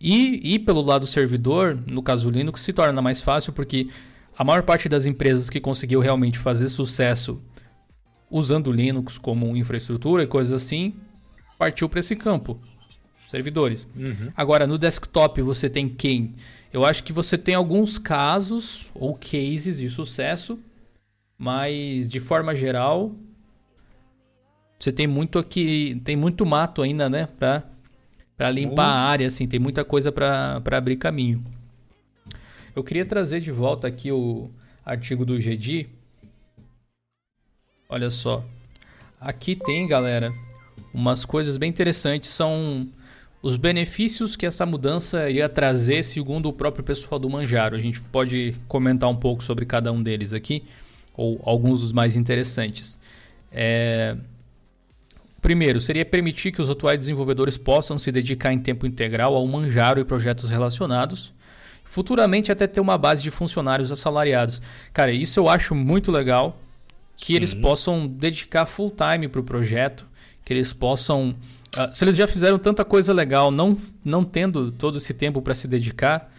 E, 0.00 0.54
e 0.54 0.58
pelo 0.58 0.80
lado 0.80 1.06
servidor, 1.06 1.78
no 1.90 2.02
caso 2.02 2.30
Linux, 2.30 2.62
se 2.62 2.72
torna 2.72 3.02
mais 3.02 3.20
fácil 3.20 3.52
porque 3.52 3.88
a 4.40 4.44
maior 4.44 4.62
parte 4.62 4.88
das 4.88 5.04
empresas 5.04 5.50
que 5.50 5.60
conseguiu 5.60 6.00
realmente 6.00 6.38
fazer 6.38 6.70
sucesso 6.70 7.42
usando 8.30 8.72
Linux 8.72 9.18
como 9.18 9.54
infraestrutura 9.54 10.22
e 10.22 10.26
coisas 10.26 10.54
assim, 10.54 10.94
partiu 11.58 11.90
para 11.90 12.00
esse 12.00 12.16
campo. 12.16 12.58
Servidores. 13.28 13.86
Uhum. 13.94 14.32
Agora, 14.34 14.66
no 14.66 14.78
desktop 14.78 15.42
você 15.42 15.68
tem 15.68 15.90
quem? 15.90 16.36
Eu 16.72 16.86
acho 16.86 17.04
que 17.04 17.12
você 17.12 17.36
tem 17.36 17.54
alguns 17.54 17.98
casos 17.98 18.86
ou 18.94 19.14
cases 19.14 19.76
de 19.76 19.90
sucesso, 19.90 20.58
mas 21.36 22.08
de 22.08 22.18
forma 22.18 22.56
geral, 22.56 23.14
você 24.78 24.90
tem 24.90 25.06
muito 25.06 25.38
aqui, 25.38 26.00
tem 26.02 26.16
muito 26.16 26.46
mato 26.46 26.80
ainda, 26.80 27.10
né, 27.10 27.28
para 27.38 27.64
para 28.38 28.50
limpar 28.50 28.88
uhum. 28.88 28.94
a 28.94 29.00
área 29.00 29.26
assim, 29.26 29.46
tem 29.46 29.60
muita 29.60 29.84
coisa 29.84 30.10
para 30.10 30.62
abrir 30.72 30.96
caminho. 30.96 31.44
Eu 32.74 32.84
queria 32.84 33.04
trazer 33.04 33.40
de 33.40 33.50
volta 33.50 33.88
aqui 33.88 34.12
o 34.12 34.48
artigo 34.84 35.24
do 35.24 35.40
GD. 35.40 35.88
Olha 37.88 38.10
só. 38.10 38.44
Aqui 39.20 39.56
tem, 39.56 39.88
galera, 39.88 40.32
umas 40.94 41.24
coisas 41.24 41.56
bem 41.56 41.68
interessantes. 41.68 42.30
São 42.30 42.88
os 43.42 43.56
benefícios 43.56 44.36
que 44.36 44.46
essa 44.46 44.64
mudança 44.64 45.28
ia 45.28 45.48
trazer, 45.48 46.04
segundo 46.04 46.48
o 46.48 46.52
próprio 46.52 46.84
pessoal 46.84 47.18
do 47.18 47.28
Manjaro. 47.28 47.74
A 47.74 47.80
gente 47.80 48.00
pode 48.00 48.54
comentar 48.68 49.10
um 49.10 49.16
pouco 49.16 49.42
sobre 49.42 49.66
cada 49.66 49.92
um 49.92 50.00
deles 50.00 50.32
aqui, 50.32 50.62
ou 51.16 51.40
alguns 51.44 51.80
dos 51.80 51.92
mais 51.92 52.14
interessantes. 52.14 53.00
É... 53.50 54.16
Primeiro, 55.42 55.80
seria 55.80 56.04
permitir 56.04 56.52
que 56.52 56.62
os 56.62 56.70
atuais 56.70 56.98
desenvolvedores 56.98 57.56
possam 57.56 57.98
se 57.98 58.12
dedicar 58.12 58.52
em 58.52 58.60
tempo 58.60 58.86
integral 58.86 59.34
ao 59.34 59.46
Manjaro 59.46 59.98
e 59.98 60.04
projetos 60.04 60.50
relacionados 60.50 61.32
futuramente 61.90 62.52
até 62.52 62.68
ter 62.68 62.78
uma 62.78 62.96
base 62.96 63.20
de 63.20 63.32
funcionários 63.32 63.90
assalariados. 63.90 64.62
Cara, 64.92 65.10
isso 65.10 65.40
eu 65.40 65.48
acho 65.48 65.74
muito 65.74 66.12
legal 66.12 66.56
que 67.16 67.26
Sim. 67.26 67.34
eles 67.34 67.52
possam 67.52 68.06
dedicar 68.06 68.64
full 68.64 68.92
time 68.92 69.26
para 69.26 69.40
o 69.40 69.44
projeto, 69.44 70.06
que 70.44 70.52
eles 70.52 70.72
possam 70.72 71.34
uh, 71.76 71.92
se 71.92 72.04
eles 72.04 72.14
já 72.14 72.28
fizeram 72.28 72.60
tanta 72.60 72.84
coisa 72.84 73.12
legal, 73.12 73.50
não 73.50 73.76
não 74.04 74.22
tendo 74.24 74.70
todo 74.70 74.98
esse 74.98 75.12
tempo 75.12 75.42
para 75.42 75.52
se 75.52 75.66
dedicar, 75.66 76.32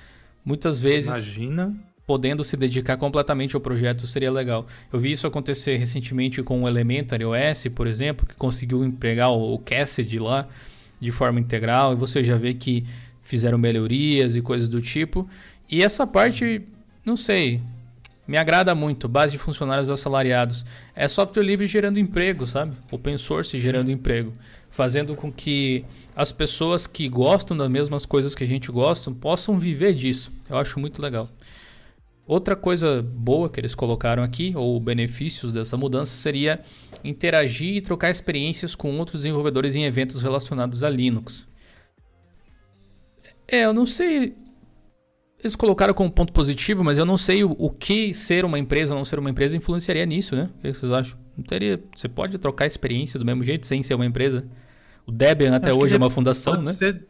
muitas 0.45 0.79
vezes 0.79 1.07
Imagina 1.07 1.75
podendo 2.07 2.45
se 2.45 2.55
dedicar 2.55 2.95
completamente 2.95 3.53
ao 3.53 3.61
projeto 3.61 4.07
seria 4.07 4.31
legal. 4.31 4.65
Eu 4.91 4.99
vi 4.99 5.11
isso 5.11 5.27
acontecer 5.27 5.75
recentemente 5.75 6.41
com 6.41 6.63
o 6.63 6.67
Elementary 6.67 7.25
OS, 7.25 7.65
por 7.75 7.87
exemplo, 7.87 8.25
que 8.25 8.35
conseguiu 8.35 8.85
empregar 8.85 9.31
o 9.31 9.59
Cassidy 9.59 10.17
lá 10.17 10.47
de 10.99 11.11
forma 11.11 11.39
integral, 11.39 11.93
e 11.93 11.95
você 11.95 12.23
já 12.23 12.37
vê 12.37 12.53
que 12.53 12.85
fizeram 13.21 13.57
melhorias 13.57 14.35
e 14.35 14.41
coisas 14.41 14.67
do 14.67 14.81
tipo. 14.81 15.29
E 15.69 15.81
essa 15.83 16.05
parte, 16.05 16.61
não 17.05 17.15
sei, 17.15 17.61
me 18.27 18.37
agrada 18.37 18.73
muito. 18.75 19.07
Base 19.07 19.33
de 19.33 19.37
funcionários 19.37 19.89
assalariados. 19.89 20.65
É 20.95 21.07
software 21.07 21.43
livre 21.43 21.67
gerando 21.67 21.99
emprego, 21.99 22.45
sabe? 22.45 22.75
Open 22.91 23.17
source 23.17 23.59
gerando 23.59 23.91
emprego. 23.91 24.33
Fazendo 24.69 25.15
com 25.15 25.31
que 25.31 25.83
as 26.15 26.31
pessoas 26.31 26.85
que 26.87 27.09
gostam 27.09 27.57
das 27.57 27.69
mesmas 27.69 28.05
coisas 28.05 28.35
que 28.35 28.43
a 28.43 28.47
gente 28.47 28.71
gosta 28.71 29.11
possam 29.11 29.59
viver 29.59 29.93
disso. 29.93 30.31
Eu 30.49 30.57
acho 30.57 30.79
muito 30.79 31.01
legal. 31.01 31.29
Outra 32.27 32.55
coisa 32.55 33.01
boa 33.01 33.49
que 33.49 33.59
eles 33.59 33.75
colocaram 33.75 34.23
aqui, 34.23 34.53
ou 34.55 34.79
benefícios 34.79 35.51
dessa 35.51 35.75
mudança, 35.75 36.15
seria 36.15 36.61
interagir 37.03 37.75
e 37.75 37.81
trocar 37.81 38.09
experiências 38.09 38.75
com 38.75 38.97
outros 38.97 39.23
desenvolvedores 39.23 39.75
em 39.75 39.83
eventos 39.83 40.21
relacionados 40.21 40.83
a 40.83 40.89
Linux. 40.89 41.45
É, 43.51 43.65
eu 43.65 43.73
não 43.73 43.85
sei. 43.85 44.33
Eles 45.39 45.55
colocaram 45.57 45.93
como 45.93 46.09
ponto 46.09 46.31
positivo, 46.31 46.83
mas 46.83 46.97
eu 46.97 47.05
não 47.05 47.17
sei 47.17 47.43
o, 47.43 47.51
o 47.51 47.69
que 47.69 48.13
ser 48.13 48.45
uma 48.45 48.57
empresa 48.57 48.93
ou 48.93 48.97
não 48.97 49.03
ser 49.03 49.19
uma 49.19 49.29
empresa 49.29 49.57
influenciaria 49.57 50.05
nisso, 50.05 50.35
né? 50.35 50.49
O 50.57 50.61
que 50.61 50.73
vocês 50.73 50.91
acham? 50.91 51.19
Não 51.35 51.43
teria. 51.43 51.83
Você 51.93 52.07
pode 52.07 52.37
trocar 52.37 52.65
experiência 52.65 53.19
do 53.19 53.25
mesmo 53.25 53.43
jeito 53.43 53.67
sem 53.67 53.83
ser 53.83 53.95
uma 53.95 54.05
empresa. 54.05 54.47
O 55.05 55.11
Debian 55.11 55.53
até 55.53 55.73
hoje 55.73 55.95
é 55.95 55.97
uma 55.97 56.09
fundação, 56.09 56.53
pode 56.53 56.65
né? 56.65 56.71
Ser, 56.71 57.05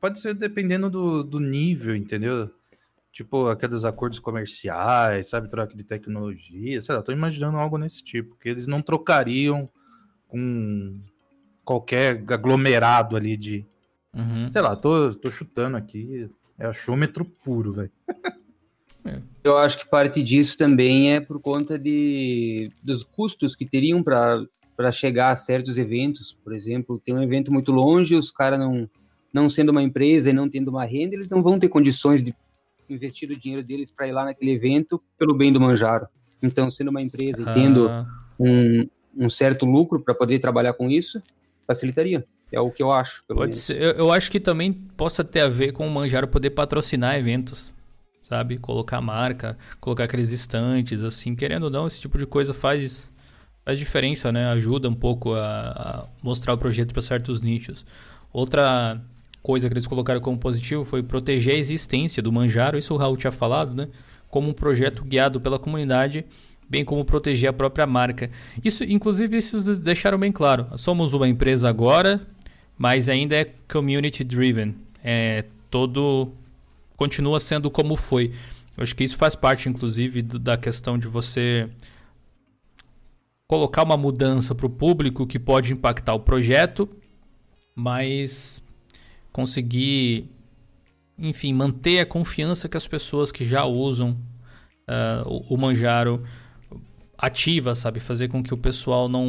pode 0.00 0.18
ser 0.18 0.34
dependendo 0.34 0.90
do, 0.90 1.22
do 1.22 1.38
nível, 1.38 1.94
entendeu? 1.94 2.50
Tipo, 3.12 3.46
aqueles 3.46 3.84
acordos 3.84 4.18
comerciais, 4.18 5.28
sabe? 5.28 5.48
Troca 5.48 5.76
de 5.76 5.84
tecnologia, 5.84 6.80
sei 6.80 6.94
lá, 6.96 7.02
tô 7.02 7.12
imaginando 7.12 7.58
algo 7.58 7.78
nesse 7.78 8.02
tipo, 8.02 8.34
que 8.36 8.48
eles 8.48 8.66
não 8.66 8.80
trocariam 8.80 9.68
com 10.26 10.98
qualquer 11.64 12.24
aglomerado 12.28 13.16
ali 13.16 13.36
de. 13.36 13.64
Uhum. 14.14 14.48
Sei 14.48 14.62
lá, 14.62 14.76
tô, 14.76 15.14
tô 15.14 15.30
chutando 15.30 15.76
aqui. 15.76 16.28
É 16.58 16.66
achômetro 16.66 17.24
puro, 17.24 17.72
velho. 17.72 17.90
É. 19.06 19.20
Eu 19.42 19.58
acho 19.58 19.80
que 19.80 19.86
parte 19.86 20.22
disso 20.22 20.56
também 20.56 21.12
é 21.12 21.20
por 21.20 21.38
conta 21.38 21.78
de, 21.78 22.72
dos 22.82 23.04
custos 23.04 23.54
que 23.54 23.66
teriam 23.66 24.02
para 24.02 24.90
chegar 24.90 25.30
a 25.30 25.36
certos 25.36 25.76
eventos. 25.76 26.32
Por 26.32 26.54
exemplo, 26.54 26.98
tem 27.04 27.14
um 27.14 27.22
evento 27.22 27.52
muito 27.52 27.70
longe, 27.70 28.14
os 28.14 28.30
caras 28.30 28.58
não, 28.58 28.88
não 29.30 29.50
sendo 29.50 29.70
uma 29.70 29.82
empresa 29.82 30.30
e 30.30 30.32
não 30.32 30.48
tendo 30.48 30.68
uma 30.68 30.86
renda, 30.86 31.14
eles 31.14 31.28
não 31.28 31.42
vão 31.42 31.58
ter 31.58 31.68
condições 31.68 32.22
de 32.22 32.34
investir 32.88 33.30
o 33.30 33.38
dinheiro 33.38 33.62
deles 33.62 33.90
para 33.90 34.08
ir 34.08 34.12
lá 34.12 34.24
naquele 34.24 34.52
evento 34.52 35.02
pelo 35.18 35.34
bem 35.34 35.52
do 35.52 35.60
Manjaro. 35.60 36.08
Então, 36.42 36.70
sendo 36.70 36.88
uma 36.88 37.02
empresa 37.02 37.42
e 37.42 37.54
tendo 37.54 37.88
ah. 37.88 38.06
um, 38.38 38.88
um 39.16 39.28
certo 39.28 39.66
lucro 39.66 40.00
para 40.00 40.14
poder 40.14 40.38
trabalhar 40.38 40.72
com 40.72 40.90
isso, 40.90 41.22
facilitaria. 41.66 42.26
É 42.54 42.60
o 42.60 42.70
que 42.70 42.82
eu 42.82 42.92
acho. 42.92 43.24
Pode 43.26 43.56
ser. 43.56 43.80
Eu, 43.80 43.90
eu, 43.92 44.12
acho 44.12 44.30
que 44.30 44.40
também 44.40 44.72
possa 44.72 45.24
ter 45.24 45.40
a 45.40 45.48
ver 45.48 45.72
com 45.72 45.86
o 45.86 45.90
Manjaro 45.90 46.28
poder 46.28 46.50
patrocinar 46.50 47.16
eventos 47.16 47.74
sabe? 48.24 48.58
Colocar 48.58 49.00
marca, 49.00 49.56
colocar 49.80 50.04
aqueles 50.04 50.32
estantes, 50.32 51.04
assim, 51.04 51.34
querendo 51.34 51.64
ou 51.64 51.70
não, 51.70 51.86
esse 51.86 52.00
tipo 52.00 52.18
de 52.18 52.26
coisa 52.26 52.52
faz, 52.52 53.12
faz 53.64 53.78
diferença, 53.78 54.32
né? 54.32 54.46
Ajuda 54.46 54.88
um 54.88 54.94
pouco 54.94 55.34
a, 55.34 55.44
a 55.46 56.04
mostrar 56.22 56.54
o 56.54 56.58
projeto 56.58 56.92
para 56.92 57.02
certos 57.02 57.40
nichos. 57.40 57.84
Outra 58.32 59.00
coisa 59.42 59.68
que 59.68 59.74
eles 59.74 59.86
colocaram 59.86 60.20
como 60.20 60.38
positivo 60.38 60.84
foi 60.84 61.02
proteger 61.02 61.54
a 61.54 61.58
existência 61.58 62.22
do 62.22 62.32
Manjaro, 62.32 62.78
isso 62.78 62.94
o 62.94 62.96
Raul 62.96 63.16
tinha 63.16 63.30
falado, 63.30 63.74
né? 63.74 63.88
Como 64.28 64.48
um 64.48 64.54
projeto 64.54 65.04
guiado 65.04 65.40
pela 65.40 65.58
comunidade, 65.58 66.24
bem 66.68 66.84
como 66.84 67.04
proteger 67.04 67.50
a 67.50 67.52
própria 67.52 67.86
marca. 67.86 68.30
Isso, 68.64 68.82
inclusive, 68.84 69.36
isso 69.36 69.76
deixaram 69.76 70.18
bem 70.18 70.32
claro. 70.32 70.66
Somos 70.76 71.12
uma 71.12 71.28
empresa 71.28 71.68
agora, 71.68 72.26
mas 72.76 73.08
ainda 73.08 73.36
é 73.36 73.52
community 73.68 74.24
driven. 74.24 74.74
É 75.02 75.44
todo 75.70 76.32
continua 76.96 77.40
sendo 77.40 77.70
como 77.70 77.96
foi. 77.96 78.32
Eu 78.76 78.82
acho 78.82 78.94
que 78.94 79.04
isso 79.04 79.16
faz 79.16 79.34
parte, 79.34 79.68
inclusive, 79.68 80.22
da 80.22 80.56
questão 80.56 80.98
de 80.98 81.06
você 81.06 81.68
colocar 83.46 83.84
uma 83.84 83.96
mudança 83.96 84.54
para 84.54 84.66
o 84.66 84.70
público 84.70 85.26
que 85.26 85.38
pode 85.38 85.72
impactar 85.72 86.14
o 86.14 86.20
projeto, 86.20 86.88
mas 87.74 88.62
conseguir, 89.32 90.30
enfim, 91.18 91.52
manter 91.52 92.00
a 92.00 92.06
confiança 92.06 92.68
que 92.68 92.76
as 92.76 92.88
pessoas 92.88 93.30
que 93.30 93.44
já 93.44 93.64
usam 93.64 94.18
uh, 94.88 95.28
o, 95.28 95.54
o 95.54 95.56
Manjaro 95.56 96.24
ativa, 97.16 97.74
sabe? 97.74 98.00
Fazer 98.00 98.28
com 98.28 98.42
que 98.42 98.52
o 98.52 98.56
pessoal 98.56 99.08
não, 99.08 99.26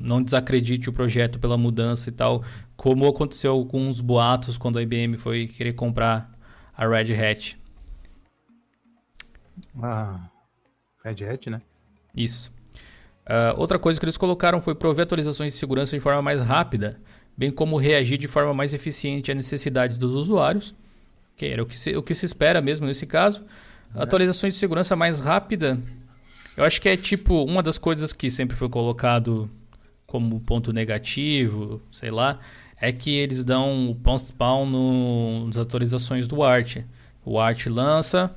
não 0.00 0.22
desacredite 0.22 0.88
o 0.88 0.92
projeto 0.92 1.38
pela 1.38 1.56
mudança 1.56 2.08
e 2.08 2.12
tal, 2.12 2.42
como 2.76 3.06
aconteceu 3.06 3.64
com 3.66 3.88
os 3.88 4.00
boatos 4.00 4.58
quando 4.58 4.78
a 4.78 4.82
IBM 4.82 5.16
foi 5.16 5.46
querer 5.46 5.72
comprar 5.72 6.30
a 6.76 6.86
Red 6.86 7.14
Hat. 7.14 7.58
Ah, 9.82 10.28
Red 11.04 11.24
Hat, 11.24 11.50
né? 11.50 11.60
Isso. 12.16 12.52
Uh, 13.24 13.58
outra 13.58 13.78
coisa 13.78 13.98
que 13.98 14.04
eles 14.04 14.16
colocaram 14.16 14.60
foi 14.60 14.74
prover 14.74 15.04
atualizações 15.04 15.52
de 15.52 15.58
segurança 15.58 15.96
de 15.96 16.00
forma 16.00 16.20
mais 16.20 16.42
rápida, 16.42 17.00
bem 17.36 17.50
como 17.50 17.78
reagir 17.78 18.18
de 18.18 18.28
forma 18.28 18.52
mais 18.52 18.74
eficiente 18.74 19.30
às 19.32 19.36
necessidades 19.36 19.96
dos 19.96 20.14
usuários, 20.14 20.74
que 21.36 21.46
era 21.46 21.62
o 21.62 21.66
que 21.66 21.78
se, 21.78 21.96
o 21.96 22.02
que 22.02 22.14
se 22.14 22.26
espera 22.26 22.60
mesmo 22.60 22.86
nesse 22.86 23.06
caso. 23.06 23.42
É. 23.94 24.02
Atualizações 24.02 24.54
de 24.54 24.60
segurança 24.60 24.94
mais 24.94 25.20
rápida, 25.20 25.80
eu 26.56 26.64
acho 26.64 26.80
que 26.80 26.88
é 26.88 26.96
tipo 26.96 27.44
uma 27.44 27.62
das 27.62 27.78
coisas 27.78 28.12
que 28.12 28.30
sempre 28.30 28.56
foi 28.56 28.68
colocado 28.68 29.50
como 30.06 30.40
ponto 30.40 30.72
negativo, 30.72 31.82
sei 31.90 32.10
lá, 32.10 32.38
é 32.80 32.92
que 32.92 33.14
eles 33.14 33.44
dão 33.44 33.90
o 33.90 33.94
post-spawn 33.94 34.66
no, 34.66 35.46
nas 35.46 35.58
atualizações 35.58 36.28
do 36.28 36.42
Art. 36.42 36.78
O 37.24 37.40
Art 37.40 37.66
lança, 37.66 38.34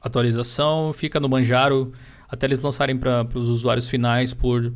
atualização, 0.00 0.92
fica 0.92 1.18
no 1.18 1.28
Manjaro 1.28 1.92
até 2.28 2.46
eles 2.46 2.62
lançarem 2.62 2.96
para 2.96 3.26
os 3.34 3.48
usuários 3.48 3.88
finais 3.88 4.32
por 4.32 4.72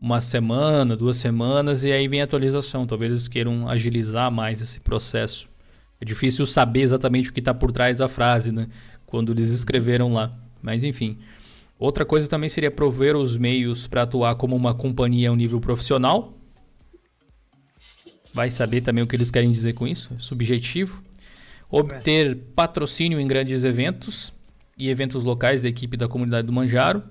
uma 0.00 0.20
semana, 0.20 0.96
duas 0.96 1.16
semanas, 1.16 1.82
e 1.82 1.90
aí 1.90 2.06
vem 2.06 2.20
a 2.20 2.24
atualização. 2.24 2.86
Talvez 2.86 3.10
eles 3.10 3.26
queiram 3.26 3.68
agilizar 3.68 4.30
mais 4.30 4.60
esse 4.60 4.78
processo. 4.78 5.48
É 6.00 6.04
difícil 6.04 6.46
saber 6.46 6.82
exatamente 6.82 7.30
o 7.30 7.32
que 7.32 7.40
está 7.40 7.54
por 7.54 7.72
trás 7.72 7.96
da 7.96 8.08
frase, 8.08 8.52
né? 8.52 8.68
Quando 9.06 9.32
eles 9.32 9.50
escreveram 9.50 10.12
lá. 10.12 10.30
Mas 10.64 10.82
enfim. 10.82 11.18
Outra 11.78 12.06
coisa 12.06 12.26
também 12.26 12.48
seria 12.48 12.70
prover 12.70 13.14
os 13.14 13.36
meios 13.36 13.86
para 13.86 14.02
atuar 14.02 14.34
como 14.36 14.56
uma 14.56 14.72
companhia 14.72 15.28
a 15.28 15.32
um 15.32 15.36
nível 15.36 15.60
profissional, 15.60 16.32
vai 18.32 18.50
saber 18.50 18.80
também 18.80 19.04
o 19.04 19.06
que 19.06 19.14
eles 19.14 19.30
querem 19.30 19.50
dizer 19.50 19.74
com 19.74 19.86
isso, 19.86 20.12
é 20.16 20.18
subjetivo. 20.18 21.02
Obter 21.70 22.36
patrocínio 22.54 23.20
em 23.20 23.26
grandes 23.26 23.64
eventos 23.64 24.32
e 24.78 24.88
eventos 24.88 25.22
locais 25.22 25.62
da 25.62 25.68
equipe 25.68 25.96
da 25.96 26.08
comunidade 26.08 26.46
do 26.46 26.52
Manjaro. 26.52 27.02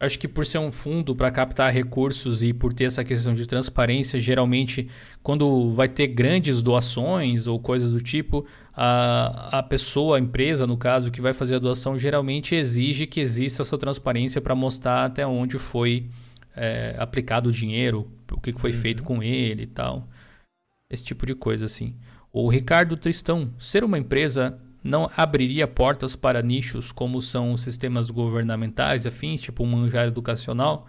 Acho 0.00 0.18
que 0.18 0.28
por 0.28 0.46
ser 0.46 0.58
um 0.58 0.72
fundo 0.72 1.14
para 1.14 1.30
captar 1.30 1.72
recursos 1.72 2.42
e 2.42 2.52
por 2.52 2.72
ter 2.72 2.84
essa 2.84 3.04
questão 3.04 3.34
de 3.34 3.46
transparência, 3.46 4.20
geralmente 4.20 4.88
quando 5.22 5.72
vai 5.72 5.88
ter 5.88 6.06
grandes 6.08 6.62
doações 6.62 7.46
ou 7.46 7.58
coisas 7.58 7.92
do 7.92 8.00
tipo, 8.00 8.46
a, 8.80 9.58
a 9.58 9.62
pessoa, 9.64 10.16
a 10.16 10.20
empresa 10.20 10.64
no 10.64 10.76
caso, 10.76 11.10
que 11.10 11.20
vai 11.20 11.32
fazer 11.32 11.56
a 11.56 11.58
doação, 11.58 11.98
geralmente 11.98 12.54
exige 12.54 13.08
que 13.08 13.18
exista 13.18 13.62
essa 13.62 13.76
transparência 13.76 14.40
para 14.40 14.54
mostrar 14.54 15.04
até 15.04 15.26
onde 15.26 15.58
foi 15.58 16.08
é, 16.54 16.94
aplicado 16.96 17.48
o 17.48 17.52
dinheiro, 17.52 18.08
o 18.30 18.40
que 18.40 18.52
foi 18.52 18.70
uhum. 18.70 18.78
feito 18.78 19.02
com 19.02 19.20
ele 19.20 19.64
e 19.64 19.66
tal. 19.66 20.06
Esse 20.88 21.02
tipo 21.02 21.26
de 21.26 21.34
coisa, 21.34 21.64
assim. 21.64 21.96
O 22.32 22.48
Ricardo 22.48 22.96
Tristão, 22.96 23.52
ser 23.58 23.82
uma 23.82 23.98
empresa 23.98 24.56
não 24.84 25.10
abriria 25.16 25.66
portas 25.66 26.14
para 26.14 26.40
nichos 26.40 26.92
como 26.92 27.20
são 27.20 27.52
os 27.52 27.62
sistemas 27.62 28.10
governamentais 28.10 29.06
afins, 29.06 29.40
tipo 29.40 29.64
um 29.64 29.66
manjar 29.66 30.06
educacional? 30.06 30.86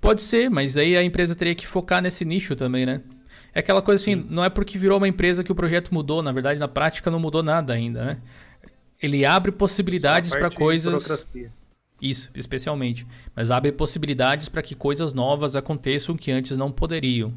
Pode 0.00 0.22
ser, 0.22 0.48
mas 0.48 0.78
aí 0.78 0.96
a 0.96 1.04
empresa 1.04 1.34
teria 1.34 1.54
que 1.54 1.66
focar 1.66 2.00
nesse 2.00 2.24
nicho 2.24 2.56
também, 2.56 2.86
né? 2.86 3.02
É 3.54 3.60
aquela 3.60 3.82
coisa 3.82 4.00
assim, 4.00 4.16
Sim. 4.16 4.26
não 4.30 4.44
é 4.44 4.48
porque 4.48 4.78
virou 4.78 4.98
uma 4.98 5.08
empresa 5.08 5.44
que 5.44 5.52
o 5.52 5.54
projeto 5.54 5.92
mudou, 5.92 6.22
na 6.22 6.32
verdade, 6.32 6.58
na 6.58 6.68
prática 6.68 7.10
não 7.10 7.20
mudou 7.20 7.42
nada 7.42 7.72
ainda, 7.72 8.04
né? 8.04 8.18
Ele 9.00 9.24
abre 9.24 9.50
possibilidades 9.52 10.30
para 10.30 10.50
coisas. 10.50 11.34
Isso, 12.00 12.30
especialmente. 12.34 13.06
Mas 13.34 13.50
abre 13.50 13.70
possibilidades 13.72 14.48
para 14.48 14.62
que 14.62 14.74
coisas 14.74 15.12
novas 15.12 15.54
aconteçam 15.54 16.16
que 16.16 16.32
antes 16.32 16.56
não 16.56 16.70
poderiam. 16.70 17.32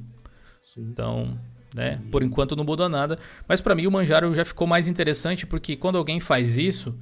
Então, 0.78 1.38
né? 1.74 2.02
Por 2.10 2.24
enquanto 2.24 2.56
não 2.56 2.64
mudou 2.64 2.88
nada. 2.88 3.20
Mas 3.48 3.62
para 3.62 3.76
mim 3.76 3.86
o 3.86 3.92
Manjaro 3.92 4.34
já 4.34 4.46
ficou 4.46 4.66
mais 4.66 4.88
interessante 4.88 5.46
porque 5.46 5.76
quando 5.76 5.98
alguém 5.98 6.20
faz 6.20 6.58
isso, 6.58 6.96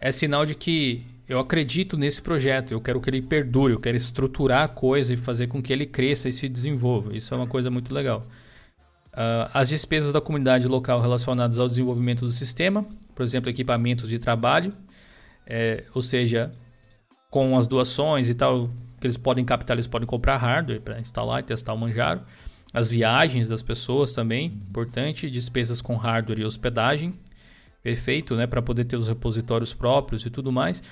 é 0.00 0.10
sinal 0.10 0.46
de 0.46 0.54
que 0.54 1.04
eu 1.28 1.38
acredito 1.38 1.96
nesse 1.96 2.20
projeto, 2.20 2.72
eu 2.72 2.80
quero 2.80 3.00
que 3.00 3.10
ele 3.10 3.22
perdure, 3.22 3.72
eu 3.72 3.80
quero 3.80 3.96
estruturar 3.96 4.64
a 4.64 4.68
coisa 4.68 5.14
e 5.14 5.16
fazer 5.16 5.46
com 5.46 5.62
que 5.62 5.72
ele 5.72 5.86
cresça 5.86 6.28
e 6.28 6.32
se 6.32 6.48
desenvolva. 6.48 7.16
Isso 7.16 7.32
é 7.32 7.36
uma 7.36 7.46
coisa 7.46 7.70
muito 7.70 7.94
legal. 7.94 8.26
Uh, 9.14 9.48
as 9.54 9.68
despesas 9.68 10.12
da 10.12 10.20
comunidade 10.20 10.66
local 10.66 11.00
relacionadas 11.00 11.60
ao 11.60 11.68
desenvolvimento 11.68 12.24
do 12.24 12.32
sistema, 12.32 12.84
por 13.14 13.22
exemplo, 13.22 13.48
equipamentos 13.48 14.08
de 14.08 14.18
trabalho, 14.18 14.72
é, 15.46 15.84
ou 15.94 16.02
seja, 16.02 16.50
com 17.30 17.56
as 17.56 17.66
doações 17.68 18.28
e 18.28 18.34
tal, 18.34 18.68
que 19.00 19.06
eles 19.06 19.16
podem 19.16 19.44
captar, 19.44 19.76
eles 19.76 19.86
podem 19.86 20.06
comprar 20.06 20.36
hardware 20.36 20.80
para 20.80 21.00
instalar 21.00 21.40
e 21.40 21.42
testar 21.44 21.74
o 21.74 21.78
Manjaro. 21.78 22.22
As 22.72 22.88
viagens 22.88 23.46
das 23.46 23.62
pessoas 23.62 24.12
também, 24.12 24.46
importante. 24.68 25.30
Despesas 25.30 25.80
com 25.80 25.94
hardware 25.94 26.40
e 26.40 26.44
hospedagem. 26.44 27.14
Perfeito, 27.82 28.34
né? 28.34 28.48
Para 28.48 28.60
poder 28.60 28.84
ter 28.84 28.96
os 28.96 29.06
repositórios 29.06 29.72
próprios 29.72 30.26
e 30.26 30.30
tudo 30.30 30.50
mais. 30.50 30.82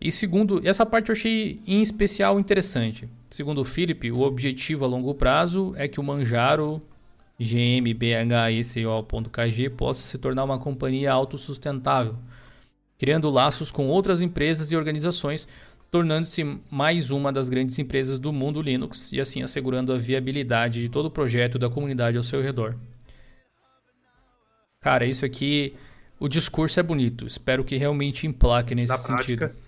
E 0.00 0.10
segundo, 0.10 0.66
essa 0.66 0.86
parte 0.86 1.10
eu 1.10 1.12
achei 1.12 1.60
em 1.66 1.82
especial 1.82 2.40
interessante. 2.40 3.08
Segundo 3.28 3.60
o 3.60 3.64
Philip, 3.64 4.10
o 4.10 4.20
objetivo 4.20 4.84
a 4.84 4.88
longo 4.88 5.14
prazo 5.14 5.74
é 5.76 5.86
que 5.88 6.00
o 6.00 6.02
Manjaro 6.02 6.80
GmbHECO.kg 7.38 8.90
possa 9.70 10.02
se 10.02 10.18
tornar 10.18 10.44
uma 10.44 10.58
companhia 10.58 11.12
autossustentável, 11.12 12.16
criando 12.98 13.30
laços 13.30 13.70
com 13.70 13.88
outras 13.88 14.20
empresas 14.20 14.70
e 14.72 14.76
organizações 14.76 15.46
tornando-se 15.90 16.44
mais 16.70 17.10
uma 17.10 17.32
das 17.32 17.48
grandes 17.48 17.78
empresas 17.78 18.18
do 18.18 18.32
mundo 18.32 18.60
Linux 18.60 19.12
e 19.12 19.20
assim 19.20 19.42
assegurando 19.42 19.92
a 19.92 19.96
viabilidade 19.96 20.82
de 20.82 20.88
todo 20.88 21.06
o 21.06 21.10
projeto 21.10 21.58
da 21.58 21.70
comunidade 21.70 22.16
ao 22.16 22.22
seu 22.22 22.42
redor. 22.42 22.76
Cara, 24.80 25.06
isso 25.06 25.24
aqui, 25.24 25.74
o 26.20 26.28
discurso 26.28 26.78
é 26.78 26.82
bonito. 26.82 27.26
Espero 27.26 27.64
que 27.64 27.76
realmente 27.76 28.26
emplaque 28.26 28.74
nesse 28.74 28.88
Na 28.88 28.98
sentido. 28.98 29.38
Prática, 29.38 29.66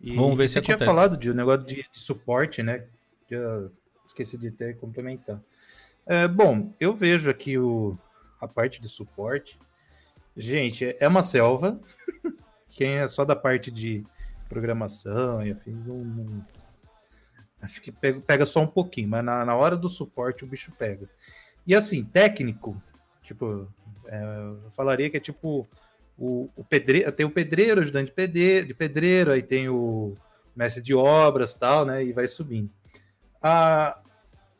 e 0.00 0.14
Vamos 0.14 0.36
ver 0.36 0.48
se 0.48 0.58
acontece. 0.58 0.78
Você 0.78 0.84
tinha 0.84 0.94
falado 0.94 1.16
de 1.16 1.30
um 1.30 1.34
negócio 1.34 1.64
de, 1.64 1.76
de, 1.76 1.98
suporte, 1.98 2.62
né? 2.62 2.84
Eu 3.30 3.70
esqueci 4.04 4.36
de 4.36 4.50
ter 4.50 4.76
complementar. 4.76 5.40
É, 6.06 6.26
bom, 6.26 6.74
eu 6.80 6.94
vejo 6.94 7.30
aqui 7.30 7.56
o, 7.58 7.96
a 8.40 8.48
parte 8.48 8.80
de 8.80 8.88
suporte. 8.88 9.58
Gente, 10.36 10.96
é 10.98 11.06
uma 11.06 11.22
selva. 11.22 11.80
Quem 12.70 12.98
é 12.98 13.06
só 13.06 13.24
da 13.24 13.36
parte 13.36 13.70
de 13.70 14.04
programação 14.48 15.44
e 15.46 15.52
afins 15.52 15.84
não, 15.86 15.98
não, 15.98 16.42
Acho 17.60 17.80
que 17.80 17.92
pega, 17.92 18.20
pega 18.20 18.46
só 18.46 18.60
um 18.60 18.66
pouquinho, 18.66 19.08
mas 19.08 19.24
na, 19.24 19.44
na 19.44 19.54
hora 19.54 19.76
do 19.76 19.88
suporte 19.88 20.42
o 20.42 20.46
bicho 20.46 20.72
pega. 20.76 21.08
E 21.64 21.74
assim, 21.74 22.02
técnico, 22.02 22.80
tipo, 23.22 23.68
é, 24.06 24.20
eu 24.20 24.70
falaria 24.72 25.08
que 25.08 25.16
é 25.16 25.20
tipo 25.20 25.66
o, 26.18 26.50
o 26.56 26.64
pedreiro, 26.64 27.12
tem 27.12 27.24
o 27.24 27.30
pedreiro, 27.30 27.80
ajudante 27.80 28.06
de 28.06 28.12
pedreiro, 28.12 28.66
de 28.66 28.74
pedreiro, 28.74 29.30
aí 29.30 29.42
tem 29.42 29.68
o 29.68 30.16
mestre 30.56 30.82
de 30.82 30.92
obras 30.92 31.54
tal, 31.54 31.84
né? 31.84 32.04
E 32.04 32.12
vai 32.12 32.26
subindo. 32.26 32.68
A, 33.40 34.01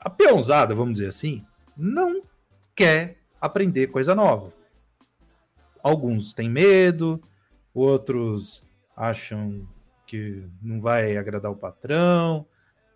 a 0.04 0.10
peãozada, 0.10 0.74
vamos 0.74 0.94
dizer 0.94 1.08
assim, 1.08 1.44
não 1.76 2.22
quer 2.74 3.18
aprender 3.40 3.86
coisa 3.88 4.14
nova. 4.14 4.52
Alguns 5.82 6.34
têm 6.34 6.48
medo, 6.48 7.22
outros 7.74 8.64
acham 8.96 9.66
que 10.06 10.44
não 10.60 10.80
vai 10.80 11.16
agradar 11.16 11.50
o 11.50 11.56
patrão, 11.56 12.46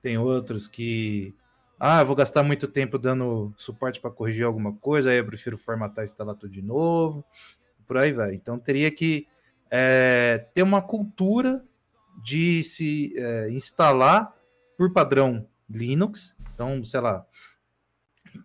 tem 0.02 0.18
outros 0.18 0.68
que 0.68 1.34
ah, 1.78 2.02
vou 2.02 2.16
gastar 2.16 2.42
muito 2.42 2.66
tempo 2.66 2.98
dando 2.98 3.52
suporte 3.56 4.00
para 4.00 4.10
corrigir 4.10 4.44
alguma 4.44 4.72
coisa, 4.72 5.10
aí 5.10 5.18
eu 5.18 5.26
prefiro 5.26 5.58
formatar 5.58 6.04
e 6.04 6.06
instalar 6.06 6.34
tudo 6.34 6.50
de 6.50 6.62
novo, 6.62 7.24
por 7.86 7.98
aí 7.98 8.12
vai. 8.12 8.34
Então 8.34 8.58
teria 8.58 8.90
que 8.90 9.26
é, 9.70 10.46
ter 10.54 10.62
uma 10.62 10.80
cultura 10.80 11.62
de 12.22 12.64
se 12.64 13.12
é, 13.16 13.50
instalar 13.50 14.34
por 14.76 14.92
padrão 14.92 15.46
Linux. 15.68 16.34
Então, 16.56 16.82
sei 16.82 17.00
lá, 17.00 17.22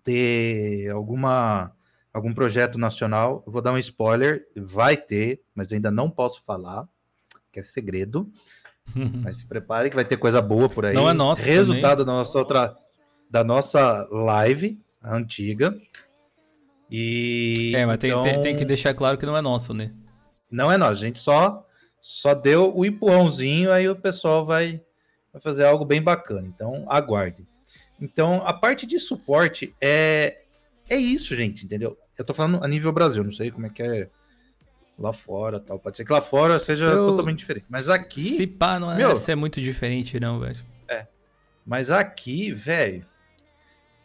ter 0.03 0.89
alguma 0.89 1.71
algum 2.13 2.33
projeto 2.33 2.77
nacional. 2.77 3.41
Eu 3.47 3.53
vou 3.53 3.61
dar 3.61 3.71
um 3.71 3.77
spoiler, 3.77 4.45
vai 4.53 4.97
ter, 4.97 5.41
mas 5.55 5.71
ainda 5.71 5.89
não 5.89 6.09
posso 6.09 6.43
falar, 6.43 6.85
que 7.53 7.61
é 7.61 7.63
segredo. 7.63 8.29
mas 9.23 9.37
se 9.37 9.47
prepare 9.47 9.89
que 9.89 9.95
vai 9.95 10.03
ter 10.03 10.17
coisa 10.17 10.41
boa 10.41 10.67
por 10.67 10.85
aí. 10.85 10.93
Não 10.93 11.09
é 11.09 11.13
nosso. 11.13 11.41
Resultado 11.41 11.99
também. 11.99 12.05
da 12.07 12.11
nossa 12.11 12.37
outra 12.37 12.75
da 13.29 13.45
nossa 13.45 14.05
live 14.11 14.77
antiga. 15.01 15.73
E 16.89 17.71
É, 17.73 17.85
mas 17.85 17.95
então... 18.03 18.23
tem, 18.23 18.33
tem, 18.33 18.41
tem, 18.41 18.57
que 18.57 18.65
deixar 18.65 18.93
claro 18.93 19.17
que 19.17 19.25
não 19.25 19.37
é 19.37 19.41
nosso, 19.41 19.73
né? 19.73 19.93
Não 20.51 20.69
é 20.69 20.77
nosso, 20.77 20.91
a 20.91 21.05
gente 21.05 21.19
só 21.19 21.65
só 21.97 22.33
deu 22.33 22.75
o 22.75 22.83
empurrãozinho, 22.83 23.71
aí 23.71 23.87
o 23.87 23.95
pessoal 23.95 24.45
vai, 24.45 24.81
vai 25.31 25.41
fazer 25.41 25.63
algo 25.63 25.85
bem 25.85 26.01
bacana. 26.01 26.45
Então, 26.45 26.83
aguarde. 26.89 27.47
Então, 28.01 28.41
a 28.45 28.51
parte 28.51 28.85
de 28.85 28.97
suporte 28.97 29.75
é 29.79 30.41
é 30.89 30.97
isso, 30.97 31.33
gente, 31.35 31.63
entendeu? 31.63 31.97
Eu 32.17 32.25
tô 32.25 32.33
falando 32.33 32.61
a 32.63 32.67
nível 32.67 32.91
Brasil, 32.91 33.23
não 33.23 33.31
sei 33.31 33.49
como 33.49 33.65
é 33.65 33.69
que 33.69 33.81
é 33.81 34.09
lá 34.99 35.13
fora, 35.13 35.59
tal. 35.59 35.79
Pode 35.79 35.95
ser 35.95 36.03
que 36.03 36.11
lá 36.11 36.21
fora 36.21 36.59
seja 36.59 36.85
Eu... 36.85 37.07
totalmente 37.07 37.39
diferente, 37.39 37.65
mas 37.69 37.87
aqui 37.87 38.21
Se 38.21 38.45
pá, 38.45 38.77
não 38.77 38.91
é 38.91 38.97
meu, 38.97 39.15
ser 39.15 39.35
muito 39.35 39.61
diferente 39.61 40.19
não, 40.19 40.39
velho. 40.39 40.59
É. 40.89 41.07
Mas 41.65 41.89
aqui, 41.89 42.51
velho, 42.51 43.05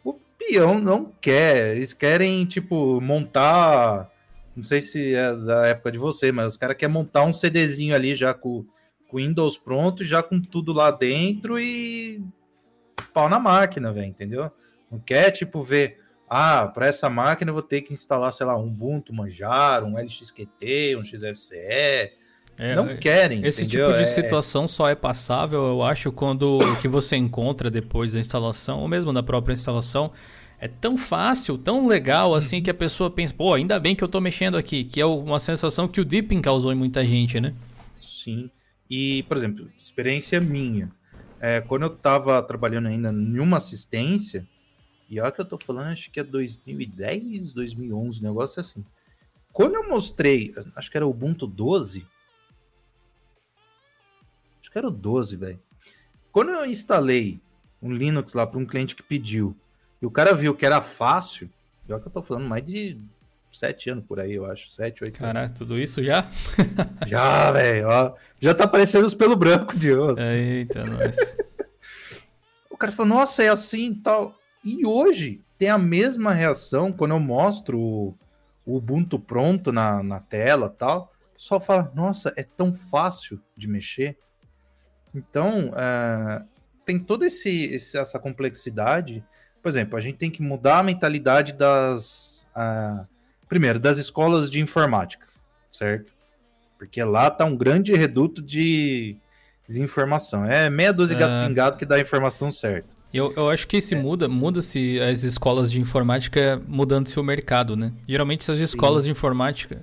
o 0.03 0.13
peão 0.13 0.79
não 0.79 1.05
quer, 1.05 1.75
eles 1.75 1.91
querem 1.91 2.45
tipo 2.45 3.01
montar 3.01 4.09
não 4.57 4.63
sei 4.63 4.81
se 4.81 5.13
é 5.13 5.35
da 5.35 5.67
época 5.67 5.91
de 5.91 5.99
você, 5.99 6.31
mas 6.31 6.53
os 6.53 6.57
caras 6.57 6.75
querem 6.75 6.91
montar 6.91 7.23
um 7.23 7.33
CDzinho 7.33 7.93
ali 7.93 8.15
já 8.15 8.33
com, 8.33 8.65
com 9.07 9.17
Windows 9.17 9.55
pronto, 9.55 10.03
já 10.03 10.23
com 10.23 10.41
tudo 10.41 10.73
lá 10.73 10.89
dentro 10.89 11.59
e 11.59 12.23
pau 13.13 13.29
na 13.29 13.39
máquina, 13.39 13.91
velho, 13.91 14.07
entendeu? 14.07 14.51
Não 14.91 14.99
quer, 14.99 15.31
tipo, 15.31 15.61
ver, 15.61 15.99
ah, 16.29 16.67
para 16.67 16.87
essa 16.87 17.09
máquina 17.09 17.49
eu 17.49 17.53
vou 17.53 17.63
ter 17.63 17.81
que 17.81 17.93
instalar, 17.93 18.31
sei 18.33 18.45
lá, 18.45 18.57
um 18.57 18.67
Ubuntu, 18.67 19.13
Manjaro, 19.13 19.85
um 19.85 19.97
LXQT, 19.97 20.95
um 20.97 21.03
XFCE. 21.03 22.11
É, 22.59 22.75
não 22.75 22.89
é, 22.89 22.97
querem. 22.97 23.45
Esse 23.45 23.63
entendeu? 23.63 23.87
tipo 23.87 23.97
de 23.97 24.03
é... 24.03 24.05
situação 24.05 24.67
só 24.67 24.89
é 24.89 24.95
passável, 24.95 25.63
eu 25.65 25.83
acho, 25.83 26.11
quando 26.11 26.57
o 26.57 26.81
que 26.81 26.87
você 26.87 27.15
encontra 27.15 27.69
depois 27.69 28.13
da 28.13 28.19
instalação, 28.19 28.79
ou 28.79 28.87
mesmo 28.87 29.13
na 29.13 29.21
própria 29.21 29.53
instalação, 29.53 30.11
é 30.59 30.67
tão 30.67 30.97
fácil, 30.97 31.57
tão 31.57 31.87
legal 31.87 32.33
assim 32.33 32.61
que 32.61 32.69
a 32.69 32.73
pessoa 32.73 33.11
pensa, 33.11 33.33
pô, 33.33 33.53
ainda 33.53 33.79
bem 33.79 33.95
que 33.95 34.03
eu 34.03 34.07
tô 34.07 34.19
mexendo 34.19 34.57
aqui, 34.57 34.83
que 34.83 34.99
é 34.99 35.05
uma 35.05 35.39
sensação 35.39 35.87
que 35.87 36.01
o 36.01 36.05
Deepin 36.05 36.41
causou 36.41 36.73
em 36.73 36.75
muita 36.75 37.05
gente, 37.05 37.39
né? 37.39 37.53
Sim. 37.95 38.49
E, 38.89 39.23
por 39.23 39.37
exemplo, 39.37 39.69
experiência 39.79 40.39
minha. 40.39 40.91
É, 41.39 41.61
quando 41.61 41.83
eu 41.83 41.89
tava 41.89 42.41
trabalhando 42.41 42.87
ainda 42.87 43.09
em 43.09 43.39
uma 43.39 43.57
assistência, 43.57 44.47
e 45.09 45.19
olha 45.19 45.31
que 45.31 45.39
eu 45.39 45.45
tô 45.45 45.57
falando, 45.57 45.87
acho 45.87 46.11
que 46.11 46.19
é 46.19 46.23
2010, 46.23 47.53
2011, 47.53 48.21
negócio 48.21 48.59
assim. 48.59 48.83
Quando 49.53 49.75
eu 49.75 49.87
mostrei, 49.87 50.53
acho 50.75 50.91
que 50.91 50.97
era 50.97 51.05
o 51.05 51.09
Ubuntu 51.09 51.47
12. 51.47 52.05
Acho 54.61 54.71
que 54.71 54.77
era 54.77 54.87
o 54.87 54.91
12, 54.91 55.35
velho. 55.37 55.59
Quando 56.31 56.51
eu 56.51 56.65
instalei 56.65 57.39
um 57.81 57.91
Linux 57.91 58.33
lá 58.33 58.45
para 58.45 58.59
um 58.59 58.65
cliente 58.65 58.95
que 58.95 59.03
pediu, 59.03 59.55
e 60.01 60.05
o 60.05 60.11
cara 60.11 60.33
viu 60.33 60.55
que 60.55 60.65
era 60.65 60.81
fácil, 60.81 61.49
pior 61.85 61.99
que 61.99 62.07
eu 62.07 62.11
tô 62.11 62.21
falando 62.21 62.47
mais 62.47 62.63
de 62.63 62.99
sete 63.57 63.89
anos 63.89 64.05
por 64.05 64.19
aí, 64.19 64.35
eu 64.35 64.45
acho. 64.45 64.69
Sete, 64.69 65.03
oito 65.03 65.19
Caraca, 65.19 65.53
tudo 65.53 65.79
isso 65.79 66.03
já? 66.03 66.27
já, 67.05 67.51
velho. 67.51 67.87
Já 68.39 68.53
tá 68.53 68.65
aparecendo 68.65 69.05
os 69.05 69.13
pelo 69.13 69.35
branco 69.35 69.77
de 69.77 69.91
outro. 69.93 70.23
Eita, 70.23 70.83
nós. 70.83 71.15
o 72.69 72.77
cara 72.77 72.91
falou, 72.91 73.17
nossa, 73.17 73.43
é 73.43 73.49
assim 73.49 73.91
e 73.91 73.95
tal. 73.95 74.35
E 74.63 74.85
hoje 74.85 75.41
tem 75.57 75.69
a 75.69 75.77
mesma 75.77 76.31
reação 76.33 76.91
quando 76.91 77.11
eu 77.11 77.19
mostro 77.19 77.79
o, 77.79 78.17
o 78.65 78.77
Ubuntu 78.77 79.19
pronto 79.19 79.71
na, 79.71 80.03
na 80.03 80.19
tela 80.19 80.69
tal. 80.69 81.11
O 81.31 81.33
pessoal 81.35 81.61
fala, 81.61 81.91
nossa, 81.95 82.33
é 82.35 82.43
tão 82.43 82.73
fácil 82.73 83.41
de 83.55 83.67
mexer. 83.67 84.17
Então, 85.13 85.71
é, 85.75 86.43
tem 86.85 86.99
toda 86.99 87.25
esse, 87.25 87.65
esse, 87.65 87.97
essa 87.97 88.19
complexidade 88.19 89.23
por 89.67 89.69
exemplo, 89.69 89.97
a 89.97 89.99
gente 89.99 90.17
tem 90.17 90.31
que 90.31 90.41
mudar 90.41 90.79
a 90.79 90.83
mentalidade 90.83 91.51
das. 91.51 92.47
Uh, 92.55 93.05
primeiro, 93.47 93.79
das 93.79 93.97
escolas 93.97 94.49
de 94.49 94.59
informática, 94.59 95.25
certo? 95.71 96.11
Porque 96.77 97.03
lá 97.03 97.29
tá 97.29 97.45
um 97.45 97.55
grande 97.55 97.93
reduto 97.95 98.41
de 98.41 99.17
desinformação. 99.67 100.45
É 100.45 100.69
meia 100.69 100.93
dúzia 100.93 101.15
de 101.15 101.19
gato 101.19 101.31
é. 101.31 101.47
pingado 101.47 101.77
que 101.77 101.85
dá 101.85 101.95
a 101.95 101.99
informação 101.99 102.51
certa. 102.51 102.95
Eu, 103.13 103.33
eu 103.35 103.49
acho 103.49 103.67
que 103.67 103.79
se 103.81 103.95
é. 103.95 103.97
muda, 103.97 104.27
muda-se 104.27 104.99
as 104.99 105.23
escolas 105.23 105.71
de 105.71 105.79
informática 105.79 106.61
mudando-se 106.67 107.19
o 107.19 107.23
mercado, 107.23 107.75
né? 107.75 107.91
Geralmente 108.07 108.41
essas 108.41 108.59
escolas 108.59 109.03
Sim. 109.03 109.07
de 109.07 109.11
informática. 109.11 109.81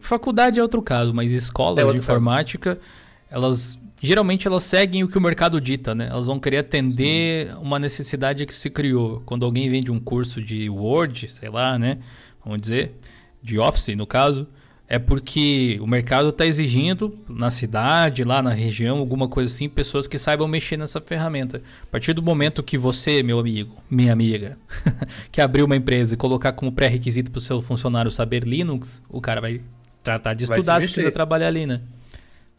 Faculdade 0.00 0.58
é 0.58 0.62
outro 0.62 0.82
caso, 0.82 1.12
mas 1.12 1.32
escolas 1.32 1.86
é 1.86 1.92
de 1.92 1.98
informática, 1.98 2.76
caso. 2.76 2.86
elas 3.30 3.78
geralmente 4.02 4.48
elas 4.48 4.64
seguem 4.64 5.04
o 5.04 5.08
que 5.08 5.16
o 5.16 5.20
mercado 5.20 5.60
dita, 5.60 5.94
né? 5.94 6.08
Elas 6.10 6.26
vão 6.26 6.40
querer 6.40 6.58
atender 6.58 7.48
Sim. 7.48 7.54
uma 7.60 7.78
necessidade 7.78 8.44
que 8.44 8.54
se 8.54 8.68
criou. 8.68 9.22
Quando 9.24 9.44
alguém 9.46 9.70
vende 9.70 9.92
um 9.92 10.00
curso 10.00 10.42
de 10.42 10.68
Word, 10.68 11.30
sei 11.30 11.48
lá, 11.48 11.78
né? 11.78 11.98
Vamos 12.44 12.60
dizer, 12.60 12.94
de 13.42 13.58
Office 13.58 13.96
no 13.96 14.06
caso, 14.06 14.46
é 14.88 14.98
porque 14.98 15.78
o 15.80 15.86
mercado 15.86 16.28
está 16.28 16.44
exigindo 16.44 17.18
na 17.26 17.50
cidade, 17.50 18.24
lá 18.24 18.42
na 18.42 18.50
região, 18.50 18.98
alguma 18.98 19.26
coisa 19.26 19.52
assim, 19.52 19.68
pessoas 19.68 20.06
que 20.06 20.18
saibam 20.18 20.46
mexer 20.46 20.76
nessa 20.76 21.00
ferramenta. 21.00 21.62
A 21.82 21.86
partir 21.86 22.12
do 22.12 22.20
momento 22.20 22.62
que 22.62 22.76
você, 22.76 23.22
meu 23.22 23.38
amigo, 23.38 23.74
minha 23.88 24.12
amiga, 24.12 24.58
que 25.32 25.40
abriu 25.40 25.64
uma 25.64 25.76
empresa 25.76 26.12
e 26.12 26.16
colocar 26.16 26.52
como 26.52 26.70
pré-requisito 26.72 27.30
para 27.30 27.38
o 27.38 27.40
seu 27.40 27.62
funcionário 27.62 28.10
saber 28.10 28.44
Linux, 28.44 29.00
o 29.08 29.18
cara 29.18 29.40
vai 29.40 29.62
tratar 30.02 30.34
de 30.34 30.44
estudar 30.44 30.80
se, 30.82 30.88
se 30.88 30.94
quiser 30.94 31.10
trabalhar 31.10 31.46
ali, 31.46 31.64
né? 31.64 31.80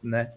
Né? 0.02 0.32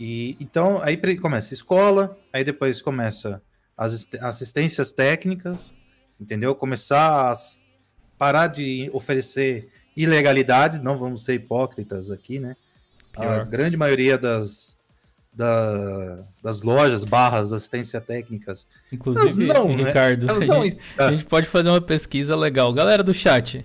E 0.00 0.36
então 0.40 0.80
aí 0.82 0.96
começa 1.18 1.52
a 1.52 1.56
escola, 1.56 2.18
aí 2.32 2.42
depois 2.42 2.82
começa 2.82 3.40
as 3.76 4.08
assistências 4.20 4.90
técnicas, 4.90 5.72
entendeu? 6.20 6.52
Começar 6.54 7.30
a 7.30 7.34
parar 8.18 8.48
de 8.48 8.90
oferecer 8.92 9.68
ilegalidades, 9.96 10.80
não 10.80 10.96
vamos 10.98 11.24
ser 11.24 11.34
hipócritas 11.34 12.10
aqui, 12.10 12.38
né? 12.38 12.56
Pior. 13.12 13.40
A 13.40 13.44
grande 13.44 13.76
maioria 13.76 14.18
das, 14.18 14.76
da, 15.32 16.24
das 16.42 16.62
lojas, 16.62 17.04
barras, 17.04 17.52
assistência 17.52 18.00
técnicas. 18.00 18.66
Inclusive, 18.92 19.46
não, 19.46 19.68
né? 19.68 19.84
Ricardo, 19.84 20.26
né? 20.26 20.32
a, 20.32 20.40
gente, 20.40 20.78
a 20.98 21.10
gente 21.10 21.24
pode 21.24 21.46
fazer 21.46 21.68
uma 21.68 21.80
pesquisa 21.80 22.36
legal. 22.36 22.72
Galera 22.72 23.02
do 23.02 23.14
chat, 23.14 23.64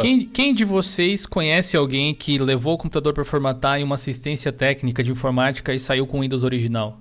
quem, 0.00 0.26
quem, 0.26 0.54
de 0.54 0.64
vocês 0.64 1.26
conhece 1.26 1.76
alguém 1.76 2.14
que 2.14 2.38
levou 2.38 2.74
o 2.74 2.78
computador 2.78 3.12
para 3.12 3.24
formatar 3.24 3.78
em 3.78 3.84
uma 3.84 3.96
assistência 3.96 4.52
técnica 4.52 5.02
de 5.02 5.10
informática 5.10 5.74
e 5.74 5.78
saiu 5.78 6.06
com 6.06 6.18
o 6.18 6.20
Windows 6.22 6.42
original? 6.42 7.00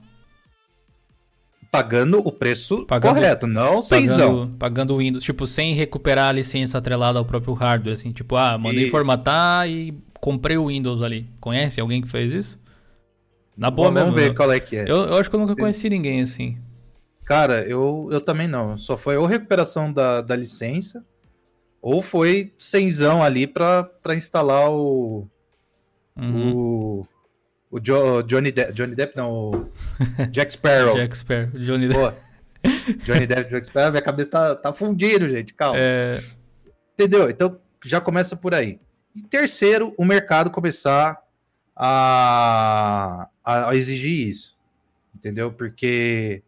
Pagando 1.71 2.19
o 2.19 2.31
preço 2.33 2.85
pagando, 2.85 3.15
correto, 3.15 3.47
não 3.47 3.79
pagando, 3.81 4.57
pagando 4.59 4.93
o 4.93 4.97
Windows, 4.97 5.23
tipo, 5.23 5.47
sem 5.47 5.73
recuperar 5.73 6.27
a 6.27 6.31
licença 6.33 6.77
atrelada 6.77 7.17
ao 7.17 7.23
próprio 7.23 7.53
hardware, 7.53 7.93
assim, 7.93 8.11
tipo, 8.11 8.35
ah, 8.35 8.57
mandei 8.57 8.83
isso. 8.83 8.91
formatar 8.91 9.69
e 9.69 9.93
comprei 10.19 10.57
o 10.57 10.67
Windows 10.67 11.01
ali. 11.01 11.29
Conhece 11.39 11.79
alguém 11.79 12.01
que 12.01 12.09
fez 12.09 12.33
isso? 12.33 12.59
Na 13.55 13.71
boa 13.71 13.87
Bom, 13.87 13.93
mesmo. 13.93 14.09
Vamos 14.11 14.21
ver 14.21 14.33
qual 14.35 14.51
é 14.51 14.59
que 14.59 14.75
é. 14.75 14.83
Eu, 14.83 14.97
eu 15.05 15.15
acho 15.15 15.29
que 15.29 15.35
eu 15.35 15.39
nunca 15.39 15.55
conheci 15.55 15.89
ninguém 15.89 16.21
assim. 16.21 16.57
Cara, 17.23 17.63
eu, 17.65 18.09
eu 18.11 18.19
também 18.19 18.47
não. 18.47 18.77
Só 18.77 18.97
foi 18.97 19.15
ou 19.15 19.25
recuperação 19.25 19.93
da, 19.93 20.19
da 20.19 20.35
licença 20.35 21.05
ou 21.81 22.01
foi 22.01 22.53
cenzão 22.59 23.23
ali 23.23 23.47
para 23.47 23.89
instalar 24.09 24.69
o, 24.69 25.27
uhum. 26.15 26.55
o 26.55 27.05
o 27.71 27.79
jo, 27.79 28.21
Johnny, 28.23 28.51
Depp, 28.51 28.73
Johnny 28.73 28.95
Depp, 28.95 29.15
não, 29.15 29.31
o 29.31 29.71
Jack 30.29 30.51
Sparrow. 30.53 30.95
Jack 30.95 31.17
Sparrow, 31.17 31.49
Johnny 31.53 31.87
Depp. 31.87 32.17
Johnny 33.03 33.25
Depp, 33.25 33.49
Jack 33.49 33.65
Sparrow, 33.65 33.91
minha 33.91 34.01
cabeça 34.01 34.29
tá, 34.29 34.55
tá 34.55 34.73
fundido, 34.73 35.29
gente, 35.29 35.53
calma. 35.53 35.79
É... 35.79 36.21
Entendeu? 36.93 37.29
Então 37.29 37.59
já 37.83 38.01
começa 38.01 38.35
por 38.35 38.53
aí. 38.53 38.79
E 39.15 39.23
terceiro, 39.23 39.93
o 39.97 40.05
mercado 40.05 40.51
começar 40.51 41.17
a, 41.75 43.27
a 43.43 43.75
exigir 43.75 44.27
isso. 44.27 44.57
Entendeu? 45.15 45.51
Porque 45.51 46.43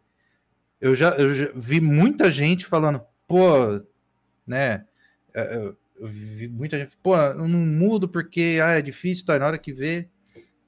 eu 0.80 0.94
já, 0.94 1.10
eu 1.16 1.34
já 1.34 1.48
vi 1.54 1.80
muita 1.80 2.30
gente 2.30 2.66
falando, 2.66 3.00
pô, 3.26 3.80
né? 4.46 4.84
É, 5.34 5.72
eu 5.98 6.06
vi 6.06 6.48
muita 6.48 6.78
gente, 6.78 6.96
pô, 7.02 7.16
eu 7.16 7.48
não 7.48 7.60
mudo 7.60 8.08
porque 8.08 8.58
ah, 8.62 8.78
é 8.78 8.82
difícil, 8.82 9.24
tá? 9.24 9.38
Na 9.38 9.46
hora 9.46 9.58
que 9.58 9.72
vê, 9.72 10.08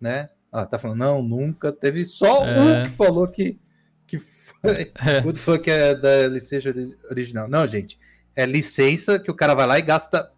né? 0.00 0.30
Ah, 0.56 0.64
tá 0.64 0.78
falando, 0.78 0.98
não, 0.98 1.22
nunca. 1.22 1.70
Teve 1.70 2.02
só 2.02 2.46
é. 2.46 2.60
um 2.60 2.82
que 2.84 2.90
falou 2.90 3.28
que, 3.28 3.58
que 4.06 4.18
foi. 4.18 4.90
É. 4.94 5.20
O 5.26 5.34
falou 5.34 5.60
que 5.60 5.70
é 5.70 5.94
da 5.94 6.28
licença 6.28 6.72
original. 7.10 7.46
Não, 7.46 7.66
gente. 7.66 7.98
É 8.34 8.46
licença 8.46 9.18
que 9.18 9.30
o 9.30 9.34
cara 9.34 9.54
vai 9.54 9.66
lá 9.66 9.78
e 9.78 9.82
gasta 9.82 10.30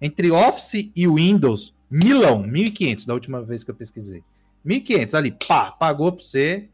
entre 0.00 0.30
Office 0.30 0.90
e 0.94 1.08
Windows, 1.08 1.74
milão, 1.90 2.42
1.500 2.42 3.06
da 3.06 3.14
última 3.14 3.42
vez 3.42 3.64
que 3.64 3.70
eu 3.70 3.74
pesquisei. 3.74 4.22
1.500 4.66 5.14
ali, 5.14 5.30
pá, 5.30 5.72
pagou 5.72 6.12
pra 6.12 6.22
você. 6.22 6.68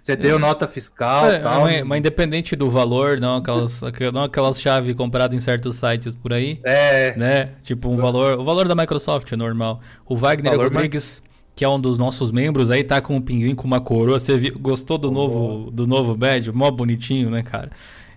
Você 0.00 0.12
é. 0.12 0.16
deu 0.16 0.38
nota 0.38 0.68
fiscal 0.68 1.28
é, 1.28 1.40
tal. 1.40 1.62
Mas, 1.62 1.82
mas, 1.82 1.98
independente 1.98 2.54
do 2.54 2.70
valor, 2.70 3.18
não 3.18 3.36
aquelas, 3.36 3.82
não 4.14 4.22
aquelas 4.22 4.60
chaves 4.60 4.94
compradas 4.94 5.36
em 5.36 5.40
certos 5.40 5.76
sites 5.76 6.14
por 6.14 6.32
aí. 6.32 6.60
É. 6.64 7.14
Né? 7.16 7.50
Tipo, 7.62 7.90
um 7.90 7.96
valor. 7.96 8.38
O 8.38 8.44
valor 8.44 8.68
da 8.68 8.74
Microsoft 8.74 9.30
é 9.32 9.36
normal. 9.36 9.80
O 10.06 10.16
Wagner 10.16 10.52
valor 10.52 10.72
Rodrigues, 10.72 11.22
que 11.56 11.64
é 11.64 11.68
um 11.68 11.80
dos 11.80 11.96
nossos 11.96 12.30
membros, 12.30 12.70
aí 12.70 12.84
tá 12.84 13.00
com 13.00 13.16
um 13.16 13.20
pinguim 13.20 13.54
com 13.54 13.66
uma 13.66 13.80
coroa. 13.80 14.20
Você 14.20 14.36
viu, 14.36 14.58
gostou 14.58 14.98
do, 14.98 15.08
oh, 15.08 15.10
novo, 15.10 15.70
do 15.70 15.86
novo 15.86 16.14
badge? 16.14 16.52
Mó 16.52 16.70
bonitinho, 16.70 17.30
né, 17.30 17.42
cara? 17.42 17.70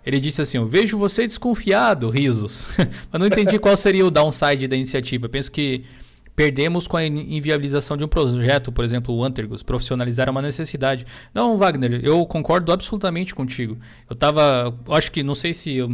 Ele 0.05 0.19
disse 0.19 0.41
assim: 0.41 0.57
Eu 0.57 0.67
vejo 0.67 0.97
você 0.97 1.25
desconfiado, 1.25 2.09
risos. 2.09 2.67
Mas 3.09 3.19
não 3.19 3.25
entendi 3.25 3.57
qual 3.57 3.77
seria 3.77 4.05
o 4.05 4.11
downside 4.11 4.67
da 4.67 4.75
iniciativa. 4.75 5.29
penso 5.29 5.49
que 5.49 5.85
perdemos 6.35 6.85
com 6.85 6.97
a 6.97 7.05
inviabilização 7.05 7.95
de 7.95 8.03
um 8.03 8.07
projeto, 8.07 8.71
por 8.71 8.83
exemplo, 8.83 9.15
o 9.15 9.23
Antergos, 9.23 9.63
profissionalizar 9.63 10.29
uma 10.29 10.41
necessidade. 10.41 11.05
Não, 11.33 11.57
Wagner, 11.57 12.01
eu 12.03 12.25
concordo 12.25 12.73
absolutamente 12.73 13.33
contigo. 13.33 13.77
Eu 14.09 14.15
tava, 14.15 14.77
acho 14.89 15.11
que 15.11 15.23
não 15.23 15.35
sei 15.35 15.53
se 15.53 15.75
eu, 15.75 15.89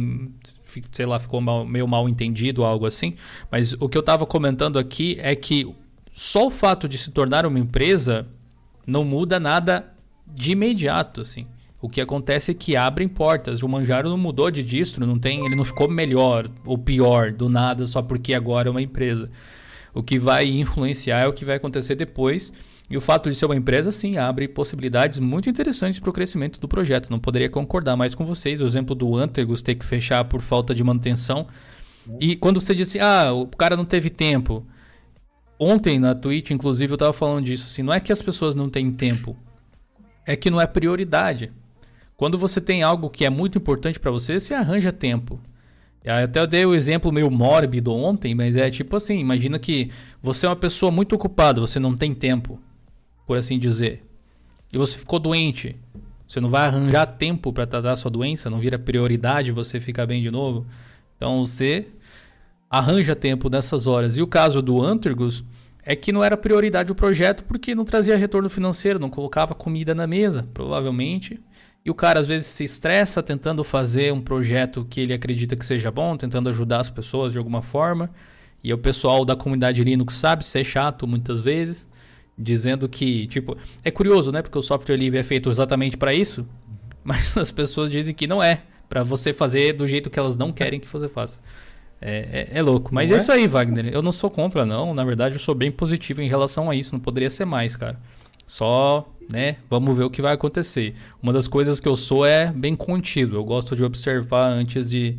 sei 0.92 1.06
lá, 1.06 1.18
ficou 1.18 1.40
mal, 1.40 1.64
meio 1.64 1.86
mal 1.86 2.08
entendido 2.08 2.62
ou 2.62 2.66
algo 2.66 2.86
assim, 2.86 3.14
mas 3.50 3.72
o 3.74 3.88
que 3.88 3.96
eu 3.96 4.00
estava 4.00 4.24
comentando 4.24 4.78
aqui 4.78 5.16
é 5.20 5.34
que 5.34 5.66
só 6.18 6.46
o 6.46 6.50
fato 6.50 6.88
de 6.88 6.96
se 6.96 7.10
tornar 7.10 7.44
uma 7.44 7.58
empresa 7.58 8.26
não 8.86 9.04
muda 9.04 9.38
nada 9.38 9.92
de 10.26 10.52
imediato, 10.52 11.20
assim. 11.20 11.46
O 11.78 11.90
que 11.90 12.00
acontece 12.00 12.52
é 12.52 12.54
que 12.54 12.74
abrem 12.74 13.06
portas. 13.06 13.62
O 13.62 13.68
Manjaro 13.68 14.08
não 14.08 14.16
mudou 14.16 14.50
de 14.50 14.62
distro, 14.62 15.06
não 15.06 15.18
tem, 15.18 15.44
ele 15.44 15.54
não 15.54 15.62
ficou 15.62 15.90
melhor 15.90 16.50
ou 16.64 16.78
pior 16.78 17.30
do 17.32 17.50
nada 17.50 17.84
só 17.84 18.00
porque 18.00 18.32
agora 18.32 18.68
é 18.68 18.70
uma 18.70 18.80
empresa. 18.80 19.30
O 19.92 20.02
que 20.02 20.18
vai 20.18 20.46
influenciar 20.48 21.22
é 21.22 21.28
o 21.28 21.34
que 21.34 21.44
vai 21.44 21.56
acontecer 21.56 21.94
depois. 21.94 22.50
E 22.88 22.96
o 22.96 23.00
fato 23.02 23.28
de 23.28 23.36
ser 23.36 23.44
uma 23.44 23.54
empresa, 23.54 23.92
sim, 23.92 24.16
abre 24.16 24.48
possibilidades 24.48 25.18
muito 25.18 25.50
interessantes 25.50 26.00
para 26.00 26.08
o 26.08 26.14
crescimento 26.14 26.58
do 26.58 26.66
projeto. 26.66 27.10
Não 27.10 27.18
poderia 27.18 27.50
concordar 27.50 27.94
mais 27.94 28.14
com 28.14 28.24
vocês. 28.24 28.62
O 28.62 28.66
exemplo 28.66 28.94
do 28.94 29.14
Antergos 29.16 29.60
ter 29.60 29.74
que 29.74 29.84
fechar 29.84 30.24
por 30.24 30.40
falta 30.40 30.74
de 30.74 30.82
manutenção. 30.82 31.46
E 32.18 32.36
quando 32.36 32.58
você 32.58 32.74
disse, 32.74 32.98
ah, 32.98 33.34
o 33.34 33.48
cara 33.48 33.76
não 33.76 33.84
teve 33.84 34.08
tempo. 34.08 34.66
Ontem 35.58 35.98
na 35.98 36.14
Twitch, 36.14 36.50
inclusive, 36.50 36.92
eu 36.92 36.96
estava 36.96 37.12
falando 37.12 37.44
disso. 37.44 37.66
Assim, 37.66 37.82
não 37.82 37.92
é 37.92 38.00
que 38.00 38.12
as 38.12 38.20
pessoas 38.20 38.54
não 38.54 38.68
têm 38.68 38.92
tempo, 38.92 39.36
é 40.24 40.36
que 40.36 40.50
não 40.50 40.60
é 40.60 40.66
prioridade. 40.66 41.52
Quando 42.16 42.38
você 42.38 42.60
tem 42.60 42.82
algo 42.82 43.10
que 43.10 43.24
é 43.24 43.30
muito 43.30 43.58
importante 43.58 44.00
para 44.00 44.10
você, 44.10 44.40
você 44.40 44.54
arranja 44.54 44.92
tempo. 44.92 45.40
Até 46.04 46.40
eu 46.40 46.46
dei 46.46 46.64
o 46.64 46.70
um 46.70 46.74
exemplo 46.74 47.10
meio 47.10 47.30
mórbido 47.30 47.92
ontem, 47.92 48.34
mas 48.34 48.54
é 48.54 48.70
tipo 48.70 48.94
assim, 48.94 49.18
imagina 49.18 49.58
que 49.58 49.90
você 50.22 50.46
é 50.46 50.48
uma 50.48 50.54
pessoa 50.54 50.92
muito 50.92 51.14
ocupada, 51.14 51.60
você 51.60 51.80
não 51.80 51.96
tem 51.96 52.14
tempo, 52.14 52.60
por 53.26 53.36
assim 53.36 53.58
dizer. 53.58 54.04
E 54.72 54.78
você 54.78 54.96
ficou 54.96 55.18
doente. 55.18 55.74
Você 56.28 56.40
não 56.40 56.48
vai 56.48 56.66
arranjar 56.66 57.06
tempo 57.06 57.52
para 57.52 57.66
tratar 57.66 57.92
a 57.92 57.96
sua 57.96 58.10
doença, 58.10 58.48
não 58.48 58.58
vira 58.58 58.78
prioridade 58.78 59.52
você 59.52 59.80
ficar 59.80 60.06
bem 60.06 60.22
de 60.22 60.30
novo. 60.30 60.66
Então 61.16 61.44
você 61.44 61.86
arranja 62.70 63.14
tempo 63.14 63.48
nessas 63.48 63.86
horas. 63.86 64.16
E 64.16 64.22
o 64.22 64.26
caso 64.26 64.60
do 64.60 64.82
Antergus 64.82 65.44
é 65.84 65.94
que 65.94 66.12
não 66.12 66.24
era 66.24 66.36
prioridade 66.36 66.90
o 66.90 66.94
projeto 66.94 67.44
porque 67.44 67.74
não 67.74 67.84
trazia 67.84 68.16
retorno 68.16 68.50
financeiro, 68.50 68.98
não 68.98 69.08
colocava 69.08 69.54
comida 69.54 69.94
na 69.94 70.06
mesa, 70.06 70.48
provavelmente. 70.52 71.40
E 71.84 71.90
o 71.90 71.94
cara 71.94 72.18
às 72.18 72.26
vezes 72.26 72.48
se 72.48 72.64
estressa 72.64 73.22
tentando 73.22 73.62
fazer 73.62 74.12
um 74.12 74.20
projeto 74.20 74.84
que 74.90 75.00
ele 75.00 75.14
acredita 75.14 75.54
que 75.54 75.64
seja 75.64 75.90
bom, 75.90 76.16
tentando 76.16 76.48
ajudar 76.48 76.80
as 76.80 76.90
pessoas 76.90 77.32
de 77.32 77.38
alguma 77.38 77.62
forma. 77.62 78.10
E 78.64 78.72
o 78.72 78.78
pessoal 78.78 79.24
da 79.24 79.36
comunidade 79.36 79.84
Linux 79.84 80.14
sabe 80.14 80.44
ser 80.44 80.64
chato 80.64 81.06
muitas 81.06 81.40
vezes, 81.40 81.86
dizendo 82.36 82.88
que, 82.88 83.28
tipo, 83.28 83.56
é 83.84 83.90
curioso, 83.92 84.32
né? 84.32 84.42
Porque 84.42 84.58
o 84.58 84.62
software 84.62 84.96
livre 84.96 85.20
é 85.20 85.22
feito 85.22 85.48
exatamente 85.48 85.96
para 85.96 86.12
isso, 86.12 86.44
mas 87.04 87.38
as 87.38 87.52
pessoas 87.52 87.92
dizem 87.92 88.12
que 88.12 88.26
não 88.26 88.42
é, 88.42 88.62
para 88.88 89.04
você 89.04 89.32
fazer 89.32 89.72
do 89.74 89.86
jeito 89.86 90.10
que 90.10 90.18
elas 90.18 90.36
não 90.36 90.52
querem 90.52 90.80
que 90.80 90.88
você 90.88 91.08
faça. 91.08 91.38
É, 92.00 92.48
é, 92.52 92.58
é 92.58 92.62
louco. 92.62 92.94
Mas 92.94 93.10
é? 93.10 93.14
é 93.14 93.16
isso 93.16 93.32
aí, 93.32 93.46
Wagner. 93.46 93.86
Eu 93.86 94.02
não 94.02 94.12
sou 94.12 94.30
contra, 94.30 94.64
não. 94.64 94.94
Na 94.94 95.04
verdade, 95.04 95.36
eu 95.36 95.40
sou 95.40 95.54
bem 95.54 95.70
positivo 95.70 96.22
em 96.22 96.28
relação 96.28 96.70
a 96.70 96.74
isso. 96.74 96.92
Não 96.92 97.00
poderia 97.00 97.30
ser 97.30 97.44
mais, 97.44 97.76
cara. 97.76 97.98
Só 98.46 99.08
né? 99.30 99.56
Vamos 99.68 99.96
ver 99.96 100.04
o 100.04 100.10
que 100.10 100.22
vai 100.22 100.34
acontecer. 100.34 100.94
Uma 101.22 101.32
das 101.32 101.48
coisas 101.48 101.80
que 101.80 101.88
eu 101.88 101.96
sou 101.96 102.24
é 102.24 102.52
bem 102.52 102.76
contido. 102.76 103.36
Eu 103.36 103.44
gosto 103.44 103.74
de 103.74 103.84
observar 103.84 104.48
antes 104.50 104.90
de, 104.90 105.18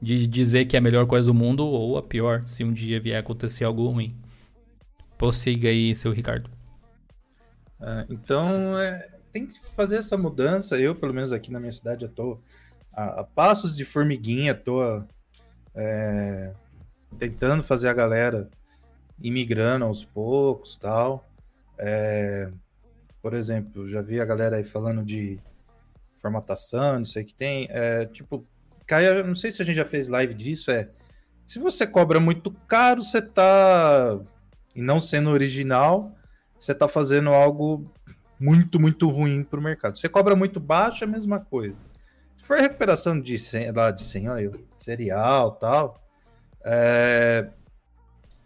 de 0.00 0.26
dizer 0.26 0.66
que 0.66 0.76
é 0.76 0.78
a 0.78 0.82
melhor 0.82 1.06
coisa 1.06 1.26
do 1.26 1.34
mundo 1.34 1.64
ou 1.64 1.96
a 1.96 2.02
pior, 2.02 2.42
se 2.46 2.64
um 2.64 2.72
dia 2.72 3.00
vier 3.00 3.18
acontecer 3.18 3.64
algo 3.64 3.88
ruim. 3.88 4.14
Prossiga 5.16 5.68
aí, 5.68 5.94
seu 5.94 6.12
Ricardo. 6.12 6.50
É, 7.80 8.06
então, 8.10 8.78
é, 8.78 9.08
tem 9.32 9.46
que 9.46 9.58
fazer 9.74 9.96
essa 9.96 10.16
mudança. 10.16 10.78
Eu, 10.78 10.94
pelo 10.94 11.14
menos 11.14 11.32
aqui 11.32 11.50
na 11.50 11.60
minha 11.60 11.72
cidade, 11.72 12.04
eu 12.04 12.10
tô 12.10 12.38
a, 12.92 13.20
a 13.20 13.24
passos 13.24 13.76
de 13.76 13.84
formiguinha, 13.84 14.54
tô 14.54 15.02
é, 15.74 16.52
tentando 17.18 17.62
fazer 17.62 17.88
a 17.88 17.94
galera 17.94 18.48
imigrando 19.20 19.84
aos 19.84 20.04
poucos, 20.04 20.76
tal. 20.76 21.28
É, 21.78 22.50
por 23.22 23.34
exemplo, 23.34 23.88
já 23.88 24.02
vi 24.02 24.20
a 24.20 24.24
galera 24.24 24.56
aí 24.56 24.64
falando 24.64 25.04
de 25.04 25.38
formatação, 26.20 26.98
não 26.98 27.04
sei 27.04 27.22
o 27.22 27.26
que 27.26 27.34
tem. 27.34 27.68
É, 27.70 28.06
tipo, 28.06 28.46
Caio, 28.86 29.26
não 29.26 29.34
sei 29.34 29.50
se 29.50 29.60
a 29.62 29.64
gente 29.64 29.76
já 29.76 29.84
fez 29.84 30.08
live 30.08 30.34
disso, 30.34 30.70
é. 30.70 30.88
Se 31.46 31.58
você 31.58 31.86
cobra 31.86 32.20
muito 32.20 32.50
caro, 32.66 33.02
você 33.02 33.22
tá. 33.22 34.18
E 34.74 34.82
não 34.82 35.00
sendo 35.00 35.30
original, 35.30 36.12
você 36.58 36.74
tá 36.74 36.86
fazendo 36.86 37.30
algo 37.30 37.90
muito, 38.38 38.78
muito 38.78 39.08
ruim 39.08 39.42
pro 39.42 39.60
mercado. 39.60 39.98
Você 39.98 40.08
cobra 40.08 40.36
muito 40.36 40.60
baixo, 40.60 41.04
é 41.04 41.06
a 41.06 41.10
mesma 41.10 41.40
coisa. 41.40 41.80
For 42.48 42.56
recuperação 42.56 43.20
de, 43.20 43.36
lá 43.74 43.90
de 43.90 44.02
senhor, 44.02 44.58
cereal 44.78 45.52
tal, 45.56 46.02
é, 46.64 47.46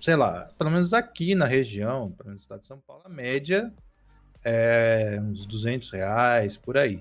sei 0.01 0.17
lá, 0.17 0.49
pelo 0.59 0.73
menos 0.73 0.93
aqui 0.93 1.37
na 1.37 1.45
região, 1.45 2.11
pelo 2.11 2.31
menos 2.31 2.43
no 2.43 2.45
estado 2.45 2.61
de 2.63 2.67
São 2.67 2.81
Paulo, 2.81 3.05
a 3.07 3.09
média 3.09 3.73
é 4.45 5.21
uns 5.23 5.47
200 5.47 5.89
reais, 5.93 6.57
por 6.57 6.77
aí, 6.77 7.01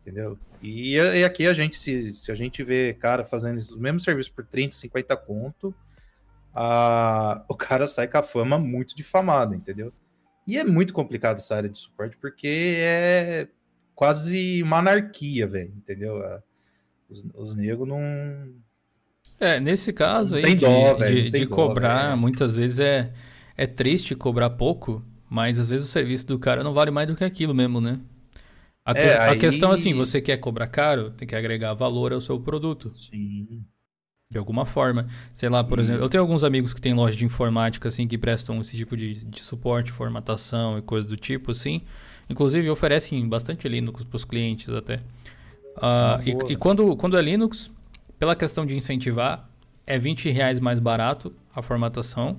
entendeu? 0.00 0.36
E, 0.60 0.96
e 0.96 1.22
aqui 1.22 1.46
a 1.46 1.52
gente, 1.52 1.78
se, 1.78 2.12
se, 2.14 2.32
a 2.32 2.34
gente 2.34 2.64
vê 2.64 2.94
cara 2.94 3.24
fazendo 3.24 3.56
o 3.76 3.78
mesmo 3.78 4.00
serviço 4.00 4.32
por 4.32 4.44
30, 4.44 4.74
50 4.74 5.16
conto, 5.18 5.72
a, 6.52 7.44
o 7.48 7.54
cara 7.54 7.86
sai 7.86 8.08
com 8.08 8.18
a 8.18 8.24
fama 8.24 8.58
muito 8.58 8.96
difamada, 8.96 9.54
entendeu? 9.54 9.92
E 10.48 10.58
é 10.58 10.64
muito 10.64 10.92
complicado 10.92 11.36
essa 11.36 11.54
área 11.54 11.68
de 11.68 11.78
suporte, 11.78 12.16
porque 12.16 12.74
é 12.80 13.46
quase 14.00 14.62
uma 14.62 14.78
anarquia, 14.78 15.46
velho, 15.46 15.74
entendeu? 15.76 16.22
Os, 17.06 17.22
os 17.34 17.54
negros 17.54 17.86
não 17.86 18.00
é, 19.38 19.60
nesse 19.60 19.92
caso 19.92 20.36
aí, 20.36 20.42
de, 20.42 20.54
dó, 20.54 20.94
de, 20.94 21.30
de 21.30 21.44
dó, 21.44 21.54
cobrar, 21.54 22.08
véio. 22.08 22.18
muitas 22.18 22.54
vezes 22.54 22.78
é, 22.78 23.12
é 23.58 23.66
triste 23.66 24.14
cobrar 24.14 24.48
pouco, 24.48 25.04
mas 25.28 25.58
às 25.58 25.68
vezes 25.68 25.86
o 25.86 25.90
serviço 25.90 26.26
do 26.26 26.38
cara 26.38 26.64
não 26.64 26.72
vale 26.72 26.90
mais 26.90 27.08
do 27.08 27.14
que 27.14 27.24
aquilo 27.24 27.54
mesmo, 27.54 27.78
né? 27.78 28.00
A, 28.82 28.92
é, 28.92 29.16
a 29.16 29.30
aí... 29.32 29.38
questão 29.38 29.70
é 29.70 29.74
assim, 29.74 29.92
você 29.92 30.18
quer 30.18 30.38
cobrar 30.38 30.68
caro, 30.68 31.10
tem 31.10 31.28
que 31.28 31.36
agregar 31.36 31.74
valor 31.74 32.10
ao 32.10 32.22
seu 32.22 32.40
produto. 32.40 32.88
Sim. 32.88 33.62
De 34.30 34.38
alguma 34.38 34.64
forma. 34.64 35.08
Sei 35.34 35.50
lá, 35.50 35.62
por 35.62 35.78
exemplo, 35.78 36.04
eu 36.04 36.08
tenho 36.08 36.22
alguns 36.22 36.42
amigos 36.42 36.72
que 36.72 36.80
têm 36.80 36.94
loja 36.94 37.16
de 37.16 37.24
informática, 37.26 37.88
assim, 37.88 38.08
que 38.08 38.16
prestam 38.16 38.58
esse 38.62 38.76
tipo 38.76 38.96
de, 38.96 39.26
de 39.26 39.40
suporte, 39.42 39.92
formatação 39.92 40.78
e 40.78 40.82
coisas 40.82 41.10
do 41.10 41.16
tipo, 41.18 41.50
assim. 41.50 41.82
Inclusive 42.30 42.70
oferecem 42.70 43.28
bastante 43.28 43.68
Linux 43.68 44.04
para 44.04 44.16
os 44.16 44.24
clientes 44.24 44.68
até. 44.68 44.96
Uh, 45.76 46.46
e, 46.48 46.52
e 46.52 46.56
quando, 46.56 46.96
quando 46.96 47.18
é 47.18 47.22
Linux, 47.22 47.70
pela 48.18 48.36
questão 48.36 48.64
de 48.64 48.76
incentivar, 48.76 49.50
é 49.86 49.98
20 49.98 50.30
reais 50.30 50.60
mais 50.60 50.78
barato 50.78 51.34
a 51.54 51.60
formatação. 51.60 52.38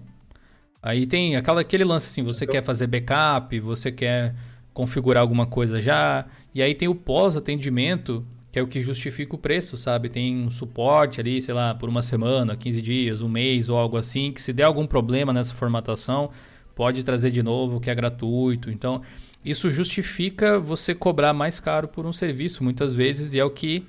Aí 0.82 1.06
tem 1.06 1.36
aquela, 1.36 1.62
aquele 1.62 1.84
lance 1.84 2.08
assim, 2.10 2.24
você 2.24 2.48
quer 2.48 2.64
fazer 2.64 2.88
backup, 2.88 3.60
você 3.60 3.92
quer 3.92 4.34
configurar 4.74 5.22
alguma 5.22 5.46
coisa 5.46 5.82
já, 5.82 6.26
e 6.56 6.62
aí 6.62 6.74
tem 6.74 6.88
o 6.88 6.96
pós-atendimento, 6.96 8.26
que 8.52 8.58
é 8.58 8.62
o 8.62 8.68
que 8.68 8.82
justifica 8.82 9.36
o 9.36 9.38
preço, 9.38 9.76
sabe? 9.76 10.08
Tem 10.08 10.38
um 10.38 10.50
suporte 10.50 11.20
ali, 11.20 11.42
sei 11.42 11.54
lá, 11.54 11.76
por 11.76 11.90
uma 11.90 12.02
semana, 12.02 12.56
15 12.56 12.82
dias, 12.82 13.22
um 13.22 13.28
mês 13.28 13.70
ou 13.70 13.78
algo 13.78 13.98
assim, 13.98 14.32
que 14.32 14.42
se 14.42 14.54
der 14.54 14.64
algum 14.64 14.88
problema 14.88 15.34
nessa 15.34 15.54
formatação, 15.54 16.32
pode 16.74 17.04
trazer 17.04 17.32
de 17.32 17.44
novo, 17.44 17.80
que 17.80 17.90
é 17.90 17.96
gratuito. 17.96 18.72
Então, 18.72 19.02
isso 19.44 19.72
justifica 19.72 20.60
você 20.60 20.94
cobrar 20.94 21.34
mais 21.34 21.60
caro 21.60 21.88
por 21.88 22.06
um 22.06 22.14
serviço, 22.14 22.64
muitas 22.64 22.94
vezes, 22.94 23.34
e 23.34 23.40
é 23.40 23.46
o 23.46 23.50
que 23.50 23.86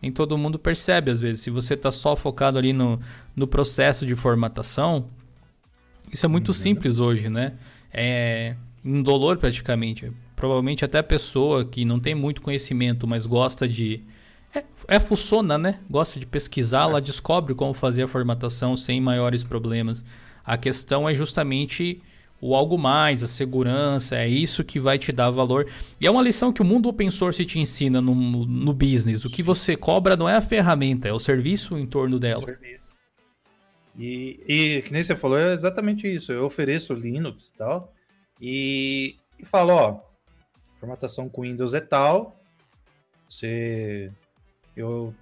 nem 0.00 0.12
todo 0.12 0.36
mundo 0.36 0.58
percebe, 0.58 1.10
às 1.10 1.20
vezes. 1.20 1.40
Se 1.40 1.50
você 1.50 1.72
está 1.72 1.90
só 1.90 2.14
focado 2.14 2.58
ali 2.58 2.74
no, 2.74 3.00
no 3.34 3.46
processo 3.46 4.04
de 4.04 4.14
formatação, 4.14 5.08
isso 6.12 6.26
é 6.26 6.28
muito 6.28 6.48
uhum. 6.48 6.54
simples 6.54 6.98
hoje, 6.98 7.30
né? 7.30 7.54
É 7.90 8.54
indolor 8.84 9.38
praticamente. 9.38 10.12
Provavelmente 10.36 10.84
até 10.84 10.98
a 10.98 11.02
pessoa 11.02 11.64
que 11.64 11.86
não 11.86 11.98
tem 11.98 12.14
muito 12.14 12.42
conhecimento, 12.42 13.06
mas 13.06 13.24
gosta 13.24 13.66
de. 13.66 14.02
É, 14.54 14.62
é 14.88 15.00
fuçona, 15.00 15.56
né? 15.56 15.80
Gosta 15.88 16.20
de 16.20 16.26
pesquisar, 16.26 16.82
ela 16.82 17.00
descobre 17.00 17.54
como 17.54 17.72
fazer 17.72 18.02
a 18.02 18.08
formatação 18.08 18.76
sem 18.76 19.00
maiores 19.00 19.42
problemas. 19.42 20.04
A 20.44 20.58
questão 20.58 21.08
é 21.08 21.14
justamente 21.14 22.02
o 22.46 22.54
algo 22.54 22.76
mais, 22.76 23.22
a 23.22 23.26
segurança, 23.26 24.16
é 24.16 24.28
isso 24.28 24.62
que 24.62 24.78
vai 24.78 24.98
te 24.98 25.10
dar 25.10 25.30
valor. 25.30 25.66
E 25.98 26.06
é 26.06 26.10
uma 26.10 26.20
lição 26.20 26.52
que 26.52 26.60
o 26.60 26.64
mundo 26.64 26.90
open 26.90 27.10
source 27.10 27.42
te 27.46 27.58
ensina 27.58 28.02
no, 28.02 28.14
no 28.14 28.74
business. 28.74 29.24
O 29.24 29.30
que 29.30 29.42
você 29.42 29.78
cobra 29.78 30.14
não 30.14 30.28
é 30.28 30.36
a 30.36 30.42
ferramenta, 30.42 31.08
é 31.08 31.12
o 31.12 31.18
serviço 31.18 31.78
em 31.78 31.86
torno 31.86 32.18
dela. 32.18 32.44
E, 33.98 34.40
e 34.46 34.82
que 34.82 34.92
nem 34.92 35.02
você 35.02 35.16
falou, 35.16 35.38
é 35.38 35.54
exatamente 35.54 36.06
isso. 36.06 36.32
Eu 36.32 36.44
ofereço 36.44 36.92
Linux 36.92 37.48
e 37.48 37.54
tal, 37.54 37.94
e, 38.38 39.16
e 39.38 39.46
falo, 39.46 39.72
ó, 39.72 40.00
formatação 40.74 41.30
com 41.30 41.42
Windows 41.42 41.72
é 41.72 41.80
tal, 41.80 42.38
você... 43.26 44.12
Eu, 44.76 45.14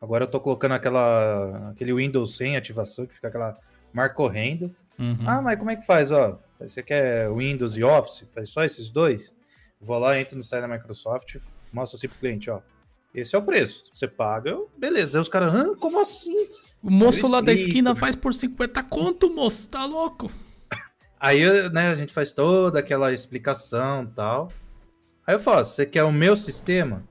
agora 0.00 0.24
eu 0.24 0.28
tô 0.28 0.40
colocando 0.40 0.72
aquela, 0.72 1.70
aquele 1.70 1.92
Windows 1.92 2.34
sem 2.34 2.56
ativação, 2.56 3.04
que 3.04 3.12
fica 3.12 3.28
aquela 3.28 3.58
marca 3.92 4.22
horrenda. 4.22 4.70
Uhum. 4.98 5.18
Ah, 5.26 5.42
mas 5.42 5.58
como 5.58 5.70
é 5.70 5.76
que 5.76 5.84
faz, 5.84 6.10
ó? 6.10 6.38
Você 6.66 6.82
quer 6.82 7.30
Windows 7.32 7.76
e 7.76 7.84
Office? 7.84 8.26
Faz 8.34 8.50
só 8.50 8.64
esses 8.64 8.90
dois? 8.90 9.32
Vou 9.80 9.98
lá, 9.98 10.18
entro 10.18 10.36
no 10.36 10.44
site 10.44 10.62
da 10.62 10.68
Microsoft, 10.68 11.36
mostro 11.72 11.96
assim 11.96 12.08
pro 12.08 12.18
cliente, 12.18 12.50
ó. 12.50 12.60
Esse 13.14 13.34
é 13.34 13.38
o 13.38 13.42
preço. 13.42 13.84
Você 13.92 14.08
paga, 14.08 14.56
beleza. 14.78 15.18
Aí 15.18 15.22
os 15.22 15.28
caras, 15.28 15.54
ah, 15.54 15.74
como 15.78 16.00
assim? 16.00 16.48
O 16.82 16.90
moço 16.90 17.28
lá 17.28 17.40
da 17.40 17.52
esquina 17.52 17.94
faz 17.94 18.16
por 18.16 18.32
50 18.32 18.82
conto, 18.84 19.32
moço, 19.32 19.68
tá 19.68 19.84
louco? 19.84 20.30
Aí, 21.20 21.42
né, 21.70 21.88
a 21.88 21.94
gente 21.94 22.12
faz 22.12 22.32
toda 22.32 22.78
aquela 22.78 23.12
explicação 23.12 24.06
tal. 24.06 24.50
Aí 25.26 25.34
eu 25.34 25.40
falo, 25.40 25.64
você 25.64 25.84
quer 25.84 26.04
o 26.04 26.12
meu 26.12 26.36
sistema? 26.36 27.04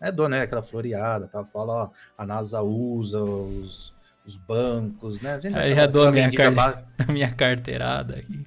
É, 0.00 0.12
dou, 0.12 0.28
né, 0.28 0.42
aquela 0.42 0.62
floreada, 0.62 1.26
tá? 1.26 1.44
Fala, 1.44 1.72
ó, 1.72 1.90
a 2.18 2.26
NASA 2.26 2.60
usa 2.60 3.22
os, 3.22 3.94
os 4.26 4.36
bancos, 4.36 5.20
né? 5.20 5.34
A 5.34 5.40
gente 5.40 5.56
Aí 5.56 5.74
já 5.74 5.86
dou 5.86 6.08
a 6.08 6.12
minha, 6.12 6.30
car... 6.30 6.84
a 6.98 7.12
minha 7.12 7.32
carteirada 7.32 8.16
aqui. 8.16 8.46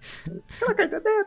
Aquela 0.56 0.74
carteirada. 0.74 1.26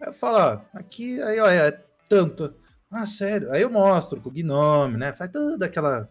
Aí 0.00 0.08
eu 0.08 0.12
falo, 0.12 0.38
ó, 0.38 0.78
aqui, 0.78 1.20
aí, 1.22 1.40
ó, 1.40 1.46
é 1.46 1.72
tanto. 2.08 2.54
Ah, 2.90 3.06
sério? 3.06 3.50
Aí 3.50 3.62
eu 3.62 3.70
mostro 3.70 4.20
com 4.20 4.28
o 4.28 4.32
Gnome, 4.32 4.96
né? 4.96 5.12
Faz 5.12 5.30
toda 5.32 5.66
aquela. 5.66 6.08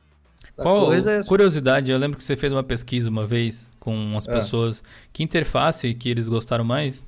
Qual 0.56 0.86
coisa... 0.86 1.24
curiosidade? 1.26 1.92
Eu 1.92 1.98
lembro 1.98 2.18
que 2.18 2.24
você 2.24 2.36
fez 2.36 2.52
uma 2.52 2.64
pesquisa 2.64 3.10
uma 3.10 3.28
vez 3.28 3.72
com 3.80 4.18
as 4.18 4.28
é. 4.28 4.34
pessoas. 4.34 4.84
Que 5.12 5.24
interface 5.24 5.94
que 5.94 6.10
eles 6.10 6.30
gostaram 6.30 6.64
mais? 6.64 7.06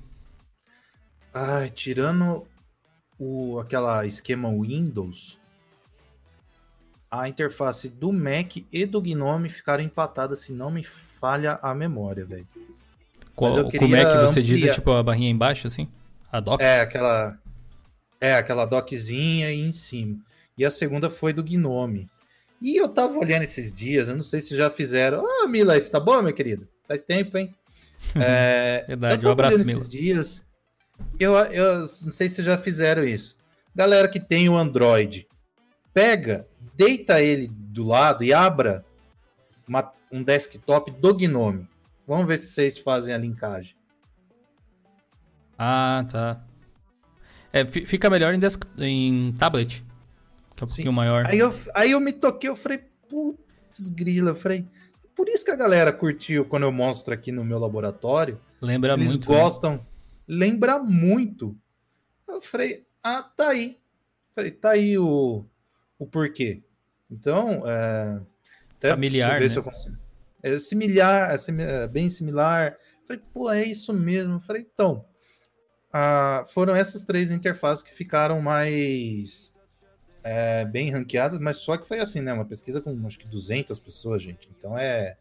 Ai, 1.33 1.69
tirando 1.69 2.45
o 3.19 3.59
aquela 3.59 4.05
esquema 4.05 4.49
Windows, 4.49 5.39
a 7.21 7.29
interface 7.29 7.89
do 7.89 8.11
Mac 8.11 8.57
e 8.71 8.85
do 8.85 9.01
Gnome 9.01 9.49
ficaram 9.49 9.83
empatadas, 9.83 10.39
se 10.39 10.51
não 10.51 10.69
me 10.69 10.83
falha 10.83 11.59
a 11.61 11.73
memória, 11.73 12.25
velho. 12.25 12.47
Como 13.35 13.51
é 13.51 13.63
que 13.69 13.79
você 13.79 14.39
ampliar... 14.39 14.41
diz? 14.41 14.63
É 14.63 14.73
tipo 14.73 14.91
a 14.91 15.03
barrinha 15.03 15.29
embaixo, 15.29 15.67
assim? 15.67 15.87
A 16.31 16.39
dock? 16.39 16.61
É, 16.63 16.81
aquela. 16.81 17.37
É, 18.19 18.33
aquela 18.33 18.65
dockzinha 18.65 19.47
aí 19.47 19.59
em 19.59 19.71
cima. 19.71 20.17
E 20.57 20.65
a 20.65 20.71
segunda 20.71 21.09
foi 21.09 21.33
do 21.33 21.43
Gnome. 21.43 22.09
E 22.59 22.75
eu 22.75 22.87
tava 22.87 23.17
olhando 23.17 23.43
esses 23.43 23.71
dias, 23.71 24.07
eu 24.07 24.15
não 24.15 24.23
sei 24.23 24.39
se 24.39 24.57
já 24.57 24.69
fizeram. 24.69 25.23
Ah, 25.23 25.43
oh, 25.43 25.47
Mila, 25.47 25.77
isso 25.77 25.91
tá 25.91 25.99
bom, 25.99 26.19
minha 26.21 26.33
querida? 26.33 26.67
Faz 26.87 27.03
tempo, 27.03 27.37
hein? 27.37 27.53
É, 28.15 28.85
Verdade, 28.87 29.25
um 29.25 29.31
abraço, 29.31 29.59
Mila. 29.59 29.71
Esses 29.71 29.89
dias. 29.89 30.43
Eu, 31.19 31.35
eu 31.35 31.79
não 31.79 32.11
sei 32.11 32.27
se 32.27 32.41
já 32.41 32.57
fizeram 32.57 33.03
isso. 33.03 33.35
Galera 33.75 34.07
que 34.07 34.19
tem 34.19 34.49
o 34.49 34.57
Android, 34.57 35.27
pega 35.97 36.47
deita 36.75 37.19
ele 37.23 37.47
do 37.47 37.83
lado 37.83 38.23
e 38.23 38.31
abra 38.31 38.85
uma, 39.67 39.91
um 40.11 40.21
desktop 40.21 40.91
do 40.91 41.11
Gnome. 41.11 41.67
Vamos 42.05 42.27
ver 42.27 42.37
se 42.37 42.51
vocês 42.51 42.77
fazem 42.77 43.15
a 43.15 43.17
linkagem. 43.17 43.75
Ah, 45.57 46.05
tá. 46.07 46.45
É, 47.51 47.65
fica 47.65 48.11
melhor 48.11 48.31
em, 48.35 48.37
desk, 48.37 48.63
em 48.77 49.33
tablet, 49.39 49.83
que 50.55 50.63
é 50.63 50.65
um 50.65 50.67
Sim. 50.67 50.75
pouquinho 50.75 50.93
maior. 50.93 51.25
Aí 51.25 51.39
eu, 51.39 51.51
aí 51.73 51.89
eu 51.89 51.99
me 51.99 52.13
toquei, 52.13 52.47
eu 52.47 52.55
falei, 52.55 52.83
putz, 53.09 53.89
grila, 53.89 54.29
eu 54.29 54.35
falei, 54.35 54.67
por 55.15 55.27
isso 55.27 55.43
que 55.43 55.49
a 55.49 55.55
galera 55.55 55.91
curtiu 55.91 56.45
quando 56.45 56.61
eu 56.61 56.71
mostro 56.71 57.11
aqui 57.11 57.31
no 57.31 57.43
meu 57.43 57.57
laboratório. 57.57 58.39
Lembra 58.61 58.93
eles 58.93 59.07
muito. 59.07 59.31
Eles 59.31 59.35
né? 59.35 59.43
gostam, 59.43 59.71
né? 59.71 59.79
lembra 60.27 60.77
muito. 60.77 61.57
Eu 62.27 62.39
falei, 62.39 62.85
ah, 63.01 63.23
tá 63.23 63.49
aí. 63.49 63.79
falei, 64.35 64.51
tá 64.51 64.69
aí 64.71 64.95
o, 64.95 65.43
o 65.97 66.05
porquê. 66.05 66.61
Então, 67.09 67.63
é, 67.65 68.19
até 68.77 68.89
familiar, 68.89 69.39
né? 69.39 69.47
é 70.43 70.59
similar, 70.59 71.31
é, 71.31 71.83
é 71.83 71.87
bem 71.87 72.09
similar. 72.09 72.75
Falei, 73.07 73.23
pô, 73.33 73.51
é 73.51 73.63
isso 73.63 73.93
mesmo. 73.93 74.39
Falei, 74.41 74.67
então, 74.73 75.05
ah, 75.91 76.43
foram 76.47 76.75
essas 76.75 77.05
três 77.05 77.31
interfaces 77.31 77.83
que 77.83 77.93
ficaram 77.93 78.41
mais 78.41 79.55
é, 80.23 80.65
bem 80.65 80.91
ranqueadas, 80.91 81.39
mas 81.39 81.57
só 81.57 81.77
que 81.77 81.87
foi 81.87 81.99
assim, 81.99 82.21
né? 82.21 82.33
Uma 82.33 82.45
pesquisa 82.45 82.81
com 82.81 82.95
acho 83.07 83.17
que 83.17 83.29
200 83.29 83.79
pessoas, 83.79 84.21
gente. 84.21 84.49
Então 84.57 84.77
é, 84.77 85.15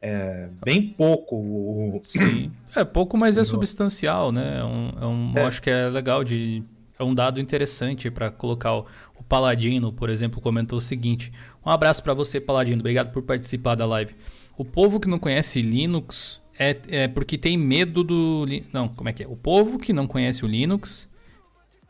é 0.00 0.48
bem 0.64 0.92
pouco. 0.92 2.00
Sim, 2.02 2.52
é 2.76 2.84
pouco, 2.84 3.18
mas 3.18 3.38
é 3.38 3.44
substancial, 3.44 4.30
né? 4.30 4.58
É 4.58 4.64
um, 4.64 4.92
é 5.00 5.06
um 5.06 5.38
é. 5.38 5.44
acho 5.44 5.62
que 5.62 5.70
é 5.70 5.88
legal 5.88 6.22
de 6.22 6.62
é 6.98 7.02
um 7.02 7.14
dado 7.14 7.40
interessante 7.40 8.10
para 8.10 8.30
colocar 8.30 8.74
o, 8.74 8.86
o, 9.09 9.09
Paladino, 9.30 9.92
por 9.92 10.10
exemplo, 10.10 10.40
comentou 10.40 10.80
o 10.80 10.82
seguinte: 10.82 11.32
Um 11.64 11.70
abraço 11.70 12.02
para 12.02 12.12
você, 12.12 12.40
Paladino. 12.40 12.80
Obrigado 12.80 13.12
por 13.12 13.22
participar 13.22 13.76
da 13.76 13.86
live. 13.86 14.12
O 14.58 14.64
povo 14.64 14.98
que 14.98 15.08
não 15.08 15.20
conhece 15.20 15.62
Linux 15.62 16.42
é, 16.58 16.76
é 16.88 17.08
porque 17.08 17.38
tem 17.38 17.56
medo 17.56 18.02
do. 18.02 18.44
Não, 18.72 18.88
como 18.88 19.08
é 19.08 19.12
que 19.12 19.22
é? 19.22 19.28
O 19.28 19.36
povo 19.36 19.78
que 19.78 19.92
não 19.92 20.08
conhece 20.08 20.44
o 20.44 20.48
Linux 20.48 21.08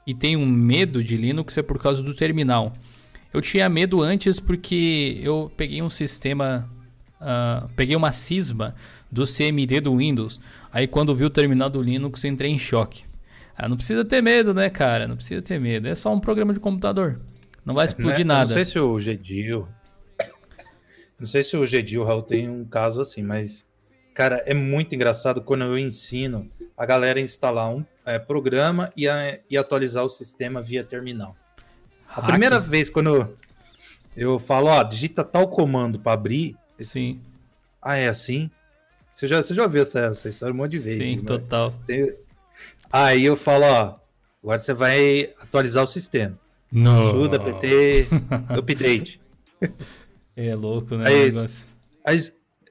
e 0.07 0.13
tem 0.13 0.37
um 0.37 0.45
medo 0.45 1.03
de 1.03 1.17
Linux 1.17 1.57
é 1.57 1.63
por 1.63 1.81
causa 1.81 2.03
do 2.03 2.15
terminal. 2.15 2.75
Eu 3.33 3.41
tinha 3.41 3.67
medo 3.71 4.03
antes 4.03 4.39
porque 4.39 5.19
eu 5.23 5.51
peguei 5.57 5.81
um 5.81 5.89
sistema. 5.89 6.71
Uh, 7.21 7.69
peguei 7.75 7.97
uma 7.97 8.13
cisma 8.13 8.75
do 9.11 9.25
CMD 9.25 9.81
do 9.81 9.97
Windows. 9.97 10.39
Aí 10.71 10.87
quando 10.87 11.15
vi 11.15 11.25
o 11.25 11.31
terminal 11.31 11.71
do 11.71 11.81
Linux 11.81 12.23
entrei 12.27 12.51
em 12.51 12.59
choque. 12.59 13.10
Ah, 13.63 13.69
não 13.69 13.77
precisa 13.77 14.03
ter 14.07 14.23
medo, 14.23 14.55
né, 14.55 14.71
cara? 14.71 15.07
Não 15.07 15.17
precisa 15.17 15.43
ter 15.43 15.61
medo. 15.61 15.87
É 15.87 15.95
só 15.95 16.11
um 16.15 16.19
programa 16.19 16.55
de 16.55 16.59
computador. 16.59 17.21
Não 17.63 17.75
vai 17.75 17.85
explodir 17.85 18.21
né? 18.21 18.25
nada. 18.25 18.49
Não 18.49 18.55
sei 18.55 18.65
se 18.65 18.79
o 18.79 18.99
Gedil. 18.99 19.69
Não 21.19 21.27
sei 21.27 21.45
se 21.45 21.55
o 21.59 21.67
Gedil 21.67 22.03
Raul 22.03 22.23
tem 22.23 22.49
um 22.49 22.65
caso 22.65 23.03
assim, 23.03 23.23
mas, 23.23 23.67
cara, 24.15 24.43
é 24.47 24.55
muito 24.55 24.95
engraçado 24.95 25.43
quando 25.43 25.65
eu 25.65 25.79
ensino 25.79 26.51
a 26.75 26.87
galera 26.87 27.19
a 27.19 27.23
instalar 27.23 27.69
um 27.69 27.85
é, 28.07 28.19
programa 28.19 28.91
e, 28.97 29.07
a, 29.07 29.39
e 29.51 29.59
atualizar 29.59 30.07
o 30.07 30.09
sistema 30.09 30.63
via 30.63 30.83
terminal. 30.83 31.37
A 32.09 32.23
Hack. 32.23 32.31
primeira 32.31 32.59
vez 32.59 32.89
quando 32.89 33.15
eu, 33.15 33.35
eu 34.17 34.39
falo, 34.39 34.69
ó, 34.69 34.83
digita 34.83 35.23
tal 35.23 35.47
comando 35.49 36.01
para 36.01 36.13
abrir. 36.13 36.57
Sim. 36.79 37.21
Ah, 37.83 37.99
é 37.99 38.09
assim? 38.09 38.51
Você 39.11 39.27
já, 39.27 39.43
você 39.43 39.53
já 39.53 39.65
ouviu 39.65 39.83
essa, 39.83 40.01
essa 40.01 40.31
história 40.31 40.55
um 40.55 40.57
monte 40.57 40.71
de 40.71 40.79
vezes. 40.79 41.03
Sim, 41.03 41.19
total. 41.19 41.75
Tem, 41.87 42.17
Aí 42.93 43.25
eu 43.25 43.37
falo, 43.37 43.65
ó, 43.65 43.97
agora 44.43 44.59
você 44.59 44.75
vai 44.75 45.33
atualizar 45.41 45.85
o 45.85 45.87
sistema. 45.87 46.39
Não. 46.73 47.09
Ajuda, 47.09 47.39
PT, 47.39 48.07
update. 48.57 49.21
É 50.37 50.55
louco, 50.55 50.97
né? 50.97 51.05
Aí, 51.07 51.33
aí, 52.05 52.19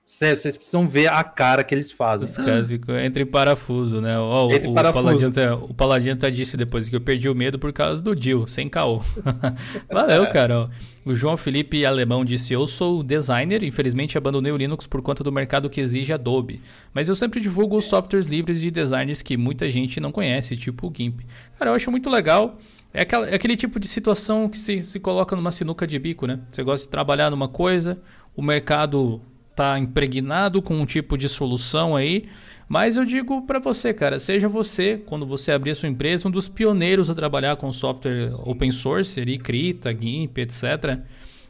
Sério, 0.09 0.37
vocês 0.37 0.57
precisam 0.57 0.87
ver 0.87 1.05
a 1.05 1.23
cara 1.23 1.63
que 1.63 1.73
eles 1.73 1.91
fazem. 1.91 2.27
Os 2.27 2.35
caras 2.35 2.65
ficam 2.65 2.97
entre 2.97 3.23
parafuso, 3.25 4.01
né? 4.01 4.17
o, 4.17 4.51
entre 4.51 4.67
o, 4.67 4.73
parafuso. 4.73 5.05
Paladino, 5.05 5.31
tá, 5.31 5.55
o 5.55 5.71
Paladino 5.71 6.13
até 6.13 6.31
disse 6.31 6.57
depois 6.57 6.89
que 6.89 6.95
eu 6.95 6.99
perdi 6.99 7.29
o 7.29 7.35
medo 7.35 7.59
por 7.59 7.71
causa 7.71 8.01
do 8.01 8.15
Dio, 8.15 8.47
sem 8.47 8.67
caô. 8.67 9.03
Valeu, 9.87 10.27
cara. 10.31 10.67
O 11.05 11.13
João 11.13 11.37
Felipe 11.37 11.85
Alemão 11.85 12.25
disse: 12.25 12.51
Eu 12.51 12.65
sou 12.65 13.03
designer, 13.03 13.61
infelizmente 13.61 14.17
abandonei 14.17 14.51
o 14.51 14.57
Linux 14.57 14.87
por 14.87 14.99
conta 15.03 15.23
do 15.23 15.31
mercado 15.31 15.69
que 15.69 15.79
exige 15.79 16.11
Adobe. 16.11 16.59
Mas 16.91 17.07
eu 17.07 17.15
sempre 17.15 17.39
divulgo 17.39 17.77
os 17.77 17.85
softwares 17.85 18.25
livres 18.25 18.59
de 18.61 18.71
designers 18.71 19.21
que 19.21 19.37
muita 19.37 19.69
gente 19.69 19.99
não 19.99 20.11
conhece, 20.11 20.57
tipo 20.57 20.87
o 20.87 20.91
GIMP. 20.91 21.21
Cara, 21.59 21.69
eu 21.69 21.75
acho 21.75 21.91
muito 21.91 22.09
legal. 22.09 22.57
É, 22.91 23.01
aquela, 23.01 23.29
é 23.29 23.35
aquele 23.35 23.55
tipo 23.55 23.79
de 23.79 23.87
situação 23.87 24.49
que 24.49 24.57
se, 24.57 24.81
se 24.81 24.99
coloca 24.99 25.35
numa 25.35 25.51
sinuca 25.51 25.85
de 25.85 25.99
bico, 25.99 26.25
né? 26.25 26.39
Você 26.49 26.63
gosta 26.63 26.87
de 26.87 26.89
trabalhar 26.89 27.29
numa 27.29 27.47
coisa, 27.47 28.01
o 28.35 28.41
mercado 28.41 29.21
tá 29.59 29.77
impregnado 29.77 30.61
com 30.61 30.73
um 30.73 30.85
tipo 30.85 31.17
de 31.17 31.27
solução 31.27 31.93
aí. 31.93 32.29
Mas 32.65 32.95
eu 32.95 33.03
digo 33.03 33.41
para 33.41 33.59
você, 33.59 33.93
cara, 33.93 34.17
seja 34.17 34.47
você, 34.47 35.01
quando 35.05 35.25
você 35.25 35.51
abrir 35.51 35.71
a 35.71 35.75
sua 35.75 35.89
empresa, 35.89 36.29
um 36.29 36.31
dos 36.31 36.47
pioneiros 36.47 37.09
a 37.09 37.15
trabalhar 37.15 37.57
com 37.57 37.69
software 37.73 38.29
open 38.45 38.71
source, 38.71 39.19
ali, 39.19 39.37
Krita, 39.37 39.91
GIMP, 39.91 40.37
etc. 40.37 40.63
Uh, 40.63 41.01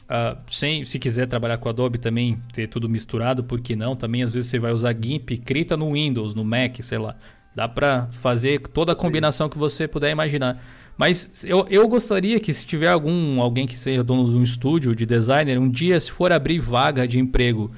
ah, 0.10 0.38
sem, 0.50 0.84
se 0.86 0.98
quiser 0.98 1.28
trabalhar 1.28 1.60
com 1.60 1.70
Adobe 1.70 2.00
também, 2.00 2.40
ter 2.52 2.68
tudo 2.68 2.90
misturado, 2.90 3.44
por 3.44 3.62
que 3.62 3.76
não? 3.76 3.96
Também 3.96 4.24
às 4.24 4.34
vezes 4.34 4.50
você 4.50 4.58
vai 4.58 4.72
usar 4.72 4.96
GIMP, 5.00 5.38
Krita 5.38 5.78
no 5.78 5.94
Windows, 5.94 6.34
no 6.34 6.44
Mac, 6.44 6.78
sei 6.82 6.98
lá. 6.98 7.16
Dá 7.54 7.68
para 7.68 8.08
fazer 8.12 8.60
toda 8.60 8.94
a 8.94 8.96
combinação 8.96 9.50
que 9.50 9.58
você 9.58 9.88
puder 9.88 10.10
imaginar. 10.10 10.64
Mas 10.98 11.46
eu, 11.46 11.68
eu 11.70 11.88
gostaria 11.88 12.40
que 12.40 12.54
se 12.54 12.66
tiver 12.66 12.88
algum 12.88 13.40
alguém 13.40 13.68
que 13.68 13.78
seja 13.78 14.04
dono 14.04 14.30
de 14.32 14.36
um 14.36 14.44
estúdio 14.44 14.96
de 14.96 15.06
designer, 15.06 15.60
um 15.60 15.70
dia 15.70 16.00
se 16.00 16.12
for 16.12 16.32
abrir 16.32 16.60
vaga 16.60 17.08
de 17.08 17.20
emprego 17.20 17.72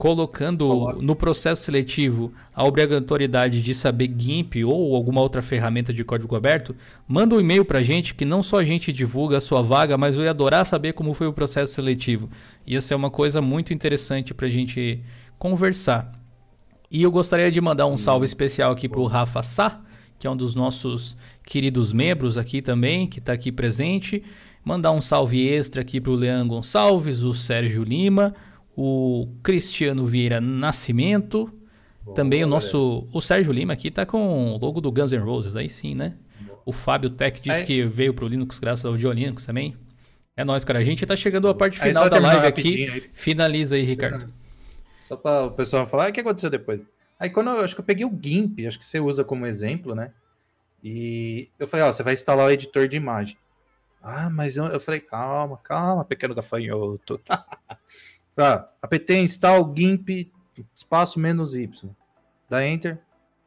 colocando 0.00 0.66
Coloca. 0.66 1.02
no 1.02 1.14
processo 1.14 1.62
seletivo 1.62 2.32
a 2.54 2.64
obrigatoriedade 2.64 3.60
de 3.60 3.74
saber 3.74 4.10
GIMP 4.16 4.64
ou 4.64 4.96
alguma 4.96 5.20
outra 5.20 5.42
ferramenta 5.42 5.92
de 5.92 6.02
código 6.02 6.34
aberto, 6.34 6.74
manda 7.06 7.34
um 7.34 7.40
e-mail 7.40 7.66
para 7.66 7.80
a 7.80 7.82
gente 7.82 8.14
que 8.14 8.24
não 8.24 8.42
só 8.42 8.60
a 8.60 8.64
gente 8.64 8.94
divulga 8.94 9.36
a 9.36 9.40
sua 9.42 9.60
vaga, 9.60 9.98
mas 9.98 10.16
eu 10.16 10.22
ia 10.22 10.30
adorar 10.30 10.64
saber 10.64 10.94
como 10.94 11.12
foi 11.12 11.26
o 11.26 11.34
processo 11.34 11.74
seletivo. 11.74 12.30
Ia 12.66 12.80
ser 12.80 12.94
uma 12.94 13.10
coisa 13.10 13.42
muito 13.42 13.74
interessante 13.74 14.32
para 14.32 14.46
a 14.46 14.50
gente 14.50 15.02
conversar. 15.38 16.10
E 16.90 17.02
eu 17.02 17.10
gostaria 17.10 17.50
de 17.50 17.60
mandar 17.60 17.84
um 17.84 17.98
salve 17.98 18.24
especial 18.24 18.72
aqui 18.72 18.88
para 18.88 19.00
o 19.00 19.06
Rafa 19.06 19.42
Sá, 19.42 19.82
que 20.18 20.26
é 20.26 20.30
um 20.30 20.36
dos 20.36 20.54
nossos 20.54 21.14
queridos 21.44 21.92
membros 21.92 22.38
aqui 22.38 22.62
também, 22.62 23.06
que 23.06 23.18
está 23.18 23.34
aqui 23.34 23.52
presente. 23.52 24.22
Mandar 24.64 24.92
um 24.92 25.02
salve 25.02 25.46
extra 25.46 25.82
aqui 25.82 26.00
para 26.00 26.10
o 26.10 26.14
Leandro 26.14 26.56
Gonçalves, 26.56 27.22
o 27.22 27.34
Sérgio 27.34 27.84
Lima, 27.84 28.34
o 28.82 29.28
Cristiano 29.42 30.06
Vieira 30.06 30.40
Nascimento, 30.40 31.52
Boa, 32.02 32.14
também 32.14 32.42
o 32.42 32.46
nosso 32.46 33.06
o 33.12 33.20
Sérgio 33.20 33.52
Lima 33.52 33.74
aqui 33.74 33.90
tá 33.90 34.06
com 34.06 34.54
o 34.54 34.56
logo 34.56 34.80
do 34.80 34.90
Guns 34.90 35.12
N' 35.12 35.18
Roses, 35.18 35.54
aí 35.54 35.68
sim, 35.68 35.94
né? 35.94 36.14
O 36.64 36.72
Fábio 36.72 37.10
Tech 37.10 37.42
disse 37.42 37.60
aí. 37.60 37.66
que 37.66 37.84
veio 37.84 38.14
pro 38.14 38.26
Linux 38.26 38.58
graças 38.58 38.86
ao 38.86 38.96
Dio 38.96 39.12
Linux 39.12 39.44
também. 39.44 39.76
É 40.34 40.44
nóis, 40.44 40.64
cara. 40.64 40.78
A 40.78 40.82
gente 40.82 41.04
tá 41.04 41.14
chegando 41.14 41.46
à 41.48 41.54
parte 41.54 41.78
final 41.78 42.08
da 42.08 42.18
live 42.18 42.46
aqui. 42.46 42.88
Aí. 42.88 43.10
Finaliza 43.12 43.76
aí, 43.76 43.82
Ricardo. 43.82 44.32
Só 45.02 45.14
para 45.14 45.44
o 45.44 45.50
pessoal 45.50 45.86
falar, 45.86 46.08
o 46.08 46.12
que 46.12 46.20
aconteceu 46.20 46.48
depois? 46.48 46.82
Aí 47.18 47.28
quando 47.28 47.50
eu 47.50 47.62
acho 47.62 47.74
que 47.74 47.82
eu 47.82 47.84
peguei 47.84 48.06
o 48.06 48.18
GIMP, 48.18 48.66
acho 48.66 48.78
que 48.78 48.86
você 48.86 48.98
usa 48.98 49.22
como 49.22 49.44
exemplo, 49.44 49.94
né? 49.94 50.10
E 50.82 51.50
eu 51.58 51.68
falei, 51.68 51.84
ó, 51.84 51.92
você 51.92 52.02
vai 52.02 52.14
instalar 52.14 52.46
o 52.46 52.50
editor 52.50 52.88
de 52.88 52.96
imagem. 52.96 53.36
Ah, 54.02 54.30
mas 54.30 54.56
eu, 54.56 54.64
eu 54.64 54.80
falei, 54.80 55.00
calma, 55.00 55.58
calma, 55.58 56.02
pequeno 56.02 56.34
gafanhoto. 56.34 57.20
Tá, 58.34 58.70
apt 58.82 59.12
install 59.12 59.74
GIMP 59.76 60.30
espaço 60.74 61.18
menos 61.18 61.54
Y. 61.54 61.90
Dá 62.48 62.66
Enter. 62.66 62.98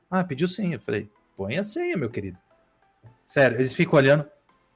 Ah, 0.10 0.24
pediu 0.24 0.48
senha. 0.48 0.76
Eu 0.76 0.80
falei, 0.80 1.10
põe 1.36 1.58
a 1.58 1.64
senha, 1.64 1.98
meu 1.98 2.10
querido. 2.10 2.38
Sério, 3.26 3.58
eles 3.58 3.74
ficam 3.74 3.98
olhando. 3.98 4.26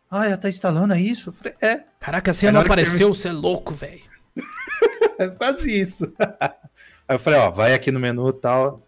Ah, 0.09 0.29
já 0.29 0.37
tá 0.37 0.49
instalando, 0.49 0.93
é 0.93 0.99
isso? 1.01 1.29
Eu 1.29 1.33
falei, 1.33 1.55
é. 1.61 1.83
Caraca, 1.99 2.31
a 2.31 2.33
senha 2.33 2.51
não 2.51 2.61
apareceu, 2.61 3.13
você 3.13 3.27
é 3.27 3.33
louco, 3.33 3.73
velho. 3.73 4.01
é 5.19 5.27
quase 5.27 5.79
isso. 5.79 6.13
Aí 7.07 7.15
eu 7.15 7.19
falei, 7.19 7.39
ó, 7.39 7.51
vai 7.51 7.73
aqui 7.73 7.91
no 7.91 7.99
menu 7.99 8.29
e 8.29 8.33
tal. 8.33 8.87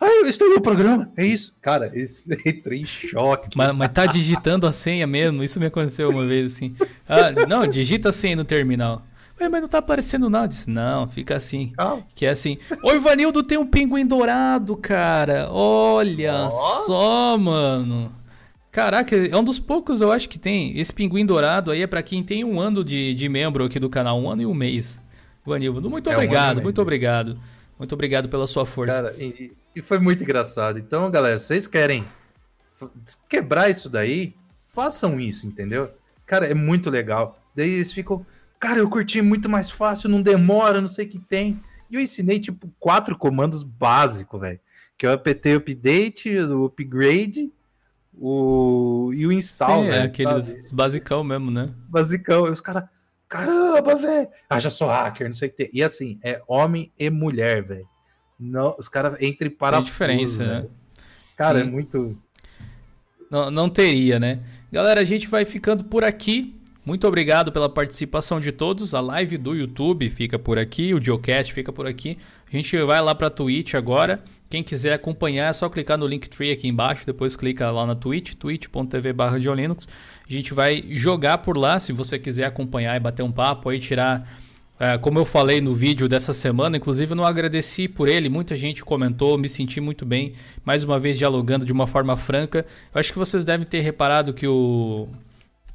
Ah, 0.00 0.06
eu 0.06 0.26
estou 0.26 0.50
no 0.50 0.60
programa, 0.60 1.10
é 1.16 1.24
isso. 1.24 1.54
Cara, 1.62 1.90
isso, 1.98 2.24
entrei 2.44 2.80
em 2.80 2.86
choque. 2.86 3.56
Mas, 3.56 3.74
mas 3.74 3.88
tá 3.90 4.04
digitando 4.04 4.66
a 4.66 4.72
senha 4.72 5.06
mesmo, 5.06 5.42
isso 5.42 5.58
me 5.58 5.66
aconteceu 5.66 6.10
uma 6.10 6.26
vez 6.26 6.52
assim. 6.52 6.74
Ah, 7.08 7.30
não, 7.46 7.66
digita 7.66 8.10
a 8.10 8.12
senha 8.12 8.36
no 8.36 8.44
terminal. 8.44 9.02
Ué, 9.40 9.48
mas 9.48 9.60
não 9.60 9.68
tá 9.68 9.78
aparecendo 9.78 10.30
nada. 10.30 10.48
Disse, 10.48 10.70
não, 10.70 11.08
fica 11.08 11.36
assim. 11.36 11.72
Calma. 11.76 12.06
Que 12.14 12.26
é 12.26 12.30
assim. 12.30 12.58
O 12.82 12.92
Ivanildo 12.92 13.42
tem 13.42 13.58
um 13.58 13.66
pinguim 13.66 14.06
dourado, 14.06 14.76
cara. 14.76 15.48
Olha 15.50 16.46
oh. 16.46 16.50
só, 16.50 17.36
mano. 17.36 18.12
Caraca, 18.70 19.14
é 19.16 19.36
um 19.36 19.44
dos 19.44 19.58
poucos 19.60 20.00
eu 20.00 20.10
acho 20.10 20.28
que 20.28 20.38
tem. 20.38 20.78
Esse 20.78 20.92
pinguim 20.92 21.24
dourado 21.24 21.70
aí 21.70 21.82
é 21.82 21.86
para 21.86 22.02
quem 22.02 22.22
tem 22.24 22.44
um 22.44 22.60
ano 22.60 22.84
de, 22.84 23.14
de 23.14 23.28
membro 23.28 23.64
aqui 23.64 23.78
do 23.78 23.88
canal, 23.88 24.20
um 24.20 24.28
ano 24.28 24.42
e 24.42 24.46
um 24.46 24.54
mês. 24.54 25.00
Ivanildo, 25.46 25.90
muito 25.90 26.10
é 26.10 26.12
obrigado, 26.14 26.58
um 26.58 26.62
muito 26.62 26.82
obrigado. 26.82 27.38
Muito 27.78 27.92
obrigado 27.92 28.28
pela 28.28 28.46
sua 28.46 28.64
força. 28.64 29.02
Cara, 29.02 29.14
e, 29.16 29.52
e 29.76 29.82
foi 29.82 29.98
muito 29.98 30.22
engraçado. 30.22 30.78
Então, 30.78 31.10
galera, 31.10 31.38
vocês 31.38 31.66
querem 31.66 32.04
quebrar 33.28 33.70
isso 33.70 33.88
daí? 33.88 34.34
Façam 34.66 35.20
isso, 35.20 35.46
entendeu? 35.46 35.90
Cara, 36.26 36.46
é 36.46 36.54
muito 36.54 36.90
legal. 36.90 37.38
Daí 37.54 37.70
eles 37.70 37.92
ficam, 37.92 38.24
Cara, 38.64 38.78
eu 38.78 38.88
curti 38.88 39.20
muito 39.20 39.46
mais 39.46 39.68
fácil, 39.68 40.08
não 40.08 40.22
demora, 40.22 40.80
não 40.80 40.88
sei 40.88 41.04
o 41.04 41.08
que 41.10 41.18
tem. 41.18 41.60
E 41.90 41.96
eu 41.96 42.00
ensinei, 42.00 42.40
tipo, 42.40 42.72
quatro 42.80 43.14
comandos 43.14 43.62
básicos, 43.62 44.40
velho. 44.40 44.58
Que 44.96 45.04
é 45.04 45.10
o 45.10 45.12
apt 45.12 45.52
update, 45.52 46.34
o 46.38 46.64
upgrade 46.64 47.52
o... 48.18 49.12
e 49.14 49.26
o 49.26 49.32
install, 49.32 49.82
Sim, 49.82 49.90
É 49.90 50.02
aquele 50.04 50.30
basicão 50.72 51.22
mesmo, 51.22 51.50
né? 51.50 51.74
Basicão. 51.90 52.46
E 52.46 52.50
os 52.52 52.62
caras, 52.62 52.84
caramba, 53.28 53.96
velho. 53.96 54.28
Ah, 54.48 54.58
já 54.58 54.70
sou 54.70 54.88
hacker, 54.88 55.26
não 55.26 55.34
sei 55.34 55.48
o 55.48 55.50
que 55.50 55.56
tem. 55.58 55.70
E 55.70 55.82
assim, 55.82 56.18
é 56.22 56.40
homem 56.48 56.90
e 56.98 57.10
mulher, 57.10 57.62
velho. 57.62 57.86
Não, 58.40 58.74
os 58.78 58.88
caras 58.88 59.18
entre 59.20 59.50
para 59.50 59.76
Tem 59.76 59.84
diferença, 59.84 60.42
né? 60.42 60.66
Cara, 61.36 61.60
Sim. 61.60 61.66
é 61.66 61.70
muito. 61.70 62.18
Não, 63.30 63.50
não 63.50 63.68
teria, 63.68 64.18
né? 64.18 64.40
Galera, 64.72 65.02
a 65.02 65.04
gente 65.04 65.28
vai 65.28 65.44
ficando 65.44 65.84
por 65.84 66.02
aqui. 66.02 66.58
Muito 66.84 67.08
obrigado 67.08 67.50
pela 67.50 67.68
participação 67.68 68.38
de 68.38 68.52
todos. 68.52 68.94
A 68.94 69.00
live 69.00 69.38
do 69.38 69.54
YouTube 69.54 70.10
fica 70.10 70.38
por 70.38 70.58
aqui, 70.58 70.92
o 70.92 71.02
Geocast 71.02 71.54
fica 71.54 71.72
por 71.72 71.86
aqui. 71.86 72.18
A 72.46 72.54
gente 72.54 72.76
vai 72.82 73.00
lá 73.00 73.14
para 73.14 73.30
Twitch 73.30 73.72
agora. 73.74 74.22
Quem 74.50 74.62
quiser 74.62 74.92
acompanhar 74.92 75.48
é 75.48 75.52
só 75.54 75.68
clicar 75.70 75.96
no 75.96 76.06
Linktree 76.06 76.52
aqui 76.52 76.68
embaixo, 76.68 77.06
depois 77.06 77.34
clica 77.34 77.70
lá 77.70 77.86
na 77.86 77.94
Twitch, 77.94 78.34
twitch.tv 78.34 79.12
barra 79.14 79.38
A 79.38 80.32
gente 80.32 80.52
vai 80.52 80.84
jogar 80.90 81.38
por 81.38 81.56
lá, 81.56 81.78
se 81.78 81.90
você 81.90 82.18
quiser 82.18 82.44
acompanhar 82.44 82.94
e 82.96 83.00
bater 83.00 83.22
um 83.22 83.32
papo 83.32 83.70
aí, 83.70 83.80
tirar... 83.80 84.28
É, 84.78 84.98
como 84.98 85.20
eu 85.20 85.24
falei 85.24 85.60
no 85.60 85.72
vídeo 85.72 86.08
dessa 86.08 86.32
semana, 86.32 86.76
inclusive 86.76 87.12
eu 87.12 87.16
não 87.16 87.24
agradeci 87.24 87.86
por 87.86 88.08
ele, 88.08 88.28
muita 88.28 88.56
gente 88.56 88.84
comentou, 88.84 89.38
me 89.38 89.48
senti 89.48 89.80
muito 89.80 90.04
bem, 90.04 90.32
mais 90.64 90.82
uma 90.82 90.98
vez 90.98 91.16
dialogando 91.16 91.64
de 91.64 91.72
uma 91.72 91.86
forma 91.86 92.16
franca. 92.16 92.66
Eu 92.92 93.00
acho 93.00 93.12
que 93.12 93.18
vocês 93.18 93.44
devem 93.44 93.64
ter 93.64 93.80
reparado 93.80 94.34
que 94.34 94.46
o 94.46 95.08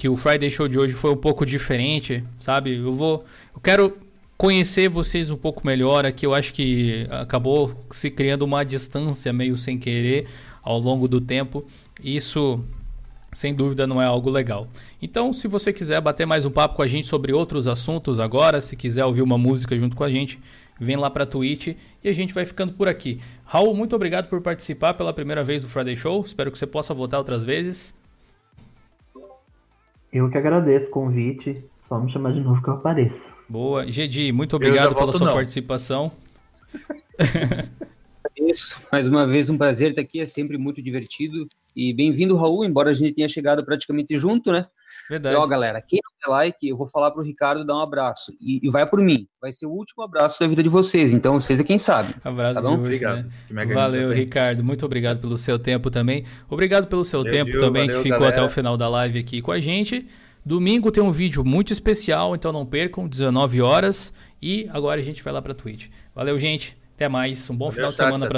que 0.00 0.08
o 0.08 0.16
Friday 0.16 0.50
Show 0.50 0.66
de 0.66 0.78
hoje 0.78 0.94
foi 0.94 1.12
um 1.12 1.16
pouco 1.16 1.44
diferente, 1.44 2.24
sabe? 2.38 2.74
Eu 2.74 2.94
vou, 2.94 3.22
eu 3.54 3.60
quero 3.60 3.98
conhecer 4.34 4.88
vocês 4.88 5.28
um 5.28 5.36
pouco 5.36 5.60
melhor 5.66 6.06
aqui. 6.06 6.24
Eu 6.24 6.32
acho 6.32 6.54
que 6.54 7.06
acabou 7.10 7.78
se 7.90 8.10
criando 8.10 8.40
uma 8.40 8.64
distância 8.64 9.30
meio 9.30 9.58
sem 9.58 9.78
querer 9.78 10.26
ao 10.62 10.78
longo 10.78 11.06
do 11.06 11.20
tempo. 11.20 11.66
Isso 12.02 12.64
sem 13.30 13.54
dúvida 13.54 13.86
não 13.86 14.00
é 14.00 14.06
algo 14.06 14.30
legal. 14.30 14.68
Então, 15.02 15.34
se 15.34 15.46
você 15.46 15.70
quiser 15.70 16.00
bater 16.00 16.26
mais 16.26 16.46
um 16.46 16.50
papo 16.50 16.76
com 16.76 16.82
a 16.82 16.88
gente 16.88 17.06
sobre 17.06 17.34
outros 17.34 17.68
assuntos 17.68 18.18
agora, 18.18 18.62
se 18.62 18.76
quiser 18.76 19.04
ouvir 19.04 19.20
uma 19.20 19.36
música 19.36 19.76
junto 19.76 19.94
com 19.94 20.02
a 20.02 20.08
gente, 20.08 20.40
vem 20.80 20.96
lá 20.96 21.10
para 21.10 21.26
Twitch 21.26 21.76
e 22.02 22.08
a 22.08 22.12
gente 22.14 22.32
vai 22.32 22.46
ficando 22.46 22.72
por 22.72 22.88
aqui. 22.88 23.20
Raul, 23.44 23.76
muito 23.76 23.94
obrigado 23.94 24.30
por 24.30 24.40
participar 24.40 24.94
pela 24.94 25.12
primeira 25.12 25.44
vez 25.44 25.60
do 25.60 25.68
Friday 25.68 25.94
Show. 25.94 26.22
Espero 26.22 26.50
que 26.50 26.58
você 26.58 26.66
possa 26.66 26.94
voltar 26.94 27.18
outras 27.18 27.44
vezes. 27.44 27.99
Eu 30.12 30.28
que 30.28 30.36
agradeço 30.36 30.86
o 30.86 30.90
convite. 30.90 31.64
Só 31.86 31.98
me 32.00 32.10
chamar 32.10 32.32
de 32.32 32.40
novo 32.40 32.62
que 32.62 32.68
eu 32.68 32.74
apareço. 32.74 33.32
Boa. 33.48 33.90
Gedi, 33.90 34.32
muito 34.32 34.56
obrigado 34.56 34.94
pela 34.94 35.12
sua 35.12 35.26
não. 35.26 35.34
participação. 35.34 36.12
Isso, 38.36 38.80
mais 38.90 39.06
uma 39.06 39.26
vez 39.26 39.50
um 39.50 39.58
prazer 39.58 39.90
estar 39.90 40.02
aqui, 40.02 40.20
é 40.20 40.26
sempre 40.26 40.56
muito 40.56 40.80
divertido. 40.80 41.46
E 41.76 41.92
bem-vindo, 41.92 42.36
Raul, 42.36 42.64
embora 42.64 42.90
a 42.90 42.94
gente 42.94 43.14
tenha 43.14 43.28
chegado 43.28 43.64
praticamente 43.64 44.16
junto, 44.16 44.50
né? 44.50 44.66
Verdade. 45.10 45.34
E, 45.34 45.38
ó, 45.38 45.44
galera, 45.44 45.82
quem 45.82 45.98
não 46.04 46.12
der 46.22 46.38
like, 46.38 46.68
eu 46.68 46.76
vou 46.76 46.86
falar 46.86 47.10
pro 47.10 47.20
Ricardo 47.20 47.64
dar 47.64 47.74
um 47.74 47.80
abraço. 47.80 48.32
E, 48.40 48.60
e, 48.62 48.70
vai 48.70 48.86
por 48.86 49.00
mim. 49.00 49.26
Vai 49.42 49.52
ser 49.52 49.66
o 49.66 49.70
último 49.70 50.04
abraço 50.04 50.38
da 50.38 50.46
vida 50.46 50.62
de 50.62 50.68
vocês. 50.68 51.12
Então, 51.12 51.40
vocês 51.40 51.58
é 51.58 51.64
quem 51.64 51.78
sabe. 51.78 52.14
Abraço 52.22 52.54
tá 52.54 52.62
bom? 52.62 52.74
Hoje, 52.74 52.82
obrigado. 52.82 53.28
Né? 53.50 53.66
Valeu, 53.66 54.12
Ricardo. 54.12 54.62
Muito 54.62 54.86
obrigado 54.86 55.18
pelo 55.20 55.36
seu 55.36 55.58
tempo 55.58 55.90
também. 55.90 56.24
Obrigado 56.48 56.86
pelo 56.86 57.04
seu 57.04 57.24
tempo 57.24 57.58
também, 57.58 57.86
valeu, 57.86 57.96
que 57.96 58.02
ficou 58.04 58.20
galera. 58.20 58.36
até 58.36 58.46
o 58.46 58.48
final 58.48 58.76
da 58.76 58.88
live 58.88 59.18
aqui 59.18 59.42
com 59.42 59.50
a 59.50 59.58
gente. 59.58 60.06
Domingo 60.46 60.92
tem 60.92 61.02
um 61.02 61.10
vídeo 61.10 61.44
muito 61.44 61.72
especial, 61.72 62.36
então 62.36 62.52
não 62.52 62.64
percam, 62.64 63.08
19 63.08 63.60
horas. 63.60 64.14
E 64.40 64.68
agora 64.72 65.00
a 65.00 65.04
gente 65.04 65.24
vai 65.24 65.32
lá 65.32 65.42
pra 65.42 65.54
Twitch. 65.54 65.88
Valeu, 66.14 66.38
gente. 66.38 66.78
Até 66.94 67.08
mais. 67.08 67.50
Um 67.50 67.56
bom 67.56 67.70
Valeu, 67.70 67.74
final 67.74 67.90
de 67.90 67.96
semana 67.96 68.18
para 68.18 68.28